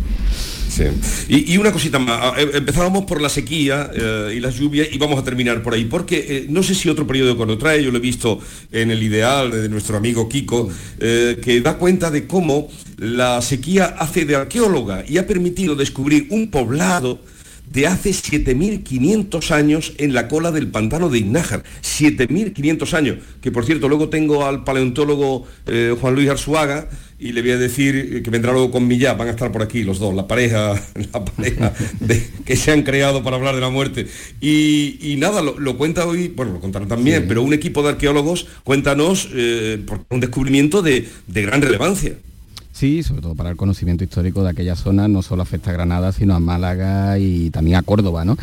Y, 1.28 1.58
una 1.58 1.72
cosita 1.72 2.00
más, 2.00 2.38
eh, 2.38 2.52
empezábamos 2.56 3.06
por 3.06 3.22
la 3.22 3.30
sequía 3.30 3.90
eh, 3.94 4.34
y 4.36 4.40
las 4.40 4.56
lluvias 4.56 4.88
y 4.92 4.98
vamos 4.98 5.20
a 5.20 5.24
terminar 5.24 5.62
por 5.64 5.74
ahí, 5.74 5.86
porque 5.86 6.26
eh, 6.28 6.46
no 6.50 6.64
sé 6.64 6.76
si 6.76 6.90
otro 6.90 7.08
periódico 7.08 7.46
lo 7.46 7.58
trae, 7.58 7.84
yo 7.84 7.92
lo 7.92 7.98
he 7.98 8.02
visto 8.02 8.40
en 8.72 8.92
el 8.92 9.02
ideal 9.02 9.52
de 9.52 9.70
nuestro 9.70 9.98
amigo 9.98 10.28
Kiko, 10.28 10.70
que 11.00 11.62
da 11.64 11.78
cuenta 11.78 12.12
de 12.12 12.28
cómo 12.28 12.70
la 12.98 13.42
sequía 13.42 13.96
hace 14.00 14.26
de 14.26 14.36
arqueóloga 14.36 15.04
y 15.08 15.18
ha 15.18 15.28
permitido 15.28 15.76
descubrir 15.76 16.28
un 16.30 16.50
poblado 16.50 17.20
de 17.72 17.88
hace 17.88 18.12
7.500 18.12 19.52
años 19.52 19.94
en 19.98 20.14
la 20.14 20.28
cola 20.28 20.52
del 20.52 20.68
pantano 20.68 21.10
de 21.10 21.20
Iznájar. 21.20 21.64
7.500 21.82 22.94
años. 22.94 23.18
Que 23.42 23.52
por 23.52 23.66
cierto, 23.66 23.88
luego 23.88 24.10
tengo 24.10 24.46
al 24.46 24.64
paleontólogo 24.64 25.46
Juan 26.00 26.16
Luis 26.16 26.30
Arzuaga, 26.30 26.90
y 27.18 27.32
le 27.32 27.42
voy 27.42 27.52
a 27.52 27.58
decir 27.58 28.22
que 28.22 28.30
vendrá 28.30 28.52
luego 28.52 28.72
con 28.72 28.88
Millá, 28.88 29.14
van 29.14 29.30
a 29.30 29.32
estar 29.32 29.52
por 29.52 29.64
aquí 29.64 29.84
los 29.84 30.00
dos, 30.00 30.14
la 30.14 30.28
pareja, 30.28 30.74
la 31.14 31.24
pareja 31.24 31.74
que 32.46 32.56
se 32.56 32.72
han 32.72 32.84
creado 32.84 33.24
para 33.24 33.38
hablar 33.38 33.56
de 33.56 33.62
la 33.62 33.70
muerte. 33.70 34.08
Y, 34.42 35.16
nada, 35.18 35.42
lo, 35.42 35.78
cuenta 35.78 36.06
hoy, 36.06 36.28
bueno, 36.28 36.54
lo 36.54 36.60
contarán 36.60 36.88
también, 36.88 37.26
pero 37.28 37.42
un 37.42 37.54
equipo 37.54 37.84
de 37.84 37.90
arqueólogos, 37.90 38.48
cuéntanos 38.64 39.30
eh, 39.34 39.84
un 40.10 40.20
descubrimiento 40.20 40.82
de, 40.82 41.08
gran 41.28 41.62
relevancia. 41.62 42.16
Sí, 42.76 43.04
sobre 43.04 43.22
todo 43.22 43.36
para 43.36 43.50
el 43.50 43.56
conocimiento 43.56 44.04
histórico 44.04 44.44
de 44.44 44.50
aquella 44.50 44.76
zona, 44.76 45.08
no 45.08 45.22
solo 45.22 45.42
afecta 45.44 45.70
a 45.70 45.74
Granada, 45.74 46.12
sino 46.12 46.36
a 46.36 46.42
Málaga 46.42 47.18
y 47.18 47.50
también 47.50 47.78
a 47.78 47.84
Córdoba, 47.84 48.26
¿no? 48.26 48.36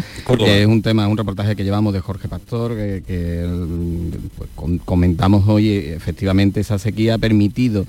es 0.47 0.67
un 0.67 0.81
tema, 0.81 1.07
un 1.07 1.19
reportaje 1.19 1.55
que 1.55 1.65
llevamos 1.65 1.93
de 1.93 2.01
Jorge 2.01 2.29
Pastor, 2.29 2.75
que, 2.75 3.47
pues, 4.39 4.81
comentamos 4.87 5.47
hoy, 5.47 5.69
efectivamente 5.77 6.61
esa 6.61 6.79
sequía 6.79 7.17
ha 7.17 7.19
permitido 7.19 7.85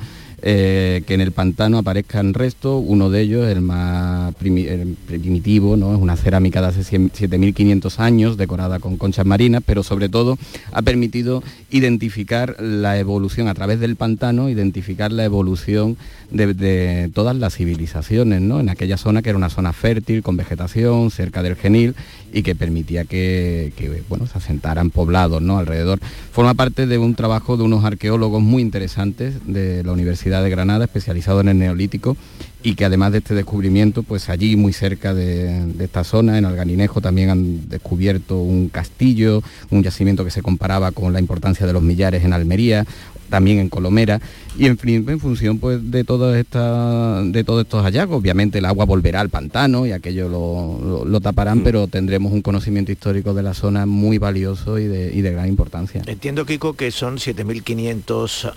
eh, 0.45 1.03
que 1.07 1.13
en 1.13 1.21
el 1.21 1.31
pantano 1.31 1.77
aparezcan 1.77 2.33
restos, 2.33 2.83
uno 2.85 3.09
de 3.09 3.21
ellos, 3.21 3.47
el 3.47 3.61
más 3.61 4.35
primitivo, 4.35 5.77
¿no? 5.77 5.95
es 5.95 6.01
una 6.01 6.17
cerámica 6.17 6.61
de 6.61 6.67
hace 6.67 6.81
7.500 6.81 7.99
años, 7.99 8.35
decorada 8.35 8.79
con 8.79 8.97
conchas 8.97 9.25
marinas, 9.25 9.63
pero 9.65 9.83
sobre 9.83 10.09
todo 10.09 10.37
ha 10.73 10.81
permitido 10.81 11.43
identificar 11.71 12.57
la 12.59 12.99
evolución 12.99 13.47
a 13.47 13.53
través 13.53 13.79
del 13.79 13.95
pantano, 13.95 14.49
identificar 14.49 15.13
la 15.13 15.23
evolución 15.23 15.95
de, 16.29 17.09
todas 17.13 17.37
las 17.37 17.55
civilizaciones, 17.55 18.41
¿no? 18.41 18.59
en 18.59 18.67
aquella 18.67 18.97
zona 18.97 19.21
que 19.21 19.29
era 19.29 19.37
una 19.37 19.49
zona 19.49 19.71
fértil, 19.71 20.23
con 20.23 20.35
vegetación, 20.35 21.09
cerca 21.09 21.41
del 21.41 21.55
genil, 21.55 21.95
y 22.33 22.41
que 22.41 22.55
permitía 22.55 23.05
que, 23.05 23.71
bueno, 24.09 24.27
se 24.27 24.39
asentaran 24.39 24.89
poblados 24.89 25.41
¿no? 25.41 25.57
alrededor. 25.57 25.99
Forma 26.31 26.53
parte 26.55 26.87
de 26.87 26.97
un 26.97 27.15
trabajo 27.15 27.55
de 27.55 27.63
unos 27.63 27.85
arqueólogos 27.85 28.41
muy 28.41 28.61
interesantes 28.61 29.35
de 29.45 29.83
la 29.83 29.91
Universidad 29.91 30.32
de 30.41 30.49
Granada, 30.49 30.85
especializado 30.85 31.41
en 31.41 31.49
el 31.49 31.59
Neolítico, 31.59 32.17
y 32.63 32.75
que 32.75 32.85
además 32.85 33.11
de 33.11 33.17
este 33.17 33.35
descubrimiento, 33.35 34.03
pues 34.03 34.29
allí 34.29 34.55
muy 34.55 34.71
cerca 34.71 35.13
de, 35.13 35.65
de, 35.65 35.83
esta 35.83 36.03
zona, 36.03 36.37
en 36.37 36.45
Alganinejo, 36.45 37.01
también 37.01 37.29
han 37.29 37.69
descubierto 37.69 38.39
un 38.39 38.69
castillo, 38.69 39.43
un 39.69 39.83
yacimiento 39.83 40.23
que 40.23 40.31
se 40.31 40.41
comparaba 40.41 40.91
con 40.91 41.11
la 41.11 41.19
importancia 41.19 41.67
de 41.67 41.73
los 41.73 41.83
millares 41.83 42.23
en 42.23 42.31
Almería, 42.31 42.85
también 43.33 43.57
en 43.57 43.67
Colomera 43.67 44.21
y 44.59 44.67
en, 44.67 44.77
en 44.83 45.19
función 45.19 45.57
pues 45.57 45.89
de 45.89 46.03
todas 46.03 46.37
esta, 46.37 47.23
de 47.23 47.43
todos 47.43 47.63
estos 47.63 47.83
hallazgos 47.83 48.19
obviamente 48.19 48.59
el 48.59 48.65
agua 48.65 48.85
volverá 48.85 49.21
al 49.21 49.29
pantano 49.29 49.87
y 49.87 49.91
aquello 49.91 50.29
lo, 50.29 51.19
taparán 51.19 51.61
mm. 51.61 51.63
pero 51.63 51.87
tendremos 51.87 52.31
un 52.31 52.43
conocimiento 52.43 52.91
histórico 52.91 53.33
de 53.33 53.41
la 53.41 53.55
zona 53.55 53.87
muy 53.87 54.19
valioso 54.19 54.77
y 54.77 54.85
de, 54.85 55.31
gran 55.31 55.47
importancia 55.47 56.03
entiendo 56.05 56.45
Kiko 56.45 56.73
que 56.73 56.91
son 56.91 57.17
7500 57.17 58.49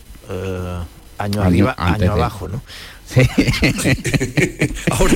años 1.18 1.44
arriba 1.44 1.74
años 1.78 2.10
abajo 2.10 2.48
no 2.48 2.62
Sí. 3.06 3.20
ahora, 4.90 5.14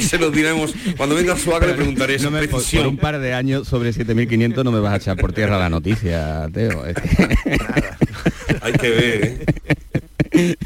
se 0.00 0.18
lo 0.18 0.30
diremos. 0.30 0.72
Cuando 0.96 1.16
venga 1.16 1.36
Suaga 1.36 1.66
le 1.66 1.74
preguntaré 1.74 2.18
no 2.20 2.30
me, 2.30 2.46
por, 2.46 2.62
un 2.86 2.96
par 2.96 3.18
de 3.18 3.34
años 3.34 3.66
sobre 3.66 3.90
7.500 3.90 4.62
no 4.62 4.70
me 4.70 4.78
vas 4.78 4.92
a 4.92 4.96
echar 4.98 5.16
por 5.16 5.32
tierra 5.32 5.58
la 5.58 5.68
noticia, 5.68 6.48
Teo. 6.52 6.84
Hay 8.60 8.72
que 8.74 8.88
ver, 8.88 9.24
¿eh? 9.24 9.44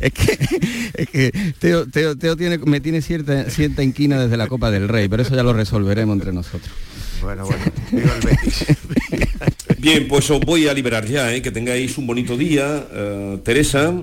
es 0.00 0.12
que, 0.12 0.38
es 0.94 1.08
que 1.08 1.54
Teo, 1.58 1.86
Teo, 2.16 2.36
tiene, 2.36 2.58
me 2.58 2.80
tiene 2.80 3.02
cierta, 3.02 3.48
cierta 3.50 3.82
inquina 3.82 4.20
desde 4.20 4.36
la 4.36 4.46
Copa 4.46 4.70
del 4.70 4.88
Rey, 4.88 5.08
pero 5.08 5.22
eso 5.22 5.34
ya 5.34 5.42
lo 5.42 5.52
resolveremos 5.52 6.14
entre 6.14 6.32
nosotros. 6.32 6.70
Bueno, 7.22 7.44
bueno, 7.44 7.64
el 7.92 9.28
Bien, 9.80 10.06
pues 10.08 10.30
os 10.30 10.40
voy 10.40 10.68
a 10.68 10.74
liberar 10.74 11.06
ya, 11.06 11.32
¿eh? 11.32 11.40
que 11.40 11.50
tengáis 11.50 11.96
un 11.96 12.06
bonito 12.06 12.36
día. 12.36 12.86
Uh, 12.92 13.38
Teresa, 13.38 13.94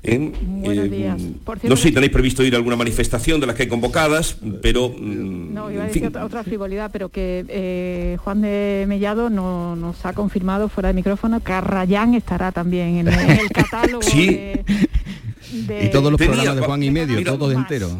Buenos 0.00 0.86
eh, 0.86 0.88
días. 0.88 1.20
no 1.64 1.76
sé 1.76 1.88
si 1.88 1.92
tenéis 1.92 2.12
previsto 2.12 2.44
ir 2.44 2.54
a 2.54 2.56
alguna 2.56 2.76
manifestación 2.76 3.40
de 3.40 3.48
las 3.48 3.56
que 3.56 3.64
hay 3.64 3.68
convocadas, 3.68 4.36
pero... 4.62 4.90
Mm, 4.90 5.52
no, 5.52 5.70
iba 5.72 5.82
a 5.82 5.86
decir 5.86 6.06
otra, 6.06 6.44
frivolidad, 6.44 6.90
pero 6.92 7.08
que 7.08 7.44
eh, 7.48 8.16
Juan 8.22 8.42
de 8.42 8.84
Mellado 8.86 9.28
no, 9.28 9.74
nos 9.74 10.06
ha 10.06 10.12
confirmado 10.12 10.68
fuera 10.68 10.88
de 10.88 10.94
micrófono 10.94 11.40
que 11.40 11.52
Arrayán 11.52 12.14
estará 12.14 12.52
también 12.52 12.98
en 12.98 13.08
el, 13.08 13.48
catálogo 13.52 14.00
de, 14.00 14.64
Y 15.52 15.90
todos 15.90 16.12
los 16.12 16.18
programas 16.20 16.56
de 16.56 16.62
Juan 16.62 16.82
y 16.84 16.90
medio, 16.90 17.24
todos 17.24 17.52
enteros 17.52 17.92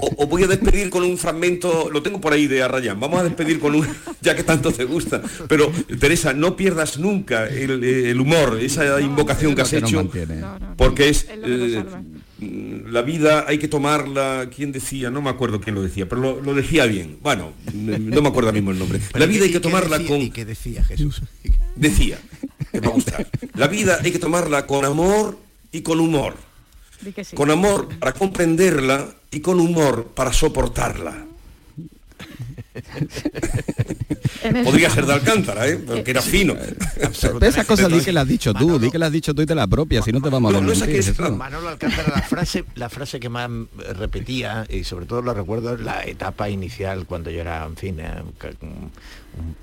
o, 0.00 0.26
voy 0.26 0.44
a 0.44 0.46
despedir 0.46 0.90
con 0.90 1.02
un 1.02 1.18
fragmento, 1.18 1.90
lo 1.90 2.02
tengo 2.02 2.20
por 2.20 2.32
ahí 2.32 2.46
de 2.46 2.62
Arrayán, 2.62 2.98
vamos 2.98 3.20
a 3.20 3.24
despedir 3.24 3.60
con 3.60 3.74
un, 3.74 3.86
ya 4.20 4.34
que 4.34 4.44
tanto 4.44 4.72
te 4.72 4.84
gusta, 4.84 5.22
pero 5.48 5.70
Teresa, 5.98 6.32
no 6.32 6.56
pierdas 6.56 6.98
nunca 6.98 7.46
el, 7.46 8.20
humor, 8.20 8.58
esa 8.60 9.00
invocación 9.00 9.54
que 9.54 9.62
has 9.62 9.72
hecho, 9.72 10.08
porque 10.76 11.08
es... 11.08 11.26
mm, 12.38 12.90
la 12.90 13.02
vida 13.02 13.44
hay 13.46 13.58
que 13.58 13.68
tomarla, 13.68 14.48
¿quién 14.54 14.72
decía? 14.72 15.10
No 15.10 15.22
me 15.22 15.30
acuerdo 15.30 15.60
quién 15.60 15.74
lo 15.74 15.82
decía, 15.82 16.08
pero 16.08 16.20
lo, 16.20 16.40
lo 16.40 16.54
decía 16.54 16.86
bien. 16.86 17.18
Bueno, 17.22 17.52
no 17.72 18.22
me 18.22 18.28
acuerdo 18.28 18.48
ahora 18.48 18.52
mismo 18.52 18.70
el 18.70 18.78
nombre. 18.78 19.00
La 19.14 19.26
vida 19.26 19.44
hay 19.44 19.52
que 19.52 19.60
tomarla 19.60 19.98
decía, 19.98 20.10
con... 20.10 20.20
¿Y 20.22 20.30
qué 20.30 20.44
decía 20.44 20.82
Jesús? 20.84 21.22
Decía, 21.76 22.18
que 22.72 22.80
me 22.80 22.88
gusta. 22.88 23.24
La 23.54 23.68
vida 23.68 23.98
hay 24.02 24.10
que 24.10 24.18
tomarla 24.18 24.66
con 24.66 24.84
amor 24.84 25.38
y 25.72 25.82
con 25.82 26.00
humor. 26.00 26.49
Sí. 27.22 27.34
Con 27.36 27.50
amor 27.50 27.88
para 27.98 28.12
comprenderla 28.12 29.08
y 29.30 29.40
con 29.40 29.58
humor 29.60 30.08
para 30.14 30.32
soportarla. 30.32 31.26
Podría 34.64 34.90
ser 34.90 35.06
de 35.06 35.12
Alcántara, 35.12 35.66
¿eh? 35.68 35.76
Porque 35.76 36.10
era 36.10 36.22
fino. 36.22 36.54
Esas 37.40 37.66
cosas 37.66 37.90
di 37.92 38.00
que 38.00 38.12
las 38.12 38.22
has 38.22 38.28
dicho 38.28 38.54
tú, 38.54 38.78
di 38.78 38.90
que 38.90 38.98
las 38.98 39.08
has 39.08 39.12
dicho 39.12 39.34
tú 39.34 39.42
y 39.42 39.46
te 39.46 39.54
las 39.54 39.66
propias, 39.68 40.04
si 40.04 40.12
no 40.12 40.20
te 40.20 40.28
vamos 40.30 40.54
a 40.54 40.60
No, 40.60 40.72
es. 40.72 41.18
Manolo 41.36 41.68
Alcántara, 41.68 42.12
la 42.16 42.22
frase, 42.22 42.64
la 42.74 42.88
frase 42.88 43.20
que 43.20 43.28
más 43.28 43.50
eh, 43.50 43.92
repetía, 43.94 44.66
y 44.68 44.84
sobre 44.84 45.06
todo 45.06 45.22
lo 45.22 45.34
recuerdo 45.34 45.74
en 45.74 45.84
la 45.84 46.04
etapa 46.04 46.48
inicial, 46.48 47.06
cuando 47.06 47.30
yo 47.30 47.40
era, 47.40 47.64
en 47.64 47.76
fin, 47.76 47.98
eh, 48.00 48.22
un, 48.62 48.90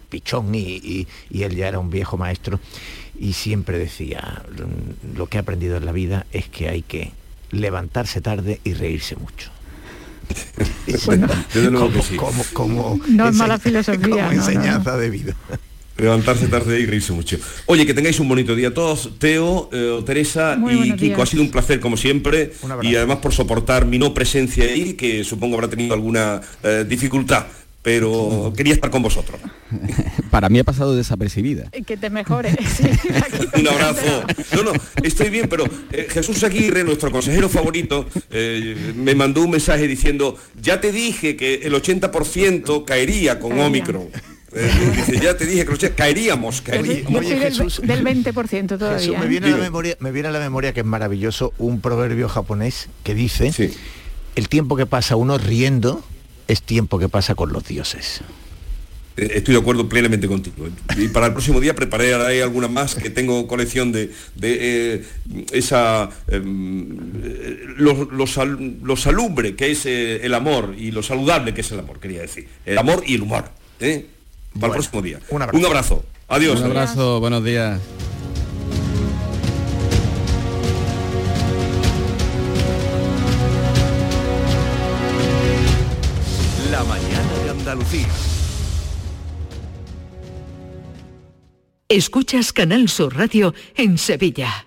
pichón 0.09 0.53
y, 0.55 0.59
y- 0.77 1.07
y 1.29 1.43
él 1.43 1.55
ya 1.55 1.67
era 1.67 1.79
un 1.79 1.89
viejo 1.89 2.17
maestro, 2.17 2.59
y 3.19 3.33
siempre 3.33 3.77
decía, 3.79 4.43
"Mm, 4.51 5.17
lo 5.17 5.27
que 5.27 5.37
he 5.37 5.39
aprendido 5.41 5.77
en 5.77 5.85
la 5.85 5.91
vida 5.91 6.25
es 6.31 6.47
que 6.49 6.69
hay 6.69 6.81
que 6.83 7.11
levantarse 7.51 8.21
tarde 8.21 8.59
y 8.63 8.73
reírse 8.73 9.15
mucho. 9.15 9.51
Desde 11.53 11.71
luego 11.71 11.91
que 11.91 12.01
sí. 12.01 12.15
Como, 12.15 12.43
como 12.53 12.99
No 13.07 13.29
es 13.29 13.35
mala 13.35 13.59
filosofía, 13.59 14.01
como 14.01 14.15
no, 14.15 14.21
no, 14.21 14.27
no. 14.27 14.31
enseñanza 14.31 14.97
de 14.97 15.09
vida. 15.09 15.35
Levantarse 15.97 16.47
tarde 16.47 16.79
y 16.79 16.85
reírse 16.85 17.11
mucho. 17.11 17.37
Oye, 17.65 17.85
que 17.85 17.93
tengáis 17.93 18.19
un 18.19 18.29
bonito 18.29 18.55
día 18.55 18.67
a 18.67 18.73
todos. 18.73 19.17
Teo, 19.17 19.69
eh, 19.73 20.03
Teresa 20.05 20.55
Muy 20.55 20.73
y 20.73 20.91
Kiko, 20.91 20.97
días. 20.97 21.19
ha 21.19 21.25
sido 21.25 21.41
un 21.41 21.49
placer 21.49 21.79
como 21.79 21.97
siempre. 21.97 22.53
Y 22.83 22.95
además 22.95 23.17
por 23.17 23.33
soportar 23.33 23.85
mi 23.85 23.97
no 23.97 24.13
presencia 24.13 24.65
ahí, 24.65 24.93
que 24.93 25.23
supongo 25.23 25.55
habrá 25.55 25.69
tenido 25.69 25.93
alguna 25.95 26.41
eh, 26.63 26.85
dificultad. 26.87 27.47
Pero 27.87 28.51
quería 28.53 28.73
estar 28.73 28.89
con 28.89 29.01
vosotros. 29.01 29.39
Para 30.29 30.49
mí 30.49 30.59
ha 30.59 30.65
pasado 30.65 30.93
desapercibida. 30.93 31.69
Que 31.85 31.95
te 31.95 32.09
mejore. 32.09 32.53
Sí, 32.67 32.83
Un 33.61 33.65
abrazo. 33.65 34.23
No, 34.53 34.63
no, 34.63 34.71
estoy 35.01 35.29
bien, 35.29 35.47
pero 35.47 35.63
eh, 35.93 36.05
Jesús 36.09 36.43
Aguirre, 36.43 36.83
nuestro 36.83 37.09
consejero 37.11 37.47
favorito, 37.47 38.05
eh, 38.29 38.93
me 38.93 39.15
mandó 39.15 39.41
un 39.41 39.51
mensaje 39.51 39.87
diciendo, 39.87 40.37
ya 40.61 40.81
te 40.81 40.91
dije 40.91 41.37
que 41.37 41.61
el 41.63 41.73
80% 41.73 42.83
caería 42.83 43.39
con. 43.39 43.57
Omicron. 43.57 44.09
Eh, 44.51 44.69
dice, 44.97 45.19
ya 45.23 45.37
te 45.37 45.45
dije 45.45 45.63
que 45.63 45.71
el 45.71 45.75
80 45.77 45.95
caeríamos, 45.95 46.57
Yo 46.57 46.63
caeríamos. 46.65 47.11
yo 47.13 47.19
Oye, 47.19 47.29
del, 47.39 47.53
Jesús. 47.53 47.81
del 47.81 48.03
20% 48.03 48.67
todavía. 48.77 48.99
Jesús, 48.99 49.17
me 49.17 49.27
viene, 49.27 49.47
a 49.47 49.51
la 49.51 49.57
memoria, 49.57 49.95
me 50.01 50.11
viene 50.11 50.27
a 50.27 50.31
la 50.31 50.39
memoria 50.39 50.73
que 50.73 50.81
es 50.81 50.85
maravilloso 50.85 51.53
un 51.57 51.79
proverbio 51.79 52.27
japonés 52.27 52.89
que 53.03 53.15
dice, 53.15 53.53
Sí. 53.53 53.71
el 54.35 54.49
tiempo 54.49 54.75
que 54.75 54.85
pasa 54.85 55.15
uno 55.15 55.37
riendo 55.37 56.03
es 56.47 56.61
tiempo 56.61 56.99
que 56.99 57.09
pasa 57.09 57.35
con 57.35 57.51
los 57.53 57.65
dioses. 57.65 58.21
Eh, 59.17 59.31
Estoy 59.35 59.55
de 59.55 59.59
acuerdo 59.61 59.89
plenamente 59.89 60.27
contigo. 60.27 60.67
Y 60.95 61.07
para 61.07 61.25
el 61.27 61.31
próximo 61.33 61.59
día 61.59 61.73
prepararé 61.75 62.41
alguna 62.43 62.67
más 62.67 62.93
que 62.95 63.09
tengo 63.09 63.47
colección 63.47 63.91
de, 63.91 64.11
de, 64.35 64.57
eh, 64.95 65.05
esa 65.53 66.09
eh, 66.27 66.39
lo, 67.77 68.05
lo 68.11 68.27
sal- 68.27 68.77
lo 68.83 68.95
salubre 68.95 69.55
que 69.55 69.71
es 69.71 69.85
eh, 69.85 70.25
el 70.25 70.33
amor 70.33 70.75
y 70.77 70.91
lo 70.91 71.01
saludable 71.03 71.53
que 71.53 71.61
es 71.61 71.71
el 71.71 71.79
amor, 71.79 71.99
quería 71.99 72.21
decir. 72.21 72.47
El 72.65 72.77
amor 72.77 73.03
y 73.07 73.15
el 73.15 73.21
humor. 73.23 73.49
¿eh? 73.79 74.05
Para 74.53 74.59
Bueno, 74.59 74.65
el 74.67 74.71
próximo 74.79 75.01
día. 75.01 75.19
un 75.29 75.41
abrazo. 75.41 75.57
Un 75.59 75.65
abrazo. 75.65 76.05
Adiós. 76.29 76.59
Un 76.61 76.65
abrazo, 76.67 77.19
buenos 77.19 77.43
días. 77.43 77.79
La 86.77 86.83
mañana 86.83 87.33
de 87.43 87.49
Andalucía. 87.49 88.07
Escuchas 91.89 92.53
Canal 92.53 92.87
Sur 92.87 93.17
Radio 93.17 93.55
en 93.75 93.97
Sevilla. 93.97 94.66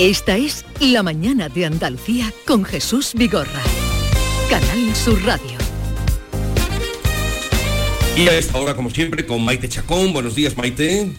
Esta 0.00 0.34
es 0.38 0.64
La 0.80 1.02
mañana 1.02 1.50
de 1.50 1.66
Andalucía 1.66 2.32
con 2.46 2.64
Jesús 2.64 3.12
Vigorra. 3.14 3.60
Canal 4.48 4.96
Sur 4.96 5.22
Radio. 5.26 5.58
Y 8.16 8.26
a 8.26 8.38
esta 8.38 8.58
hora, 8.58 8.74
como 8.74 8.88
siempre, 8.88 9.26
con 9.26 9.44
Maite 9.44 9.68
Chacón. 9.68 10.14
Buenos 10.14 10.34
días, 10.34 10.56
Maite. 10.56 11.12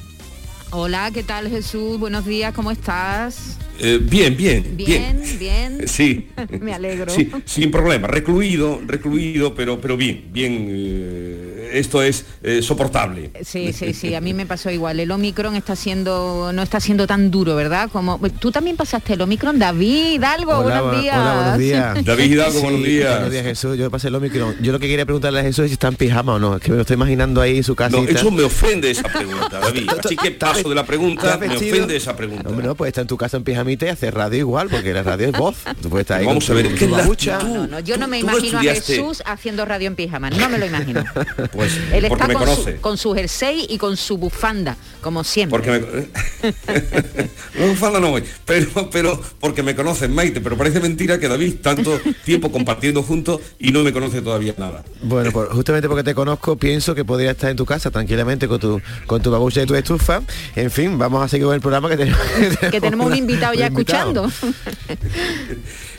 Hola, 0.72 1.12
¿qué 1.14 1.22
tal 1.22 1.48
Jesús? 1.48 2.00
Buenos 2.00 2.26
días, 2.26 2.56
¿cómo 2.56 2.72
estás? 2.72 3.60
Eh, 3.80 4.00
bien, 4.02 4.36
bien, 4.36 4.76
bien. 4.76 5.22
Bien, 5.22 5.40
bien. 5.40 5.88
Sí. 5.88 6.30
Me 6.60 6.74
alegro. 6.74 7.14
Sí, 7.14 7.30
sin 7.46 7.70
problema, 7.70 8.08
recluido, 8.08 8.82
recluido, 8.88 9.54
pero, 9.54 9.80
pero 9.80 9.96
bien, 9.96 10.26
bien. 10.32 10.68
eh, 10.72 11.21
esto 11.72 12.02
es 12.02 12.26
eh, 12.44 12.62
soportable. 12.62 13.32
Sí, 13.44 13.74
sí, 13.74 13.94
sí, 13.94 14.16
a 14.16 14.22
mí 14.22 14.34
me 14.34 14.46
pasó 14.46 14.70
igual. 14.70 15.00
El 15.00 15.12
Omicron 15.12 15.56
está 15.56 15.76
siendo, 15.76 16.52
no 16.54 16.62
está 16.62 16.80
siendo 16.80 17.08
tan 17.08 17.32
duro, 17.32 17.56
¿verdad? 17.56 17.90
Como 17.92 18.20
tú 18.40 18.52
también 18.52 18.78
pasaste 18.78 19.14
el 19.14 19.22
Omicron, 19.22 19.60
David, 19.60 20.24
algo, 20.24 20.64
buenos 20.64 21.02
días. 21.02 21.18
Hola, 21.18 21.36
buenos 21.36 21.58
días. 21.58 22.06
David 22.06 22.32
Hidalgo, 22.32 22.62
buenos 22.62 22.84
días. 22.84 23.12
Buenos 23.12 23.32
días, 23.32 23.44
Jesús. 23.44 23.78
Yo 23.78 23.90
pasé 23.92 24.08
el 24.10 24.16
Omicron. 24.16 24.56
Yo 24.62 24.72
lo 24.72 24.80
que 24.80 24.88
quería 24.88 25.06
preguntarle 25.06 25.40
a 25.40 25.44
Jesús 25.44 25.66
es 25.66 25.72
si 25.72 25.74
está 25.74 25.88
en 25.88 25.96
pijama 25.96 26.34
o 26.34 26.40
no. 26.40 26.56
Es 26.56 26.62
que 26.62 26.72
me 26.72 26.76
lo 26.76 26.82
estoy 26.82 26.96
imaginando 26.96 27.42
ahí 27.42 27.58
en 27.58 27.64
su 27.64 27.76
casa. 27.76 27.98
No, 27.98 28.04
eso 28.04 28.32
me 28.32 28.44
ofende 28.44 28.92
esa 28.92 29.04
pregunta, 29.04 29.50
David. 29.62 29.90
Así 30.04 30.16
que 30.16 30.32
paso 30.32 30.70
de 30.70 30.76
la 30.76 30.86
pregunta, 30.86 31.38
me 31.38 31.56
ofende 31.56 31.96
esa 31.96 32.16
pregunta. 32.16 32.50
Hombre, 32.50 32.68
no, 32.68 32.76
pues 32.76 32.90
está 32.90 33.02
en 33.02 33.08
tu 33.08 33.18
casa 33.18 33.38
en 33.38 33.44
pijamita 33.44 33.86
y 33.86 33.90
hacer 33.90 34.14
radio 34.14 34.40
igual, 34.40 34.70
porque 34.70 34.94
la 34.94 35.04
radio 35.04 35.28
es 35.28 35.34
voz. 35.34 35.58
Tú 35.82 35.90
puedes 35.90 36.04
estar 36.04 36.20
ahí 36.20 36.26
Vamos 36.26 36.50
a 36.50 36.54
ver, 36.54 36.68
¿qué 36.70 36.76
tu 36.76 36.86
es 36.86 36.92
la 36.92 36.98
babucha. 36.98 37.40
No, 37.44 37.68
no, 37.68 37.80
yo 37.80 37.98
no 37.98 38.08
me 38.08 38.20
imagino 38.20 38.60
a 38.60 38.62
Jesús 38.62 39.22
haciendo 39.26 39.66
radio 39.66 39.88
en 39.88 39.96
pijama, 39.96 40.30
no 40.30 40.50
me 40.50 40.58
lo 40.58 40.66
imagino. 40.66 41.04
Pues 41.62 41.78
Él 41.94 42.06
porque 42.08 42.24
está 42.24 42.28
me 42.28 42.34
con 42.34 42.44
conoce. 42.44 42.76
su, 42.76 42.82
con 42.82 42.98
su 42.98 43.14
jersey 43.14 43.68
y 43.70 43.78
con 43.78 43.96
su 43.96 44.18
bufanda, 44.18 44.76
como 45.02 45.24
siempre. 45.24 45.60
Porque 45.60 45.72
me... 45.72 47.60
no, 47.60 47.68
bufanda 47.68 48.00
no 48.00 48.10
voy, 48.10 48.24
pero, 48.46 48.90
pero 48.90 49.22
porque 49.40 49.62
me 49.62 49.76
conocen, 49.76 50.14
Maite, 50.14 50.42
pero 50.42 50.58
parece 50.58 50.80
mentira 50.80 51.20
que 51.20 51.28
David 51.28 51.56
tanto 51.62 52.00
tiempo 52.26 52.52
compartiendo 52.52 53.04
juntos 53.04 53.42
y 53.60 53.72
no 53.72 53.84
me 53.84 53.94
conoce 53.94 54.22
todavía 54.22 54.56
nada. 54.58 54.84
Bueno, 55.04 55.32
pues 55.32 55.50
justamente 55.50 55.88
porque 55.88 56.04
te 56.04 56.16
conozco, 56.16 56.56
pienso 56.56 56.96
que 56.96 57.06
podría 57.06 57.32
estar 57.32 57.52
en 57.52 57.58
tu 57.58 57.66
casa 57.66 57.92
tranquilamente 57.92 58.48
con 58.48 58.60
tu 58.60 58.82
con 59.06 59.22
tu 59.22 59.30
babucha 59.30 59.62
y 59.62 59.66
tu 59.66 59.76
estufa. 59.76 60.22
En 60.56 60.72
fin, 60.72 60.98
vamos 60.98 61.24
a 61.24 61.28
seguir 61.28 61.46
con 61.46 61.54
el 61.54 61.62
programa 61.62 61.90
que 61.90 61.98
tenemos. 61.98 62.20
que 62.72 62.82
tenemos 62.82 63.06
un 63.06 63.16
invitado 63.16 63.54
ya 63.54 63.68
un 63.68 63.74
invitado. 63.74 64.26
escuchando. 64.26 64.32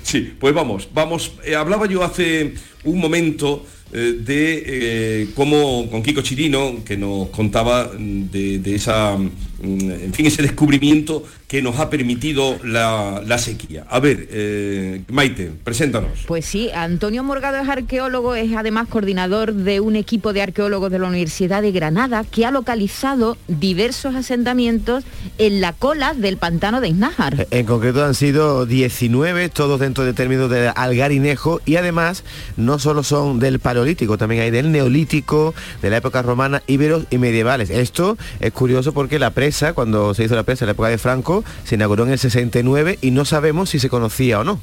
Sí, 0.03 0.35
pues 0.39 0.55
vamos, 0.55 0.89
vamos. 0.93 1.33
Eh, 1.45 1.55
hablaba 1.55 1.87
yo 1.87 2.03
hace 2.03 2.55
un 2.85 2.99
momento 2.99 3.65
eh, 3.93 4.17
de 4.19 4.63
eh, 4.67 5.29
cómo 5.35 5.89
con 5.91 6.03
Kiko 6.03 6.23
Chirino, 6.23 6.83
que 6.85 6.97
nos 6.97 7.29
contaba 7.29 7.91
mm, 7.97 8.31
de, 8.31 8.75
esa, 8.75 9.19
en 9.63 10.13
fin, 10.13 10.27
ese 10.27 10.43
descubrimiento 10.43 11.25
que 11.53 11.61
nos 11.61 11.79
ha 11.81 11.91
permitido 11.91 12.59
la, 12.65 13.23
la 13.27 13.37
sequía. 13.37 13.85
A 13.91 14.01
ver, 14.01 14.27
eh, 14.31 15.03
Maite, 15.09 15.53
preséntanos. 15.63 16.21
Pues 16.27 16.47
sí, 16.47 16.71
Antonio 16.75 17.23
Morgado 17.23 17.59
es 17.59 17.69
arqueólogo, 17.69 18.35
es 18.35 18.55
además 18.57 18.89
coordinador 18.89 19.53
de 19.53 19.81
un 19.81 19.95
equipo 19.95 20.33
de 20.33 20.41
arqueólogos 20.41 20.91
de 20.91 20.99
la 20.99 21.09
Universidad 21.09 21.61
de 21.61 21.71
Granada 21.71 22.25
que 22.25 22.47
ha 22.47 22.51
localizado 22.51 23.37
diversos 23.49 24.15
asentamientos 24.15 25.05
en 25.37 25.61
la 25.61 25.75
cola 25.75 26.15
del 26.15 26.39
pantano 26.39 26.81
de 26.81 26.89
Iznájar. 26.89 27.47
En 27.51 27.67
concreto 27.67 28.03
han 28.03 28.15
sido 28.15 28.65
19, 28.65 29.51
todos 29.51 29.79
dentro 29.79 30.05
de 30.05 30.15
términos 30.15 30.49
de 30.49 30.69
algarinejo 30.69 31.61
y 31.67 31.77
además 31.77 32.25
no 32.57 32.79
solo 32.79 33.03
son 33.03 33.41
del 33.41 33.59
paleolítico, 33.59 34.17
también 34.17 34.41
hay 34.41 34.51
del 34.51 34.73
neolítico, 34.73 35.55
de 35.83 35.91
la 35.91 35.99
época 35.99 36.23
romana, 36.23 36.63
íberos 36.67 37.05
y 37.11 37.19
medievales. 37.19 37.69
Esto 37.69 38.17
es 38.41 38.53
curioso 38.53 38.95
porque 38.95 39.19
la 39.19 39.33
presa, 39.33 39.52
cuando 39.75 40.15
se 40.15 40.25
hizo 40.25 40.35
la 40.35 40.43
presa 40.45 40.65
en 40.65 40.69
la 40.69 40.73
época 40.73 40.89
de 40.89 40.99
Franco, 40.99 41.45
se 41.65 41.75
inauguró 41.77 42.05
en 42.05 42.13
el 42.13 42.19
69 42.19 42.99
y 43.03 43.11
no 43.11 43.25
sabemos 43.25 43.71
si 43.71 43.79
se 43.79 43.89
conocía 43.89 44.41
o 44.41 44.45
no. 44.45 44.61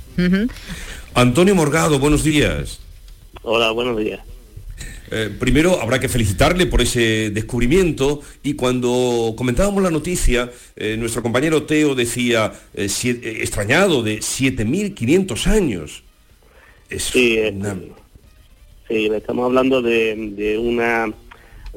Antonio 1.13 1.55
Morgado, 1.55 1.99
buenos 1.99 2.23
días. 2.23 2.79
Hola, 3.43 3.71
buenos 3.71 3.97
días. 3.97 4.19
Eh, 5.11 5.29
primero 5.39 5.81
habrá 5.81 5.99
que 5.99 6.07
felicitarle 6.07 6.65
por 6.67 6.81
ese 6.81 7.31
descubrimiento 7.31 8.21
y 8.43 8.53
cuando 8.53 9.33
comentábamos 9.35 9.81
la 9.81 9.89
noticia, 9.89 10.51
eh, 10.75 10.97
nuestro 10.99 11.23
compañero 11.23 11.63
Teo 11.63 11.95
decía, 11.95 12.53
eh, 12.75 12.87
eh, 13.05 13.37
extrañado, 13.41 14.03
de 14.03 14.19
7.500 14.21 15.47
años. 15.47 16.03
Es 16.89 17.03
Sí, 17.05 17.37
eh, 17.37 17.51
una- 17.55 17.77
Sí, 18.87 19.07
estamos 19.15 19.45
hablando 19.45 19.81
de, 19.83 20.15
de 20.35 20.57
una 20.57 21.13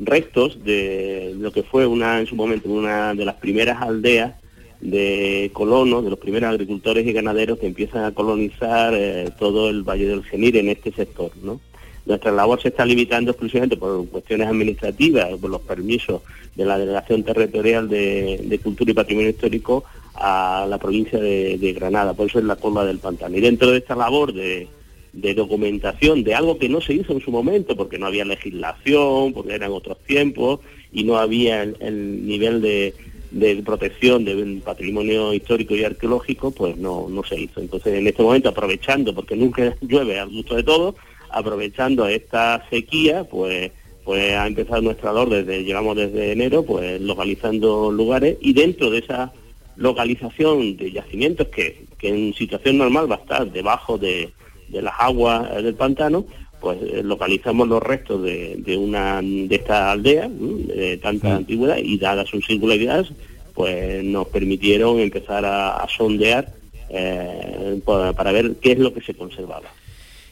restos 0.00 0.62
de 0.64 1.34
lo 1.38 1.52
que 1.52 1.62
fue 1.62 1.86
una 1.86 2.20
en 2.20 2.26
su 2.26 2.34
momento 2.34 2.68
una 2.68 3.14
de 3.14 3.24
las 3.24 3.36
primeras 3.36 3.82
aldeas 3.82 4.34
de 4.80 5.50
colonos, 5.52 6.02
de 6.02 6.10
los 6.10 6.18
primeros 6.18 6.50
agricultores 6.50 7.06
y 7.06 7.12
ganaderos 7.12 7.58
que 7.58 7.66
empiezan 7.66 8.04
a 8.04 8.12
colonizar 8.12 8.92
eh, 8.96 9.30
todo 9.38 9.70
el 9.70 9.82
Valle 9.82 10.06
del 10.06 10.24
Genir 10.24 10.56
en 10.56 10.68
este 10.68 10.90
sector, 10.92 11.30
¿no? 11.42 11.60
Nuestra 12.04 12.32
labor 12.32 12.60
se 12.60 12.68
está 12.68 12.84
limitando 12.84 13.30
exclusivamente 13.30 13.76
por 13.76 14.08
cuestiones 14.08 14.48
administrativas, 14.48 15.28
por 15.40 15.50
los 15.50 15.60
permisos 15.60 16.22
de 16.56 16.64
la 16.64 16.76
Delegación 16.76 17.22
Territorial 17.22 17.88
de, 17.88 18.40
de 18.44 18.58
Cultura 18.58 18.90
y 18.90 18.94
Patrimonio 18.94 19.30
Histórico 19.30 19.84
a 20.14 20.66
la 20.68 20.78
provincia 20.78 21.20
de, 21.20 21.58
de 21.58 21.72
Granada, 21.72 22.12
por 22.14 22.26
eso 22.28 22.40
es 22.40 22.44
la 22.44 22.56
cola 22.56 22.84
del 22.84 22.98
pantano. 22.98 23.36
Y 23.36 23.40
dentro 23.40 23.70
de 23.70 23.78
esta 23.78 23.94
labor 23.94 24.32
de, 24.32 24.66
de 25.12 25.34
documentación 25.34 26.24
de 26.24 26.34
algo 26.34 26.58
que 26.58 26.68
no 26.68 26.80
se 26.80 26.94
hizo 26.94 27.12
en 27.12 27.20
su 27.20 27.30
momento, 27.30 27.76
porque 27.76 27.98
no 27.98 28.06
había 28.06 28.24
legislación, 28.24 29.32
porque 29.32 29.54
eran 29.54 29.72
otros 29.72 29.98
tiempos 30.04 30.60
y 30.92 31.04
no 31.04 31.18
había 31.18 31.62
el, 31.62 31.76
el 31.80 32.26
nivel 32.26 32.62
de, 32.62 32.94
de 33.32 33.62
protección 33.62 34.24
del 34.24 34.60
patrimonio 34.64 35.32
histórico 35.32 35.74
y 35.74 35.84
arqueológico, 35.84 36.50
pues 36.50 36.76
no, 36.76 37.08
no 37.08 37.24
se 37.24 37.40
hizo. 37.40 37.60
Entonces, 37.60 37.94
en 37.94 38.06
este 38.06 38.22
momento, 38.22 38.50
aprovechando, 38.50 39.14
porque 39.14 39.36
nunca 39.36 39.74
llueve 39.80 40.18
al 40.18 40.30
gusto 40.30 40.54
de 40.54 40.62
todos, 40.62 40.94
aprovechando 41.30 42.06
esta 42.06 42.64
sequía, 42.70 43.24
pues 43.24 43.72
pues 44.04 44.32
ha 44.32 44.48
empezado 44.48 44.82
nuestra 44.82 45.12
labor 45.12 45.30
desde, 45.30 45.62
llevamos 45.62 45.96
desde 45.96 46.32
enero, 46.32 46.64
pues 46.64 47.00
localizando 47.00 47.92
lugares 47.92 48.36
y 48.40 48.52
dentro 48.52 48.90
de 48.90 48.98
esa 48.98 49.32
localización 49.76 50.76
de 50.76 50.90
yacimientos 50.90 51.46
que, 51.46 51.84
que 51.98 52.08
en 52.08 52.34
situación 52.34 52.78
normal 52.78 53.08
va 53.08 53.14
a 53.14 53.20
estar 53.20 53.52
debajo 53.52 53.98
de, 53.98 54.32
de 54.72 54.82
las 54.82 54.94
aguas 54.98 55.62
del 55.62 55.74
pantano, 55.74 56.24
pues 56.60 56.78
eh, 56.82 57.02
localizamos 57.04 57.68
los 57.68 57.82
restos 57.82 58.22
de, 58.22 58.56
de 58.58 58.76
una 58.76 59.20
de 59.22 59.54
esta 59.54 59.90
aldea 59.92 60.28
de 60.30 60.96
tanta 61.02 61.36
antigüedad 61.36 61.76
y 61.78 61.98
dadas 61.98 62.28
sus 62.28 62.44
singularidades, 62.46 63.08
pues 63.54 64.02
nos 64.04 64.28
permitieron 64.28 64.98
empezar 65.00 65.44
a, 65.44 65.76
a 65.76 65.88
sondear 65.88 66.52
eh, 66.88 67.80
para, 67.84 68.12
para 68.12 68.32
ver 68.32 68.54
qué 68.60 68.72
es 68.72 68.78
lo 68.78 68.92
que 68.94 69.00
se 69.00 69.14
conservaba. 69.14 69.68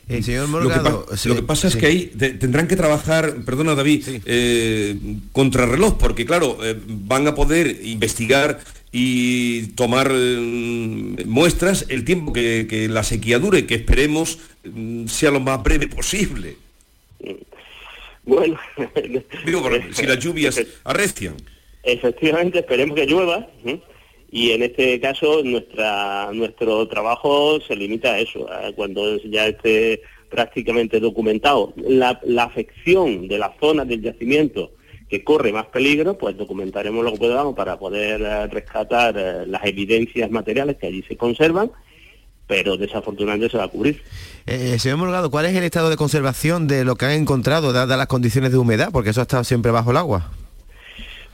Eh, 0.09 0.23
señor 0.23 0.49
Lo 0.49 0.59
que, 0.61 0.65
Morgado, 0.77 1.07
pa- 1.07 1.17
sí, 1.17 1.29
lo 1.29 1.37
que 1.37 1.43
pasa 1.43 1.69
es 1.69 1.75
sí. 1.75 1.79
que 1.79 1.87
ahí 1.87 2.07
te- 2.07 2.31
tendrán 2.35 2.67
que 2.67 2.75
trabajar, 2.77 3.37
perdona 3.47 3.75
David, 3.77 4.05
eh, 4.27 4.97
contrarreloj, 5.33 5.99
porque 5.99 6.25
claro, 6.25 6.59
eh, 6.65 6.77
van 6.87 7.27
a 7.29 7.35
poder 7.35 7.77
investigar 7.85 8.59
y 8.93 9.69
tomar 9.75 10.11
eh, 10.13 11.25
muestras 11.27 11.87
el 11.89 12.05
tiempo 12.05 12.33
que, 12.33 12.67
que 12.69 12.89
la 12.89 13.03
sequía 13.03 13.39
dure, 13.39 13.67
que 13.67 13.75
esperemos 13.75 14.39
mm, 14.65 15.07
sea 15.07 15.31
lo 15.31 15.41
más 15.41 15.63
breve 15.63 15.87
posible. 15.87 16.57
Bueno, 18.25 18.59
Digo, 19.47 19.63
si 19.93 20.07
las 20.07 20.19
lluvias 20.19 20.61
arrecian. 20.85 21.37
Efectivamente, 21.83 22.61
esperemos 22.61 22.97
que 22.97 23.07
llueva. 23.07 23.49
¿eh? 23.65 23.81
Y 24.31 24.53
en 24.53 24.63
este 24.63 25.01
caso 25.01 25.43
nuestra 25.43 26.31
nuestro 26.33 26.87
trabajo 26.89 27.61
se 27.61 27.75
limita 27.75 28.15
a 28.15 28.19
eso, 28.21 28.51
a 28.53 28.73
cuando 28.73 29.17
ya 29.23 29.49
esté 29.49 30.03
prácticamente 30.29 31.01
documentado 31.01 31.75
la, 31.77 32.21
la 32.25 32.45
afección 32.45 33.27
de 33.27 33.39
la 33.39 33.53
zona 33.59 33.85
del 33.85 34.03
yacimiento 34.03 34.71
que 35.11 35.25
corre 35.25 35.53
más 35.53 35.67
peligro, 35.67 36.17
pues 36.17 36.37
documentaremos 36.37 37.05
lo 37.05 37.13
que 37.13 37.19
podamos 37.19 37.57
para 37.57 37.77
poder 37.79 38.23
eh, 38.23 38.47
rescatar 38.47 39.17
eh, 39.19 39.45
las 39.45 39.65
evidencias 39.65 40.31
materiales 40.31 40.77
que 40.77 40.87
allí 40.87 41.03
se 41.03 41.17
conservan, 41.17 41.73
pero 42.47 42.77
desafortunadamente 42.77 43.51
se 43.51 43.59
va 43.59 43.65
a 43.65 43.69
cubrir. 43.69 44.01
Eh, 44.47 44.79
señor 44.79 44.99
Morgado, 44.99 45.29
¿cuál 45.31 45.47
es 45.47 45.57
el 45.57 45.65
estado 45.65 45.91
de 45.91 45.97
conservación 45.97 46.69
de 46.69 46.85
lo 46.85 46.95
que 46.95 47.07
han 47.07 47.13
encontrado 47.13 47.73
dadas 47.73 47.99
las 47.99 48.07
condiciones 48.07 48.53
de 48.53 48.59
humedad? 48.59 48.91
Porque 48.93 49.11
eso 49.11 49.19
ha 49.21 49.23
estado 49.23 49.43
siempre 49.43 49.73
bajo 49.73 49.91
el 49.91 49.97
agua. 49.97 50.31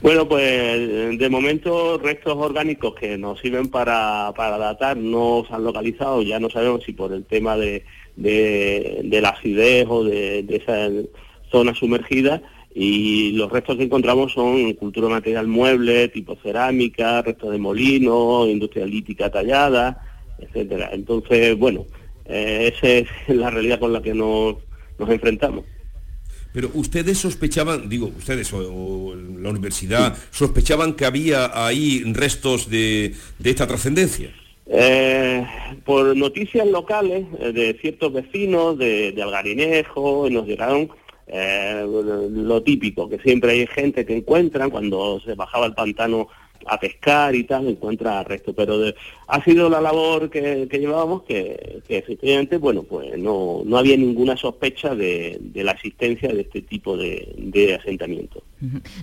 Bueno, 0.01 0.27
pues 0.27 1.17
de 1.17 1.29
momento 1.29 1.99
restos 1.99 2.35
orgánicos 2.35 2.95
que 2.95 3.17
nos 3.17 3.39
sirven 3.39 3.69
para, 3.69 4.31
para 4.35 4.57
datar 4.57 4.97
no 4.97 5.43
se 5.47 5.53
han 5.53 5.63
localizado, 5.63 6.21
ya 6.23 6.39
no 6.39 6.49
sabemos 6.49 6.83
si 6.83 6.93
por 6.93 7.13
el 7.13 7.25
tema 7.25 7.57
de, 7.57 7.83
de, 8.15 9.01
de 9.03 9.21
la 9.21 9.29
acidez 9.29 9.85
o 9.89 10.03
de, 10.03 10.43
de 10.43 10.55
esa 10.55 10.89
zona 11.51 11.73
sumergida 11.73 12.41
y 12.79 13.31
los 13.31 13.51
restos 13.51 13.75
que 13.75 13.85
encontramos 13.85 14.33
son 14.33 14.71
cultura 14.73 15.09
material 15.09 15.47
mueble, 15.47 16.09
tipo 16.09 16.37
cerámica, 16.43 17.23
restos 17.23 17.51
de 17.51 17.57
molino, 17.57 18.45
industria 18.45 18.85
lítica 18.85 19.31
tallada, 19.31 19.99
etcétera. 20.37 20.91
Entonces, 20.93 21.57
bueno, 21.57 21.87
eh, 22.25 22.71
esa 22.75 22.87
es 22.87 23.07
la 23.29 23.49
realidad 23.49 23.79
con 23.79 23.93
la 23.93 24.01
que 24.03 24.13
nos, 24.13 24.57
nos 24.99 25.09
enfrentamos. 25.09 25.65
Pero 26.53 26.69
ustedes 26.75 27.17
sospechaban, 27.17 27.89
digo, 27.89 28.11
ustedes 28.15 28.53
o, 28.53 28.59
o 28.59 29.15
la 29.15 29.49
universidad, 29.49 30.15
sospechaban 30.29 30.93
que 30.93 31.05
había 31.05 31.65
ahí 31.65 32.03
restos 32.13 32.69
de, 32.69 33.15
de 33.39 33.49
esta 33.49 33.65
trascendencia. 33.65 34.31
Eh, 34.67 35.43
por 35.83 36.15
noticias 36.15 36.67
locales 36.67 37.25
eh, 37.39 37.51
de 37.53 37.73
ciertos 37.81 38.13
vecinos 38.13 38.77
de, 38.77 39.13
de 39.13 39.23
Algarinejo, 39.23 40.27
nos 40.29 40.45
llegaron 40.45 40.89
eh, 41.27 41.85
lo 42.31 42.63
típico, 42.63 43.09
que 43.09 43.19
siempre 43.19 43.51
hay 43.51 43.67
gente 43.67 44.05
que 44.05 44.15
encuentran 44.15 44.69
cuando 44.69 45.19
se 45.19 45.35
bajaba 45.35 45.65
el 45.65 45.73
pantano 45.73 46.27
a 46.65 46.79
pescar 46.79 47.35
y 47.35 47.43
tal, 47.43 47.67
encuentra 47.67 48.19
arresto. 48.19 48.53
Pero 48.53 48.75
ha 49.27 49.43
sido 49.43 49.69
la 49.69 49.81
labor 49.81 50.29
que, 50.29 50.67
llevábamos 50.71 51.23
que, 51.23 51.81
efectivamente, 51.87 52.57
bueno, 52.57 52.83
pues 52.83 53.17
no, 53.17 53.61
no 53.65 53.77
había 53.77 53.97
ninguna 53.97 54.37
sospecha 54.37 54.95
de, 54.95 55.39
la 55.53 55.71
existencia 55.71 56.29
de 56.29 56.41
este 56.41 56.61
tipo 56.61 56.97
de, 56.97 57.33
de 57.37 57.75
asentamientos. 57.75 58.43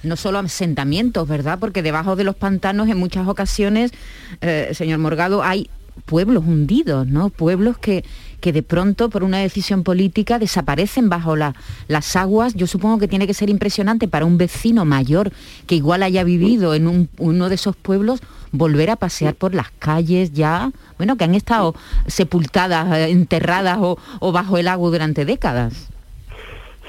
No 0.03 0.17
solo 0.17 0.39
asentamientos, 0.39 1.29
¿verdad? 1.29 1.59
Porque 1.59 1.83
debajo 1.83 2.17
de 2.17 2.25
los 2.25 2.37
pantanos 2.37 2.89
en 2.89 2.99
muchas 2.99 3.29
ocasiones, 3.29 3.93
eh, 4.41 4.71
señor 4.73 4.99
Morgado, 4.99 5.43
hay 5.43 5.69
pueblos 6.07 6.45
hundidos, 6.47 7.07
¿no? 7.07 7.31
Pueblos 7.31 7.79
que, 7.79 8.05
que 8.45 8.53
de 8.53 8.63
pronto 8.63 9.09
por 9.09 9.25
una 9.25 9.39
decisión 9.39 9.85
política 9.85 10.39
desaparecen 10.39 11.09
bajo 11.09 11.35
la- 11.35 11.55
las 11.89 12.15
aguas. 12.15 12.53
Yo 12.55 12.67
supongo 12.67 12.99
que 12.99 13.09
tiene 13.09 13.27
que 13.27 13.33
ser 13.33 13.49
impresionante 13.49 14.07
para 14.07 14.27
un 14.27 14.37
vecino 14.37 14.85
mayor 14.85 15.33
que 15.67 15.77
igual 15.77 16.03
haya 16.03 16.25
vivido 16.25 16.75
en 16.75 16.87
un- 16.87 17.09
uno 17.17 17.49
de 17.49 17.55
esos 17.55 17.75
pueblos 17.75 18.21
volver 18.53 18.91
a 18.91 18.97
pasear 18.97 19.35
por 19.35 19.55
las 19.55 19.71
calles 19.79 20.35
ya, 20.35 20.73
bueno, 20.99 21.17
que 21.17 21.25
han 21.25 21.35
estado 21.35 21.75
sepultadas, 22.07 22.99
eh, 22.99 23.11
enterradas 23.13 23.79
o, 23.81 24.31
bajo 24.31 24.59
el 24.59 24.69
agua 24.69 24.91
durante 24.91 25.25
décadas. 25.25 25.89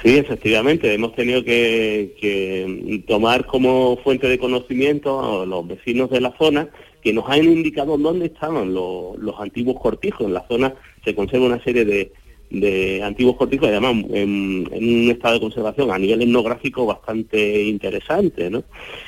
Sí, 0.04 0.18
efectivamente, 0.18 0.94
hemos 0.94 1.16
tenido 1.16 1.42
que, 1.46 3.02
tomar 3.08 3.46
como 3.46 3.96
fuente 4.04 4.28
de 4.28 4.38
conocimiento 4.38 5.42
a 5.42 5.46
los 5.46 5.66
vecinos 5.66 6.10
de 6.10 6.20
la 6.20 6.36
zona 6.38 6.68
que 7.02 7.14
nos 7.14 7.30
han 7.30 7.46
indicado 7.46 7.98
dónde 7.98 8.26
estaban 8.26 8.74
los 8.74 9.40
antiguos 9.40 9.80
cortijos. 9.80 10.28
En 10.28 10.34
la 10.34 10.46
zona 10.50 10.74
se 11.06 11.16
conserva 11.16 11.46
una 11.46 11.64
serie 11.64 11.86
de, 11.86 12.12
de 12.50 13.02
antiguos 13.04 13.38
cortijos, 13.38 13.70
además 13.70 13.94
en, 14.12 14.68
en 14.72 15.04
un 15.06 15.12
estado 15.12 15.36
de 15.36 15.40
conservación 15.42 15.92
a 15.92 15.98
nivel 15.98 16.22
etnográfico 16.22 16.86
bastante 16.86 17.64
interesante, 17.64 18.50
¿no? 18.50 18.64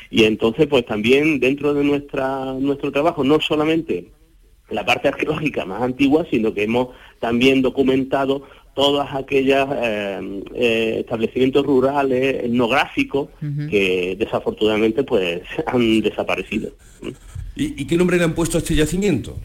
Y 0.10 0.24
entonces, 0.24 0.68
pues 0.68 0.86
también 0.86 1.39
dentro 1.39 1.74
de 1.74 1.84
nuestra 1.84 2.54
nuestro 2.54 2.91
trabajo, 2.91 3.24
no 3.24 3.39
solamente 3.41 4.08
la 4.70 4.86
parte 4.86 5.08
arqueológica 5.08 5.66
más 5.66 5.82
antigua, 5.82 6.26
sino 6.30 6.54
que 6.54 6.64
hemos 6.64 6.89
también 7.20 7.62
documentado 7.62 8.43
todas 8.76 9.08
aquellas 9.16 9.68
eh, 9.82 10.43
eh, 10.54 10.95
establecimientos 11.00 11.66
rurales, 11.66 12.43
etnográficos, 12.43 13.30
que 13.72 14.16
desafortunadamente 14.20 15.04
pues 15.04 15.41
han 15.66 16.02
desaparecido. 16.02 16.72
¿Y, 17.56 17.82
y 17.82 17.88
qué 17.88 17.98
nombre 17.98 18.18
le 18.18 18.26
han 18.26 18.36
puesto 18.36 18.58
a 18.58 18.60
este 18.60 18.76
yacimiento? 18.76 19.36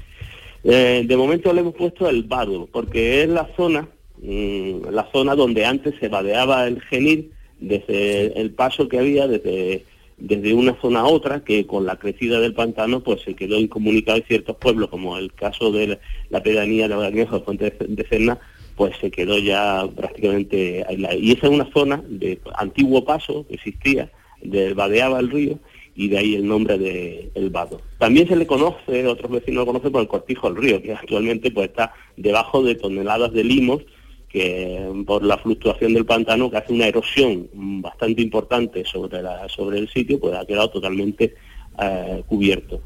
Eh, 0.64 1.02
de 1.06 1.16
momento 1.16 1.52
le 1.52 1.60
hemos 1.60 1.74
puesto 1.74 2.08
el 2.08 2.22
Vado, 2.22 2.68
porque 2.70 3.22
es 3.22 3.28
la 3.28 3.48
zona, 3.56 3.88
mm, 4.18 4.88
la 4.90 5.10
zona 5.12 5.34
donde 5.34 5.64
antes 5.64 5.94
se 5.98 6.08
vadeaba 6.08 6.66
el 6.66 6.80
genil, 6.82 7.32
desde 7.58 8.40
el 8.40 8.52
paso 8.52 8.88
que 8.88 8.98
había 8.98 9.26
desde, 9.26 9.84
desde 10.18 10.54
una 10.54 10.74
zona 10.80 11.00
a 11.00 11.06
otra, 11.06 11.44
que 11.44 11.66
con 11.66 11.86
la 11.86 11.96
crecida 11.96 12.40
del 12.40 12.54
pantano 12.54 13.00
pues 13.00 13.22
se 13.22 13.34
quedó 13.34 13.58
incomunicado 13.58 14.18
y 14.18 14.22
ciertos 14.22 14.56
pueblos, 14.56 14.88
como 14.88 15.16
el 15.16 15.32
caso 15.32 15.72
de 15.72 15.98
la 16.30 16.42
pedanía 16.42 16.88
de 16.88 16.94
Valgañejo, 16.94 17.38
de 17.38 17.44
Fuente 17.44 17.76
de 17.80 18.04
Cerna, 18.04 18.38
pues 18.76 18.96
se 19.00 19.10
quedó 19.10 19.38
ya 19.38 19.86
prácticamente 19.94 20.84
aislada. 20.88 21.14
Y 21.14 21.32
esa 21.32 21.46
es 21.46 21.52
una 21.52 21.70
zona 21.72 22.02
de 22.08 22.40
antiguo 22.56 23.04
paso 23.04 23.46
que 23.48 23.54
existía, 23.54 24.10
de 24.42 24.74
vadeaba 24.74 25.20
el 25.20 25.30
río, 25.30 25.58
y 25.94 26.08
de 26.08 26.18
ahí 26.18 26.34
el 26.34 26.46
nombre 26.46 26.78
de 26.78 27.30
El 27.34 27.50
Vado. 27.50 27.80
También 27.98 28.26
se 28.26 28.36
le 28.36 28.46
conoce, 28.46 29.06
otros 29.06 29.30
vecinos 29.30 29.62
lo 29.62 29.66
conocen 29.66 29.92
por 29.92 30.02
el 30.02 30.08
Cortijo 30.08 30.50
del 30.50 30.62
Río, 30.62 30.82
que 30.82 30.94
actualmente 30.94 31.50
pues 31.50 31.68
está 31.68 31.92
debajo 32.16 32.62
de 32.62 32.74
toneladas 32.74 33.32
de 33.32 33.44
limos, 33.44 33.82
que 34.28 34.90
por 35.06 35.22
la 35.22 35.36
fluctuación 35.36 35.92
del 35.92 36.06
pantano, 36.06 36.50
que 36.50 36.56
hace 36.56 36.72
una 36.72 36.86
erosión 36.86 37.48
bastante 37.52 38.22
importante 38.22 38.84
sobre, 38.86 39.20
la, 39.20 39.46
sobre 39.48 39.78
el 39.78 39.88
sitio, 39.90 40.18
pues 40.18 40.34
ha 40.34 40.46
quedado 40.46 40.70
totalmente 40.70 41.34
eh, 41.78 42.22
cubierto. 42.26 42.80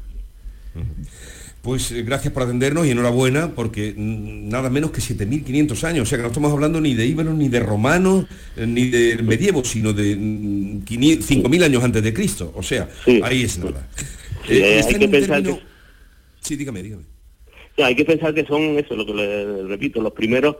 Pues 1.67 1.91
eh, 1.91 2.01
gracias 2.03 2.33
por 2.33 2.43
atendernos 2.43 2.87
y 2.87 2.91
enhorabuena 2.91 3.51
porque 3.53 3.93
nada 3.97 4.69
menos 4.69 4.91
que 4.91 5.01
7.500 5.01 5.83
años, 5.83 6.03
o 6.03 6.05
sea 6.05 6.17
que 6.17 6.21
no 6.21 6.29
estamos 6.29 6.49
hablando 6.53 6.79
ni 6.79 6.93
de 6.93 7.05
íberos, 7.05 7.35
ni 7.35 7.49
de 7.49 7.59
romanos, 7.59 8.23
eh, 8.55 8.65
ni 8.65 8.85
de 8.87 9.17
medievo, 9.21 9.65
sino 9.65 9.91
de 9.91 10.15
mm, 10.15 10.85
500 10.85 11.29
5.000 11.29 11.63
años 11.65 11.83
antes 11.83 12.01
de 12.01 12.13
Cristo, 12.13 12.53
o 12.55 12.63
sea, 12.63 12.87
ahí 13.21 13.43
es 13.43 13.57
nada. 13.59 13.85
Sí, 14.47 14.53
Eh, 14.59 14.81
hay 14.81 14.95
que 14.95 15.09
pensar 15.09 15.43
término- 15.43 15.57
que- 15.57 15.63
Sí, 16.39 16.55
dígame, 16.55 16.81
dígame. 16.83 17.03
No, 17.77 17.83
hay 17.83 17.95
que 17.95 18.05
pensar 18.05 18.33
que 18.33 18.45
son 18.45 18.61
eso, 18.79 18.95
lo 18.95 19.05
que 19.05 19.13
le 19.13 19.63
repito, 19.63 20.01
los 20.01 20.13
primeros 20.13 20.55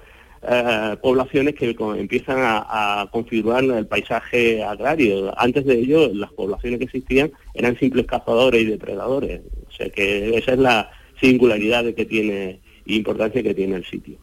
poblaciones 1.01 1.55
que 1.55 1.73
empiezan 1.97 2.39
a, 2.39 3.01
a 3.01 3.09
configurar 3.11 3.63
el 3.63 3.87
paisaje 3.87 4.61
agrario. 4.61 5.33
Antes 5.39 5.65
de 5.65 5.79
ello, 5.79 6.13
las 6.13 6.33
poblaciones 6.33 6.79
que 6.79 6.85
existían 6.85 7.31
eran 7.53 7.79
simples 7.79 8.05
cazadores 8.07 8.61
y 8.61 8.65
depredadores. 8.65 9.39
O 9.67 9.71
sea 9.71 9.89
que 9.89 10.37
esa 10.37 10.51
es 10.53 10.59
la 10.59 10.91
singularidad 11.19 11.83
de 11.83 11.95
que 11.95 12.05
tiene 12.05 12.59
importancia 12.85 13.43
que 13.43 13.53
tiene 13.53 13.75
el 13.75 13.85
sitio. 13.85 14.17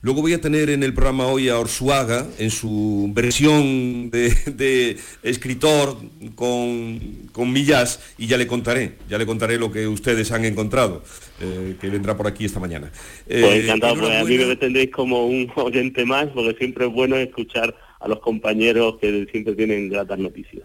Luego 0.00 0.22
voy 0.22 0.32
a 0.32 0.40
tener 0.40 0.70
en 0.70 0.84
el 0.84 0.94
programa 0.94 1.26
hoy 1.26 1.48
a 1.48 1.58
Orsuaga 1.58 2.24
en 2.38 2.52
su 2.52 3.10
versión 3.12 4.10
de, 4.10 4.32
de 4.46 4.96
escritor 5.24 5.96
con, 6.36 7.00
con 7.32 7.52
millas 7.52 8.14
y 8.16 8.28
ya 8.28 8.36
le 8.36 8.46
contaré, 8.46 8.92
ya 9.08 9.18
le 9.18 9.26
contaré 9.26 9.58
lo 9.58 9.72
que 9.72 9.88
ustedes 9.88 10.30
han 10.30 10.44
encontrado, 10.44 11.02
eh, 11.40 11.74
que 11.80 11.88
vendrá 11.88 12.16
por 12.16 12.28
aquí 12.28 12.44
esta 12.44 12.60
mañana. 12.60 12.92
Pues 13.26 13.42
Eh, 13.42 13.62
encantado, 13.64 13.96
pues 13.96 14.14
a 14.14 14.22
mí 14.22 14.38
me 14.38 14.54
tendréis 14.54 14.92
como 14.92 15.26
un 15.26 15.50
oyente 15.56 16.04
más, 16.04 16.28
porque 16.28 16.56
siempre 16.58 16.86
es 16.86 16.92
bueno 16.92 17.16
escuchar 17.16 17.74
a 17.98 18.06
los 18.06 18.20
compañeros 18.20 18.98
que 19.00 19.26
siempre 19.32 19.54
tienen 19.54 19.88
gratas 19.88 20.20
noticias. 20.20 20.62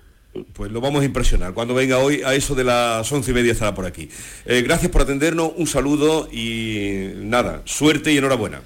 Pues 0.53 0.71
lo 0.71 0.81
vamos 0.81 1.01
a 1.01 1.05
impresionar. 1.05 1.53
Cuando 1.53 1.73
venga 1.73 1.99
hoy, 1.99 2.21
a 2.23 2.33
eso 2.33 2.55
de 2.55 2.63
las 2.63 3.11
once 3.11 3.31
y 3.31 3.33
media 3.33 3.51
estará 3.51 3.75
por 3.75 3.85
aquí. 3.85 4.09
Eh, 4.45 4.61
gracias 4.61 4.91
por 4.91 5.01
atendernos, 5.01 5.51
un 5.55 5.67
saludo 5.67 6.27
y 6.31 7.11
nada, 7.17 7.61
suerte 7.65 8.11
y 8.11 8.17
enhorabuena. 8.17 8.61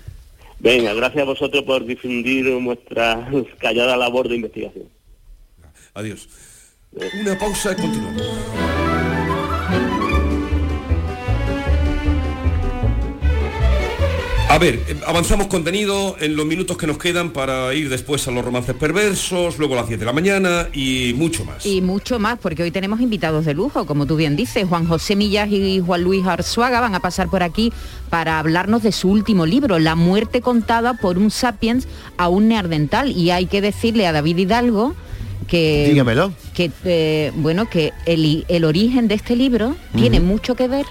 Venga, 0.59 0.93
gracias 0.93 1.21
a 1.21 1.25
vosotros 1.25 1.63
por 1.63 1.85
difundir 1.85 2.45
nuestra 2.45 3.29
callada 3.59 3.95
labor 3.97 4.27
de 4.29 4.35
investigación. 4.35 4.85
Adiós. 5.93 6.27
Una 7.21 7.37
pausa 7.37 7.73
y 7.73 7.75
continuamos. 7.75 8.76
A 14.57 14.59
ver, 14.59 14.83
eh, 14.87 14.95
avanzamos 15.05 15.45
contenido 15.45 16.15
en 16.19 16.35
los 16.35 16.43
minutos 16.43 16.77
que 16.77 16.87
nos 16.87 16.97
quedan 16.97 17.29
para 17.29 17.71
ir 17.75 17.89
después 17.89 18.27
a 18.27 18.31
los 18.31 18.43
romances 18.43 18.73
perversos, 18.73 19.59
luego 19.59 19.75
a 19.75 19.81
las 19.81 19.87
10 19.87 19.99
de 19.99 20.05
la 20.07 20.13
mañana 20.13 20.67
y 20.73 21.13
mucho 21.15 21.45
más. 21.45 21.63
Y 21.63 21.79
mucho 21.79 22.17
más, 22.17 22.39
porque 22.39 22.63
hoy 22.63 22.71
tenemos 22.71 22.99
invitados 22.99 23.45
de 23.45 23.53
lujo, 23.53 23.85
como 23.85 24.07
tú 24.07 24.15
bien 24.15 24.35
dices. 24.35 24.65
Juan 24.67 24.87
José 24.87 25.15
Millas 25.15 25.51
y 25.51 25.79
Juan 25.79 26.01
Luis 26.01 26.25
Arzuaga 26.25 26.79
van 26.79 26.95
a 26.95 26.99
pasar 26.99 27.29
por 27.29 27.43
aquí 27.43 27.71
para 28.09 28.39
hablarnos 28.39 28.81
de 28.81 28.91
su 28.91 29.11
último 29.11 29.45
libro, 29.45 29.77
La 29.77 29.93
muerte 29.93 30.41
contada 30.41 30.95
por 30.95 31.19
un 31.19 31.29
sapiens 31.29 31.87
a 32.17 32.27
un 32.27 32.47
neandertal. 32.47 33.11
Y 33.11 33.29
hay 33.29 33.45
que 33.45 33.61
decirle 33.61 34.07
a 34.07 34.11
David 34.11 34.37
Hidalgo 34.39 34.95
que... 35.47 35.89
Dígamelo. 35.89 36.33
Que, 36.55 36.71
eh, 36.83 37.31
bueno, 37.35 37.69
que 37.69 37.93
el, 38.07 38.43
el 38.47 38.65
origen 38.65 39.07
de 39.07 39.13
este 39.13 39.35
libro 39.35 39.75
tiene 39.95 40.19
mucho 40.19 40.55
que 40.55 40.67
ver 40.67 40.87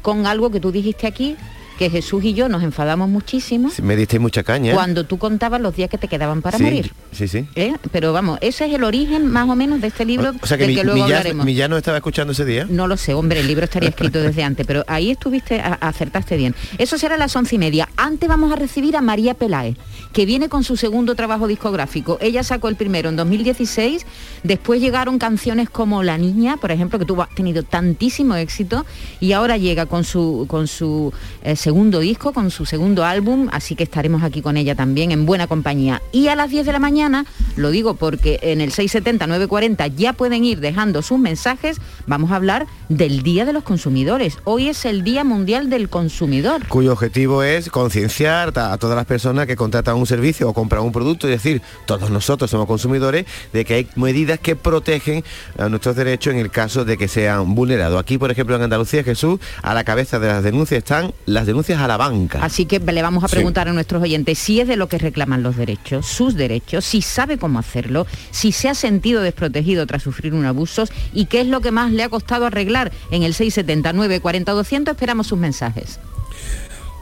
con 0.00 0.24
algo 0.26 0.50
que 0.50 0.60
tú 0.60 0.72
dijiste 0.72 1.06
aquí, 1.06 1.36
que 1.78 1.90
Jesús 1.90 2.24
y 2.24 2.34
yo 2.34 2.48
nos 2.48 2.62
enfadamos 2.62 3.08
muchísimo 3.08 3.70
Me 3.82 3.96
diste 3.96 4.18
mucha 4.18 4.42
caña. 4.42 4.74
cuando 4.74 5.04
tú 5.04 5.18
contabas 5.18 5.60
los 5.60 5.76
días 5.76 5.90
que 5.90 5.98
te 5.98 6.08
quedaban 6.08 6.42
para 6.42 6.58
Sí, 6.58 6.64
morir. 6.64 6.92
Sí, 7.12 7.28
sí. 7.28 7.46
¿eh? 7.54 7.74
Pero 7.92 8.12
vamos, 8.12 8.38
ese 8.40 8.66
es 8.66 8.74
el 8.74 8.84
origen 8.84 9.26
más 9.26 9.48
o 9.48 9.54
menos 9.56 9.80
de 9.80 9.88
este 9.88 10.04
libro 10.04 10.32
O 10.40 10.46
sea 10.46 10.56
que, 10.56 10.64
del 10.64 10.70
mi, 10.72 10.76
que 10.76 10.84
luego 10.84 10.98
Millán- 11.00 11.18
hablaremos. 11.18 11.46
No 11.68 11.76
estaba 11.76 11.96
escuchando 11.98 12.32
ese 12.32 12.44
día. 12.44 12.66
No 12.68 12.86
lo 12.86 12.96
sé, 12.96 13.14
hombre, 13.14 13.40
el 13.40 13.46
libro 13.46 13.64
estaría 13.64 13.88
escrito 13.96 14.20
desde 14.20 14.42
antes, 14.42 14.66
pero 14.66 14.84
ahí 14.86 15.10
estuviste, 15.10 15.60
a- 15.60 15.74
acertaste 15.80 16.36
bien. 16.36 16.54
Eso 16.78 16.98
será 16.98 17.14
a 17.16 17.18
las 17.18 17.34
once 17.36 17.54
y 17.56 17.58
media. 17.58 17.88
Antes 17.96 18.28
vamos 18.28 18.52
a 18.52 18.56
recibir 18.56 18.96
a 18.96 19.02
María 19.02 19.34
Peláez, 19.34 19.76
que 20.12 20.26
viene 20.26 20.48
con 20.48 20.64
su 20.64 20.76
segundo 20.76 21.14
trabajo 21.14 21.46
discográfico. 21.46 22.18
Ella 22.20 22.42
sacó 22.42 22.68
el 22.68 22.76
primero 22.76 23.08
en 23.08 23.16
2016, 23.16 24.06
después 24.42 24.80
llegaron 24.80 25.18
canciones 25.18 25.68
como 25.70 26.02
La 26.02 26.18
Niña, 26.18 26.56
por 26.56 26.70
ejemplo, 26.72 26.98
que 26.98 27.04
tuvo, 27.04 27.22
ha 27.22 27.28
tenido 27.34 27.62
tantísimo 27.62 28.34
éxito, 28.36 28.84
y 29.20 29.32
ahora 29.32 29.56
llega 29.56 29.86
con 29.86 30.04
su, 30.04 30.46
con 30.48 30.66
su 30.68 31.12
eh, 31.42 31.56
segundo 31.66 31.98
disco, 31.98 32.32
con 32.32 32.52
su 32.52 32.64
segundo 32.64 33.04
álbum, 33.04 33.48
así 33.50 33.74
que 33.74 33.82
estaremos 33.82 34.22
aquí 34.22 34.40
con 34.40 34.56
ella 34.56 34.76
también 34.76 35.10
en 35.10 35.26
buena 35.26 35.48
compañía. 35.48 36.00
Y 36.12 36.28
a 36.28 36.36
las 36.36 36.48
10 36.48 36.64
de 36.64 36.70
la 36.70 36.78
mañana, 36.78 37.26
lo 37.56 37.72
digo 37.72 37.94
porque 37.94 38.38
en 38.42 38.60
el 38.60 38.70
670-940 38.70 39.92
ya 39.96 40.12
pueden 40.12 40.44
ir 40.44 40.60
dejando 40.60 41.02
sus 41.02 41.18
mensajes, 41.18 41.78
vamos 42.06 42.30
a 42.30 42.36
hablar 42.36 42.68
del 42.88 43.24
Día 43.24 43.44
de 43.44 43.52
los 43.52 43.64
Consumidores. 43.64 44.38
Hoy 44.44 44.68
es 44.68 44.84
el 44.84 45.02
Día 45.02 45.24
Mundial 45.24 45.68
del 45.68 45.88
Consumidor. 45.88 46.68
cuyo 46.68 46.92
objetivo 46.92 47.42
es 47.42 47.68
concienciar 47.68 48.56
a 48.56 48.78
todas 48.78 48.94
las 48.94 49.06
personas 49.06 49.48
que 49.48 49.56
contratan 49.56 49.96
un 49.96 50.06
servicio 50.06 50.48
o 50.48 50.54
compran 50.54 50.84
un 50.84 50.92
producto 50.92 51.26
y 51.26 51.32
decir, 51.32 51.62
todos 51.84 52.10
nosotros 52.10 52.48
somos 52.48 52.68
consumidores, 52.68 53.26
de 53.52 53.64
que 53.64 53.74
hay 53.74 53.88
medidas 53.96 54.38
que 54.38 54.54
protegen 54.54 55.24
a 55.58 55.68
nuestros 55.68 55.96
derechos 55.96 56.32
en 56.32 56.38
el 56.38 56.52
caso 56.52 56.84
de 56.84 56.96
que 56.96 57.08
sean 57.08 57.56
vulnerados. 57.56 58.00
Aquí, 58.00 58.18
por 58.18 58.30
ejemplo, 58.30 58.54
en 58.54 58.62
Andalucía, 58.62 59.02
Jesús, 59.02 59.40
a 59.62 59.74
la 59.74 59.82
cabeza 59.82 60.20
de 60.20 60.28
las 60.28 60.44
denuncias 60.44 60.78
están 60.78 61.12
las 61.24 61.44
denuncias 61.44 61.55
denuncias 61.56 61.80
a 61.80 61.88
la 61.88 61.96
banca. 61.96 62.38
Así 62.44 62.66
que 62.66 62.78
le 62.78 63.02
vamos 63.02 63.24
a 63.24 63.28
Sí. 63.28 63.36
preguntar 63.36 63.68
a 63.68 63.72
nuestros 63.72 64.02
oyentes 64.02 64.38
si 64.38 64.60
es 64.60 64.68
de 64.68 64.76
lo 64.76 64.88
que 64.88 64.98
reclaman 64.98 65.42
los 65.42 65.56
derechos, 65.56 66.06
sus 66.06 66.34
derechos, 66.34 66.84
si 66.84 67.00
sabe 67.00 67.38
cómo 67.38 67.58
hacerlo, 67.58 68.06
si 68.30 68.52
se 68.52 68.68
ha 68.68 68.74
sentido 68.74 69.22
desprotegido 69.22 69.86
tras 69.86 70.02
sufrir 70.02 70.34
un 70.34 70.44
abuso 70.44 70.84
y 71.14 71.26
qué 71.26 71.40
es 71.40 71.46
lo 71.46 71.60
que 71.62 71.70
más 71.72 71.92
le 71.92 72.02
ha 72.02 72.08
costado 72.10 72.46
arreglar. 72.46 72.92
En 73.10 73.22
el 73.22 73.32
679 73.34 74.20
40 74.20 74.52
200 74.52 74.92
esperamos 74.92 75.26
sus 75.28 75.38
mensajes. 75.38 75.98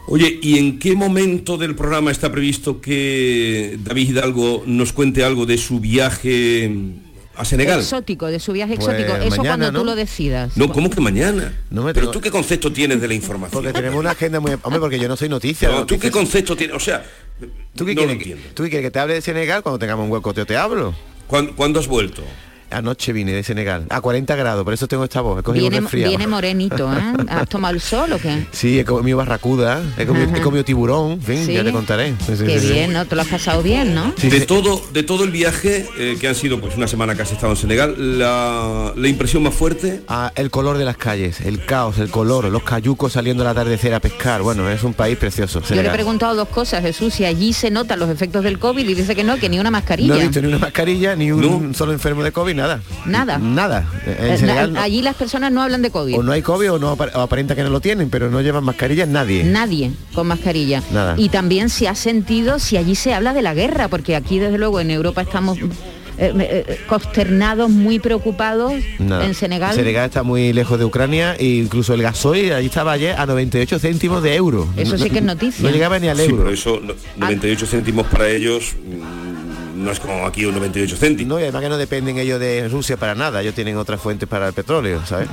Oye, 0.07 0.39
¿y 0.43 0.59
en 0.59 0.79
qué 0.79 0.95
momento 0.95 1.57
del 1.57 1.75
programa 1.75 2.11
está 2.11 2.31
previsto 2.31 2.81
que 2.81 3.79
David 3.83 4.11
Hidalgo 4.11 4.63
nos 4.67 4.93
cuente 4.93 5.25
algo 5.25 5.47
de 5.47 5.57
su 5.57 5.81
viaje 5.81 6.71
a 7.37 7.45
Senegal? 7.45 7.81
Exótico, 7.81 8.27
de 8.27 8.41
su 8.41 8.53
viaje 8.53 8.77
Pues 8.77 8.89
exótico. 8.89 9.17
Eso 9.17 9.37
mañana, 9.37 9.49
cuando 9.49 9.73
¿no? 9.73 9.79
tú 9.81 9.85
lo 9.85 9.95
decidas. 9.95 10.57
No, 10.57 10.71
¿cómo 10.73 10.91
que 10.91 11.01
mañana? 11.01 11.53
No 11.71 11.83
me 11.83 11.95
Pero 11.95 12.11
tú 12.11 12.21
qué 12.21 12.31
concepto 12.31 12.73
tienes 12.73 13.01
de 13.01 13.09
la 13.09 13.15
información. 13.15 13.63
Porque 13.63 13.73
tenemos 13.73 13.99
una 13.99 14.11
agenda 14.11 14.41
muy... 14.41 14.53
Hombre, 14.63 14.81
porque 14.81 14.99
yo 14.99 15.09
no 15.09 15.17
soy 15.17 15.29
noticia. 15.29 15.69
No, 15.69 15.87
¿Tú 15.87 15.99
qué 15.99 16.11
concepto 16.11 16.57
tienes? 16.57 16.77
O 16.77 16.81
sea, 16.81 17.05
¿Tú 17.75 17.85
qué, 17.85 17.95
no 17.95 18.03
quieres, 18.03 18.17
entiendo. 18.17 18.43
¿Tú 18.55 18.63
qué 18.63 18.71
quieres 18.71 18.87
que 18.87 18.91
te 18.91 18.99
hable 18.99 19.15
de 19.15 19.21
Senegal 19.21 19.63
cuando 19.63 19.79
tengamos 19.79 20.05
un 20.05 20.13
hueco? 20.13 20.33
Yo 20.33 20.47
te 20.47 20.57
hablo. 20.57 20.95
¿Cuándo, 21.27 21.55
cuándo 21.57 21.81
has 21.81 21.89
vuelto? 21.89 22.23
Anoche 22.75 23.13
vine 23.13 23.33
de 23.33 23.43
Senegal, 23.43 23.87
a 23.91 24.01
40 24.01 24.35
grados, 24.37 24.65
por 24.65 24.75
eso 24.75 24.87
tengo 24.89 25.05
esta 25.05 25.21
voz. 25.21 25.41
He 25.41 25.43
cogido 25.43 25.63
Viene, 25.63 25.79
un 25.79 25.83
resfriado. 25.85 26.09
viene 26.11 26.27
morenito, 26.27 26.93
¿eh? 26.93 27.13
¿Has 27.29 27.49
tomado 27.49 27.75
el 27.75 27.81
sol 27.81 28.13
o 28.13 28.19
qué? 28.19 28.47
Sí, 28.53 28.79
he 28.79 28.85
comido 28.85 29.17
barracuda, 29.19 29.83
he 29.99 30.07
comido, 30.07 30.35
he 30.37 30.41
comido 30.41 30.65
tiburón, 30.65 31.13
en 31.13 31.23
fin, 31.23 31.47
Sí. 31.47 31.53
ya 31.55 31.65
te 31.65 31.73
contaré. 31.73 32.11
Sí, 32.27 32.33
Qué 32.45 32.59
sí, 32.61 32.67
sí. 32.69 32.73
bien, 32.73 32.93
¿no? 32.93 33.05
Te 33.07 33.15
lo 33.17 33.23
has 33.23 33.29
pasado 33.29 33.63
bien, 33.63 33.95
¿no? 33.95 34.13
de 34.23 34.41
todo 34.41 34.81
de 34.93 35.03
todo 35.03 35.25
el 35.25 35.31
viaje 35.31 35.87
eh, 35.99 36.17
que 36.21 36.29
han 36.29 36.35
sido 36.35 36.61
pues 36.61 36.77
una 36.77 36.89
semana 36.89 37.15
que 37.15 37.23
has 37.23 37.31
estado 37.33 37.53
en 37.53 37.57
Senegal 37.59 38.19
la, 38.19 38.93
la 38.97 39.09
impresión 39.09 39.43
más 39.43 39.55
fuerte 39.55 40.03
Ah, 40.09 40.33
el 40.35 40.51
color 40.51 40.79
de 40.79 40.85
las 40.85 40.97
calles, 40.97 41.41
el 41.41 41.65
caos, 41.65 41.99
el 41.99 42.11
color, 42.11 42.45
los 42.47 42.63
cayucos 42.63 43.13
saliendo 43.13 43.43
al 43.43 43.49
atardecer 43.51 43.93
a 43.95 44.01
pescar. 44.01 44.43
Bueno, 44.43 44.69
es 44.71 44.83
un 44.83 44.95
país 44.95 45.17
precioso. 45.19 45.61
Yo 45.61 45.67
le 45.67 45.67
he 45.67 45.69
Senegal. 45.77 45.93
preguntado 45.95 46.35
dos 46.35 46.49
cosas, 46.49 46.83
Jesús, 46.83 47.15
si 47.15 47.25
allí 47.25 47.53
se 47.53 47.71
notan 47.71 47.99
los 47.99 48.09
efectos 48.11 48.43
del 48.45 48.59
COVID 48.59 48.89
y 48.89 48.95
dice 48.95 49.15
que 49.15 49.25
no, 49.25 49.37
que 49.37 49.49
ni 49.49 49.59
una 49.59 49.71
mascarilla. 49.71 50.15
No 50.15 50.21
he 50.21 50.25
visto 50.25 50.41
ni 50.41 50.49
una 50.49 50.59
mascarilla, 50.59 51.15
ni 51.17 51.31
un 51.33 51.75
solo 51.75 51.93
enfermo 51.93 52.23
de 52.25 52.33
COVID, 52.33 52.55
nada. 52.55 52.64
Nada. 53.07 53.39
Nada. 53.39 53.87
En 54.07 54.33
Eh, 54.35 54.39
Senegal 54.39 54.73
no. 54.73 54.81
Allí 54.81 55.03
las 55.03 55.15
personas 55.15 55.53
no 55.53 55.63
hablan 55.63 55.83
de 55.83 55.91
COVID. 55.91 56.19
o 56.19 56.23
no 56.23 56.33
hay 56.33 56.43
COVID 56.43 56.73
o 56.73 56.79
no 56.79 56.93
o 56.93 57.21
aparenta 57.21 57.55
que 57.55 57.63
no 57.63 57.71
lo 57.71 57.81
tienen, 57.81 58.11
pero 58.11 58.31
no 58.31 58.41
llevan 58.41 58.65
mascarillas 58.65 59.09
nadie. 59.09 59.45
Nadie 59.45 59.91
con 60.15 60.27
mascarilla. 60.27 60.83
Nada. 60.93 61.15
Y 61.19 61.29
también 61.29 61.69
se 61.69 61.89
ha 61.89 61.95
sentido 61.95 62.59
si 62.59 62.77
allí 62.77 62.95
se 62.95 63.13
habla 63.15 63.33
de 63.35 63.43
la 63.43 63.55
guerra, 63.55 63.89
porque 63.89 64.17
aquí 64.17 64.39
desde 64.39 64.59
luego 64.59 64.81
en 64.81 64.91
Europa 64.91 65.23
estamos 65.23 65.59
eh, 66.17 66.33
eh, 66.39 66.79
consternados, 66.87 67.71
muy 67.71 67.99
preocupados. 67.99 68.73
Nada. 69.01 69.27
En 69.27 69.35
Senegal. 69.35 69.75
Senegal 69.75 70.07
está 70.07 70.23
muy 70.23 70.53
lejos 70.53 70.79
de 70.79 70.85
Ucrania 70.85 71.35
e 71.35 71.45
incluso 71.47 71.93
el 71.95 72.03
gasoil 72.03 72.53
allí 72.53 72.67
estaba 72.67 72.93
ayer 72.93 73.17
a 73.19 73.27
98 73.27 73.81
céntimos 73.81 74.23
de 74.23 74.37
euro. 74.37 74.69
Eso 74.77 74.97
sí 74.97 75.11
que 75.11 75.19
es 75.19 75.25
noticia. 75.25 75.63
No 75.69 75.71
llegaba 75.75 75.99
ni 75.99 76.07
al 76.09 76.17
sí, 76.17 76.23
euro. 76.25 76.37
pero 76.45 76.51
eso 76.55 76.81
no- 76.81 76.95
98 77.17 77.67
céntimos 77.67 78.07
para 78.07 78.29
ellos 78.29 78.75
no 79.85 79.91
es 79.93 80.01
como 80.01 80.27
aquí 80.27 80.45
un 80.47 80.55
98 80.55 80.97
céntimos 80.97 81.29
No, 81.29 81.39
y 81.39 81.43
además 81.45 81.63
que 81.63 81.69
no 81.69 81.77
dependen 81.77 82.19
ellos 82.19 82.41
de 82.41 82.69
Rusia 82.69 82.97
para 82.97 83.15
nada, 83.15 83.41
ellos 83.43 83.55
tienen 83.55 83.77
otras 83.77 84.01
fuentes 84.01 84.29
para 84.29 84.49
el 84.49 84.53
petróleo, 84.55 85.03
¿sabes? 85.07 85.29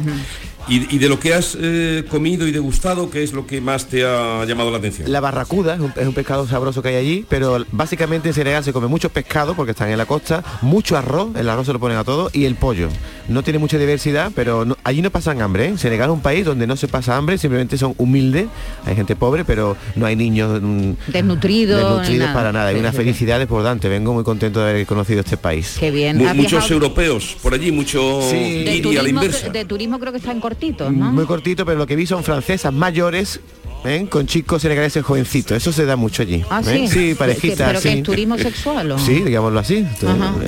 y, 0.68 0.94
y 0.96 1.00
de 1.00 1.10
lo 1.10 1.20
que 1.20 1.34
has 1.34 1.58
eh, 1.60 2.06
comido 2.10 2.48
y 2.48 2.52
degustado 2.52 3.10
qué 3.10 3.24
es 3.24 3.34
lo 3.34 3.48
que 3.48 3.62
más 3.62 3.86
te 3.88 4.06
ha 4.06 4.46
llamado 4.46 4.70
la 4.72 4.78
atención 4.78 5.12
La 5.12 5.20
barracuda 5.20 5.74
es 5.76 5.80
un, 5.80 5.92
es 5.96 6.08
un 6.08 6.14
pescado 6.14 6.48
sabroso 6.48 6.82
que 6.84 6.90
hay 6.90 6.96
allí, 6.98 7.26
pero 7.28 7.66
básicamente 7.72 8.28
en 8.30 8.36
Senegal 8.36 8.64
se 8.64 8.72
come 8.74 8.88
mucho 8.88 9.10
pescado 9.10 9.56
porque 9.56 9.72
están 9.72 9.90
en 9.90 9.98
la 9.98 10.06
costa, 10.06 10.44
mucho 10.62 10.98
arroz, 10.98 11.30
el 11.36 11.50
arroz 11.50 11.66
se 11.66 11.74
lo 11.74 11.80
ponen 11.80 11.98
a 11.98 12.04
todo 12.04 12.30
y 12.34 12.46
el 12.46 12.56
pollo. 12.56 12.90
No 13.28 13.44
tiene 13.44 13.60
mucha 13.60 13.78
diversidad, 13.78 14.32
pero 14.36 14.66
no- 14.66 14.78
allí 14.84 15.02
no 15.02 15.10
pasan 15.10 15.42
hambre. 15.42 15.68
¿eh? 15.70 15.78
Senegal 15.78 16.10
es 16.10 16.14
un 16.14 16.22
país 16.22 16.46
donde 16.46 16.68
no 16.68 16.76
se 16.76 16.88
pasa 16.88 17.16
hambre, 17.18 17.38
simplemente 17.38 17.78
son 17.78 17.94
humildes, 17.98 18.48
hay 18.86 18.96
gente 18.96 19.16
pobre, 19.16 19.46
pero 19.46 19.78
no 19.96 20.06
hay 20.06 20.16
niños 20.16 20.60
mm, 20.62 20.92
Desnutridos. 21.08 21.80
desnutridos 21.82 22.20
nada. 22.28 22.34
para 22.34 22.52
nada. 22.52 22.68
Hay 22.70 22.76
una 22.76 22.92
felicidad 22.92 23.40
desbordante. 23.40 23.88
Vengo 23.90 24.14
muy 24.14 24.24
contento 24.24 24.41
de 24.50 24.62
haber 24.62 24.86
conocido 24.86 25.20
este 25.22 25.38
país. 25.38 25.78
Qué 25.80 25.92
bien. 25.92 26.18
Mu- 26.18 26.28
¿Has 26.28 26.36
muchos 26.36 26.70
europeos 26.72 27.38
por 27.42 27.54
allí 27.54 27.72
mucho 27.72 28.22
Sí. 28.30 28.64
De 28.64 28.72
guiri 28.82 28.90
a 28.90 28.94
la 28.94 29.00
turismo, 29.02 29.24
inversa 29.24 29.50
de 29.50 29.66
turismo 29.66 30.00
creo 30.00 30.12
que 30.12 30.18
están 30.18 30.40
cortitos, 30.40 30.92
¿no? 30.92 31.12
Muy 31.12 31.26
cortito, 31.26 31.66
pero 31.66 31.78
lo 31.78 31.86
que 31.88 31.96
vi 31.96 32.06
son 32.08 32.24
francesas 32.24 32.74
mayores. 32.74 33.40
¿eh? 33.84 34.06
con 34.08 34.28
chicos 34.28 34.62
senegaleses 34.62 35.04
jovencitos, 35.04 35.58
eso 35.58 35.72
se 35.72 35.86
da 35.86 35.96
mucho 35.96 36.22
allí. 36.22 36.44
Ah, 36.52 36.62
¿eh? 36.68 36.86
sí. 36.88 36.88
Sí, 37.10 37.16
parejitas. 37.16 37.58
¿Pero 37.68 37.82
que 37.82 37.92
sí. 37.92 37.98
es 37.98 38.04
turismo 38.04 38.38
sexual 38.38 38.92
o? 38.92 39.00
Sí, 39.00 39.22
digámoslo 39.22 39.60
así. 39.60 39.88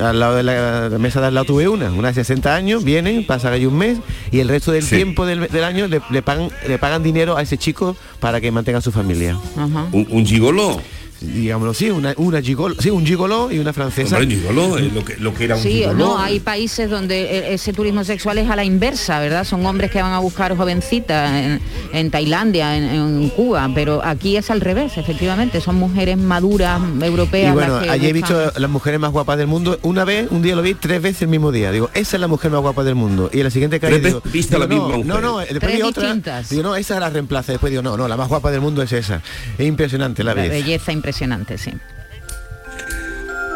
Al 0.00 0.20
lado 0.20 0.36
de 0.36 0.44
la, 0.44 0.88
la 0.88 0.98
mesa 1.00 1.20
de 1.20 1.26
al 1.26 1.34
lado 1.34 1.44
tuve 1.46 1.66
una, 1.66 1.90
una 1.90 2.08
de 2.08 2.14
60 2.14 2.54
años, 2.54 2.84
vienen, 2.84 3.26
pasan 3.26 3.52
ahí 3.52 3.66
un 3.66 3.76
mes 3.76 3.98
y 4.30 4.38
el 4.38 4.48
resto 4.48 4.70
del 4.70 4.84
Sí. 4.84 4.94
tiempo 4.94 5.26
del, 5.26 5.48
del 5.48 5.64
año 5.64 5.88
le, 5.88 6.00
le 6.10 6.22
pagan, 6.22 6.48
le 6.68 6.78
pagan 6.78 7.02
dinero 7.02 7.36
a 7.36 7.42
ese 7.42 7.58
chico 7.58 7.96
para 8.20 8.40
que 8.40 8.52
mantenga 8.52 8.80
su 8.80 8.92
familia. 8.92 9.36
Ajá. 9.56 9.86
un, 9.90 10.06
un 10.10 10.24
gigoló 10.24 10.80
Digámoslo 11.24 11.70
así, 11.72 11.90
una, 11.90 12.14
una 12.16 12.40
gigolo, 12.42 12.74
sí, 12.80 12.90
un 12.90 13.04
gigoló 13.06 13.50
y 13.50 13.58
una 13.58 13.72
francesa. 13.72 14.18
Hombre, 14.18 14.36
gigoló 14.36 14.78
es 14.78 14.92
lo 14.92 15.04
que, 15.04 15.16
lo 15.16 15.34
que 15.34 15.44
era 15.44 15.56
un 15.56 15.62
Sí, 15.62 15.70
gigoló. 15.80 15.94
no, 15.94 16.18
hay 16.18 16.40
países 16.40 16.88
donde 16.90 17.22
e- 17.50 17.54
ese 17.54 17.72
turismo 17.72 18.04
sexual 18.04 18.38
es 18.38 18.48
a 18.50 18.56
la 18.56 18.64
inversa, 18.64 19.18
¿verdad? 19.20 19.44
Son 19.44 19.64
hombres 19.66 19.90
que 19.90 20.00
van 20.02 20.12
a 20.12 20.18
buscar 20.18 20.56
jovencitas 20.56 21.32
en, 21.32 21.60
en 21.92 22.10
Tailandia, 22.10 22.76
en, 22.76 22.84
en 22.84 23.28
Cuba, 23.30 23.70
pero 23.74 24.04
aquí 24.04 24.36
es 24.36 24.50
al 24.50 24.60
revés, 24.60 24.96
efectivamente, 24.98 25.60
son 25.60 25.76
mujeres 25.76 26.16
maduras, 26.18 26.80
europeas. 27.02 27.50
Y 27.50 27.54
bueno, 27.54 27.74
las 27.76 27.84
que 27.84 27.90
allí 27.90 28.06
he 28.08 28.12
visto 28.12 28.52
las 28.56 28.70
mujeres 28.70 29.00
más 29.00 29.12
guapas 29.12 29.38
del 29.38 29.46
mundo. 29.46 29.78
Una 29.82 30.04
vez, 30.04 30.28
un 30.30 30.42
día 30.42 30.54
lo 30.56 30.62
vi, 30.62 30.74
tres 30.74 31.00
veces 31.02 31.22
el 31.22 31.28
mismo 31.28 31.52
día. 31.52 31.70
Digo, 31.72 31.90
esa 31.94 32.16
es 32.16 32.20
la 32.20 32.28
mujer 32.28 32.50
más 32.50 32.60
guapa 32.60 32.84
del 32.84 32.94
mundo. 32.94 33.30
Y 33.32 33.38
en 33.38 33.44
la 33.44 33.50
siguiente 33.50 33.80
calle 33.80 33.94
Tres 33.98 34.04
digo, 34.06 34.20
veces 34.20 34.32
viste 34.32 34.56
a 34.56 34.58
la 34.58 34.66
digo, 34.66 34.88
misma 34.88 35.04
no, 35.14 35.20
no, 35.20 35.32
no, 35.32 35.38
después 35.38 35.60
Tres 35.60 35.76
vi 35.76 35.82
otra. 35.82 36.02
distintas. 36.04 36.48
Digo, 36.50 36.62
no, 36.62 36.76
esa 36.76 36.98
la 37.00 37.10
reemplaza. 37.10 37.52
Después 37.52 37.70
digo, 37.70 37.82
no, 37.82 37.96
no, 37.96 38.08
la 38.08 38.16
más 38.16 38.28
guapa 38.28 38.50
del 38.50 38.60
mundo 38.60 38.82
es 38.82 38.92
esa. 38.92 39.20
Es 39.58 39.66
impresionante 39.66 40.22
la 40.24 40.34
La 40.34 40.42
belleza. 40.42 40.54
belleza 40.64 40.92
impresionante, 40.92 41.13
sí. 41.58 41.72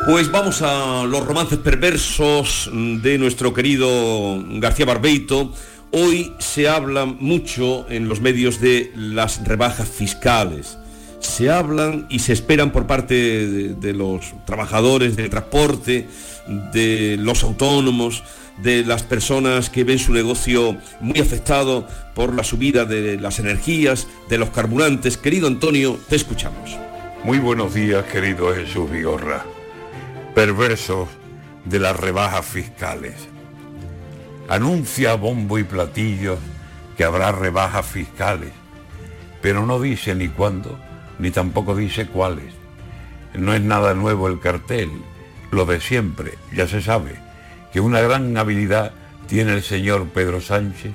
Pues 0.07 0.31
vamos 0.31 0.63
a 0.63 1.05
los 1.05 1.27
romances 1.27 1.59
perversos 1.59 2.71
de 2.73 3.19
nuestro 3.19 3.53
querido 3.53 4.43
García 4.55 4.87
Barbeito. 4.87 5.53
Hoy 5.91 6.33
se 6.39 6.69
habla 6.69 7.05
mucho 7.05 7.87
en 7.91 8.09
los 8.09 8.21
medios 8.21 8.61
de 8.61 8.93
las 8.95 9.45
rebajas 9.45 9.89
fiscales. 9.89 10.79
Se 11.21 11.51
hablan 11.51 12.07
y 12.09 12.21
se 12.21 12.33
esperan 12.33 12.71
por 12.71 12.87
parte 12.87 13.15
de, 13.15 13.75
de 13.75 13.93
los 13.93 14.33
trabajadores 14.47 15.17
del 15.17 15.29
transporte, 15.29 16.09
de 16.73 17.17
los 17.19 17.43
autónomos, 17.43 18.23
de 18.63 18.85
las 18.85 19.03
personas 19.03 19.69
que 19.69 19.85
ven 19.85 19.99
su 19.99 20.13
negocio 20.13 20.77
muy 21.01 21.19
afectado 21.21 21.87
por 22.15 22.35
la 22.35 22.45
subida 22.45 22.85
de 22.85 23.19
las 23.19 23.41
energías, 23.41 24.07
de 24.29 24.39
los 24.39 24.51
carburantes. 24.51 25.17
Querido 25.17 25.49
Antonio, 25.49 25.99
te 26.09 26.17
escuchamos. 26.17 26.88
Muy 27.25 27.41
buenos 27.41 27.75
días, 27.75 28.05
querido 28.05 28.55
Jesús 28.55 28.89
Vigorra. 28.89 29.45
Perversos 30.37 31.09
de 31.65 31.81
las 31.81 31.99
rebajas 31.99 32.47
fiscales. 32.47 33.15
Anuncia 34.49 35.15
bombo 35.15 35.59
y 35.59 35.65
platillo 35.65 36.39
que 36.97 37.03
habrá 37.03 37.33
rebajas 37.33 37.85
fiscales, 37.87 38.53
pero 39.43 39.67
no 39.67 39.81
dice 39.81 40.15
ni 40.15 40.29
cuándo, 40.29 40.79
ni 41.19 41.33
tampoco 41.33 41.75
dice 41.75 42.07
cuáles. 42.07 42.55
No 43.35 43.53
es 43.53 43.61
nada 43.61 43.95
nuevo 43.95 44.29
el 44.29 44.39
cartel, 44.39 44.91
lo 45.51 45.67
de 45.67 45.81
siempre, 45.81 46.35
ya 46.55 46.69
se 46.69 46.81
sabe, 46.81 47.17
que 47.73 47.81
una 47.81 48.01
gran 48.01 48.37
habilidad 48.37 48.93
tiene 49.27 49.55
el 49.55 49.65
señor 49.65 50.09
Pedro 50.11 50.41
Sánchez 50.41 50.93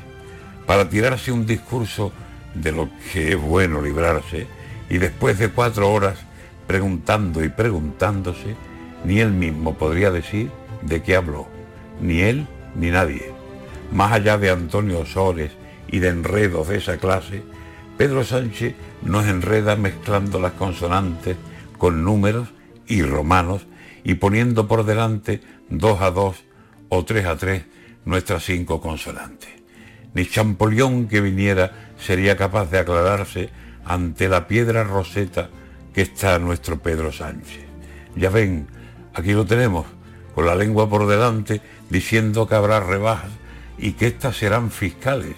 para 0.65 0.89
tirarse 0.89 1.33
un 1.33 1.45
discurso 1.45 2.13
de 2.55 2.71
lo 2.71 2.89
que 3.11 3.33
es 3.33 3.41
bueno 3.41 3.81
librarse 3.81 4.47
y 4.93 4.99
después 4.99 5.39
de 5.39 5.49
cuatro 5.49 5.91
horas 5.91 6.19
preguntando 6.67 7.43
y 7.43 7.49
preguntándose, 7.49 8.55
ni 9.03 9.21
él 9.21 9.31
mismo 9.31 9.75
podría 9.75 10.11
decir 10.11 10.51
de 10.83 11.01
qué 11.01 11.15
habló, 11.15 11.47
ni 11.99 12.21
él 12.21 12.45
ni 12.75 12.91
nadie. 12.91 13.31
Más 13.91 14.11
allá 14.11 14.37
de 14.37 14.51
Antonio 14.51 14.99
Osores 14.99 15.51
y 15.87 15.97
de 15.97 16.09
enredos 16.09 16.67
de 16.67 16.77
esa 16.77 16.97
clase, 16.97 17.41
Pedro 17.97 18.23
Sánchez 18.23 18.75
nos 19.01 19.25
enreda 19.25 19.75
mezclando 19.75 20.39
las 20.39 20.51
consonantes 20.51 21.37
con 21.79 22.03
números 22.03 22.49
y 22.85 23.01
romanos 23.01 23.65
y 24.03 24.13
poniendo 24.13 24.67
por 24.67 24.85
delante 24.85 25.41
dos 25.71 26.01
a 26.01 26.11
dos 26.11 26.43
o 26.89 27.03
tres 27.03 27.25
a 27.25 27.35
tres 27.35 27.63
nuestras 28.05 28.43
cinco 28.43 28.79
consonantes. 28.79 29.49
Ni 30.13 30.27
Champollion 30.27 31.07
que 31.07 31.19
viniera 31.19 31.93
sería 31.97 32.37
capaz 32.37 32.69
de 32.69 32.77
aclararse 32.77 33.49
ante 33.85 34.29
la 34.29 34.47
piedra 34.47 34.83
roseta 34.83 35.49
que 35.93 36.01
está 36.01 36.39
nuestro 36.39 36.79
Pedro 36.79 37.11
Sánchez. 37.11 37.65
Ya 38.15 38.29
ven, 38.29 38.67
aquí 39.13 39.33
lo 39.33 39.45
tenemos, 39.45 39.85
con 40.35 40.45
la 40.45 40.55
lengua 40.55 40.89
por 40.89 41.07
delante, 41.07 41.61
diciendo 41.89 42.47
que 42.47 42.55
habrá 42.55 42.79
rebajas 42.79 43.31
y 43.77 43.93
que 43.93 44.07
éstas 44.07 44.37
serán 44.37 44.71
fiscales. 44.71 45.35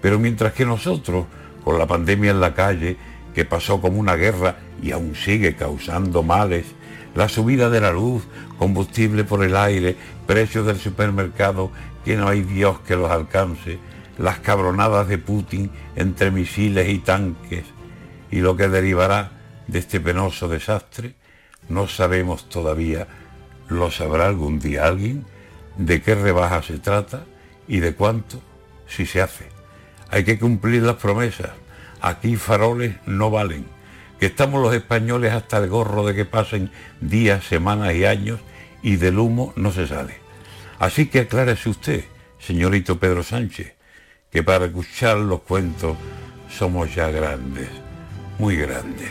Pero 0.00 0.18
mientras 0.18 0.52
que 0.52 0.64
nosotros, 0.64 1.26
con 1.64 1.78
la 1.78 1.86
pandemia 1.86 2.30
en 2.30 2.40
la 2.40 2.54
calle, 2.54 2.96
que 3.34 3.44
pasó 3.44 3.80
como 3.80 3.98
una 3.98 4.16
guerra 4.16 4.56
y 4.82 4.92
aún 4.92 5.14
sigue 5.14 5.54
causando 5.54 6.22
males, 6.22 6.66
la 7.14 7.28
subida 7.28 7.70
de 7.70 7.80
la 7.80 7.92
luz, 7.92 8.22
combustible 8.58 9.24
por 9.24 9.44
el 9.44 9.56
aire, 9.56 9.96
precios 10.26 10.66
del 10.66 10.78
supermercado 10.78 11.70
que 12.04 12.16
no 12.16 12.28
hay 12.28 12.42
Dios 12.42 12.80
que 12.80 12.96
los 12.96 13.10
alcance, 13.10 13.78
las 14.20 14.40
cabronadas 14.40 15.08
de 15.08 15.16
Putin 15.16 15.70
entre 15.96 16.30
misiles 16.30 16.90
y 16.90 16.98
tanques, 16.98 17.64
y 18.30 18.40
lo 18.40 18.54
que 18.54 18.68
derivará 18.68 19.32
de 19.66 19.78
este 19.78 19.98
penoso 19.98 20.46
desastre 20.46 21.14
no 21.70 21.88
sabemos 21.88 22.48
todavía, 22.50 23.06
lo 23.68 23.90
sabrá 23.90 24.26
algún 24.26 24.58
día 24.58 24.84
alguien, 24.84 25.24
de 25.78 26.02
qué 26.02 26.14
rebaja 26.14 26.62
se 26.62 26.78
trata 26.78 27.24
y 27.66 27.80
de 27.80 27.94
cuánto 27.94 28.42
si 28.86 29.06
se 29.06 29.22
hace. 29.22 29.46
Hay 30.10 30.24
que 30.24 30.38
cumplir 30.38 30.82
las 30.82 30.96
promesas. 30.96 31.52
Aquí 32.02 32.36
faroles 32.36 32.96
no 33.06 33.30
valen. 33.30 33.64
Que 34.18 34.26
estamos 34.26 34.60
los 34.60 34.74
españoles 34.74 35.32
hasta 35.32 35.58
el 35.58 35.68
gorro 35.70 36.04
de 36.04 36.14
que 36.14 36.24
pasen 36.26 36.70
días, 37.00 37.44
semanas 37.44 37.94
y 37.94 38.04
años 38.04 38.40
y 38.82 38.96
del 38.96 39.18
humo 39.18 39.54
no 39.56 39.72
se 39.72 39.86
sale. 39.86 40.16
Así 40.78 41.06
que 41.06 41.20
aclárese 41.20 41.70
usted, 41.70 42.04
señorito 42.38 42.98
Pedro 42.98 43.22
Sánchez, 43.22 43.79
que 44.30 44.42
para 44.42 44.66
escuchar 44.66 45.16
los 45.18 45.40
cuentos 45.42 45.96
somos 46.48 46.94
ya 46.94 47.10
grandes, 47.10 47.68
muy 48.38 48.56
grandes. 48.56 49.10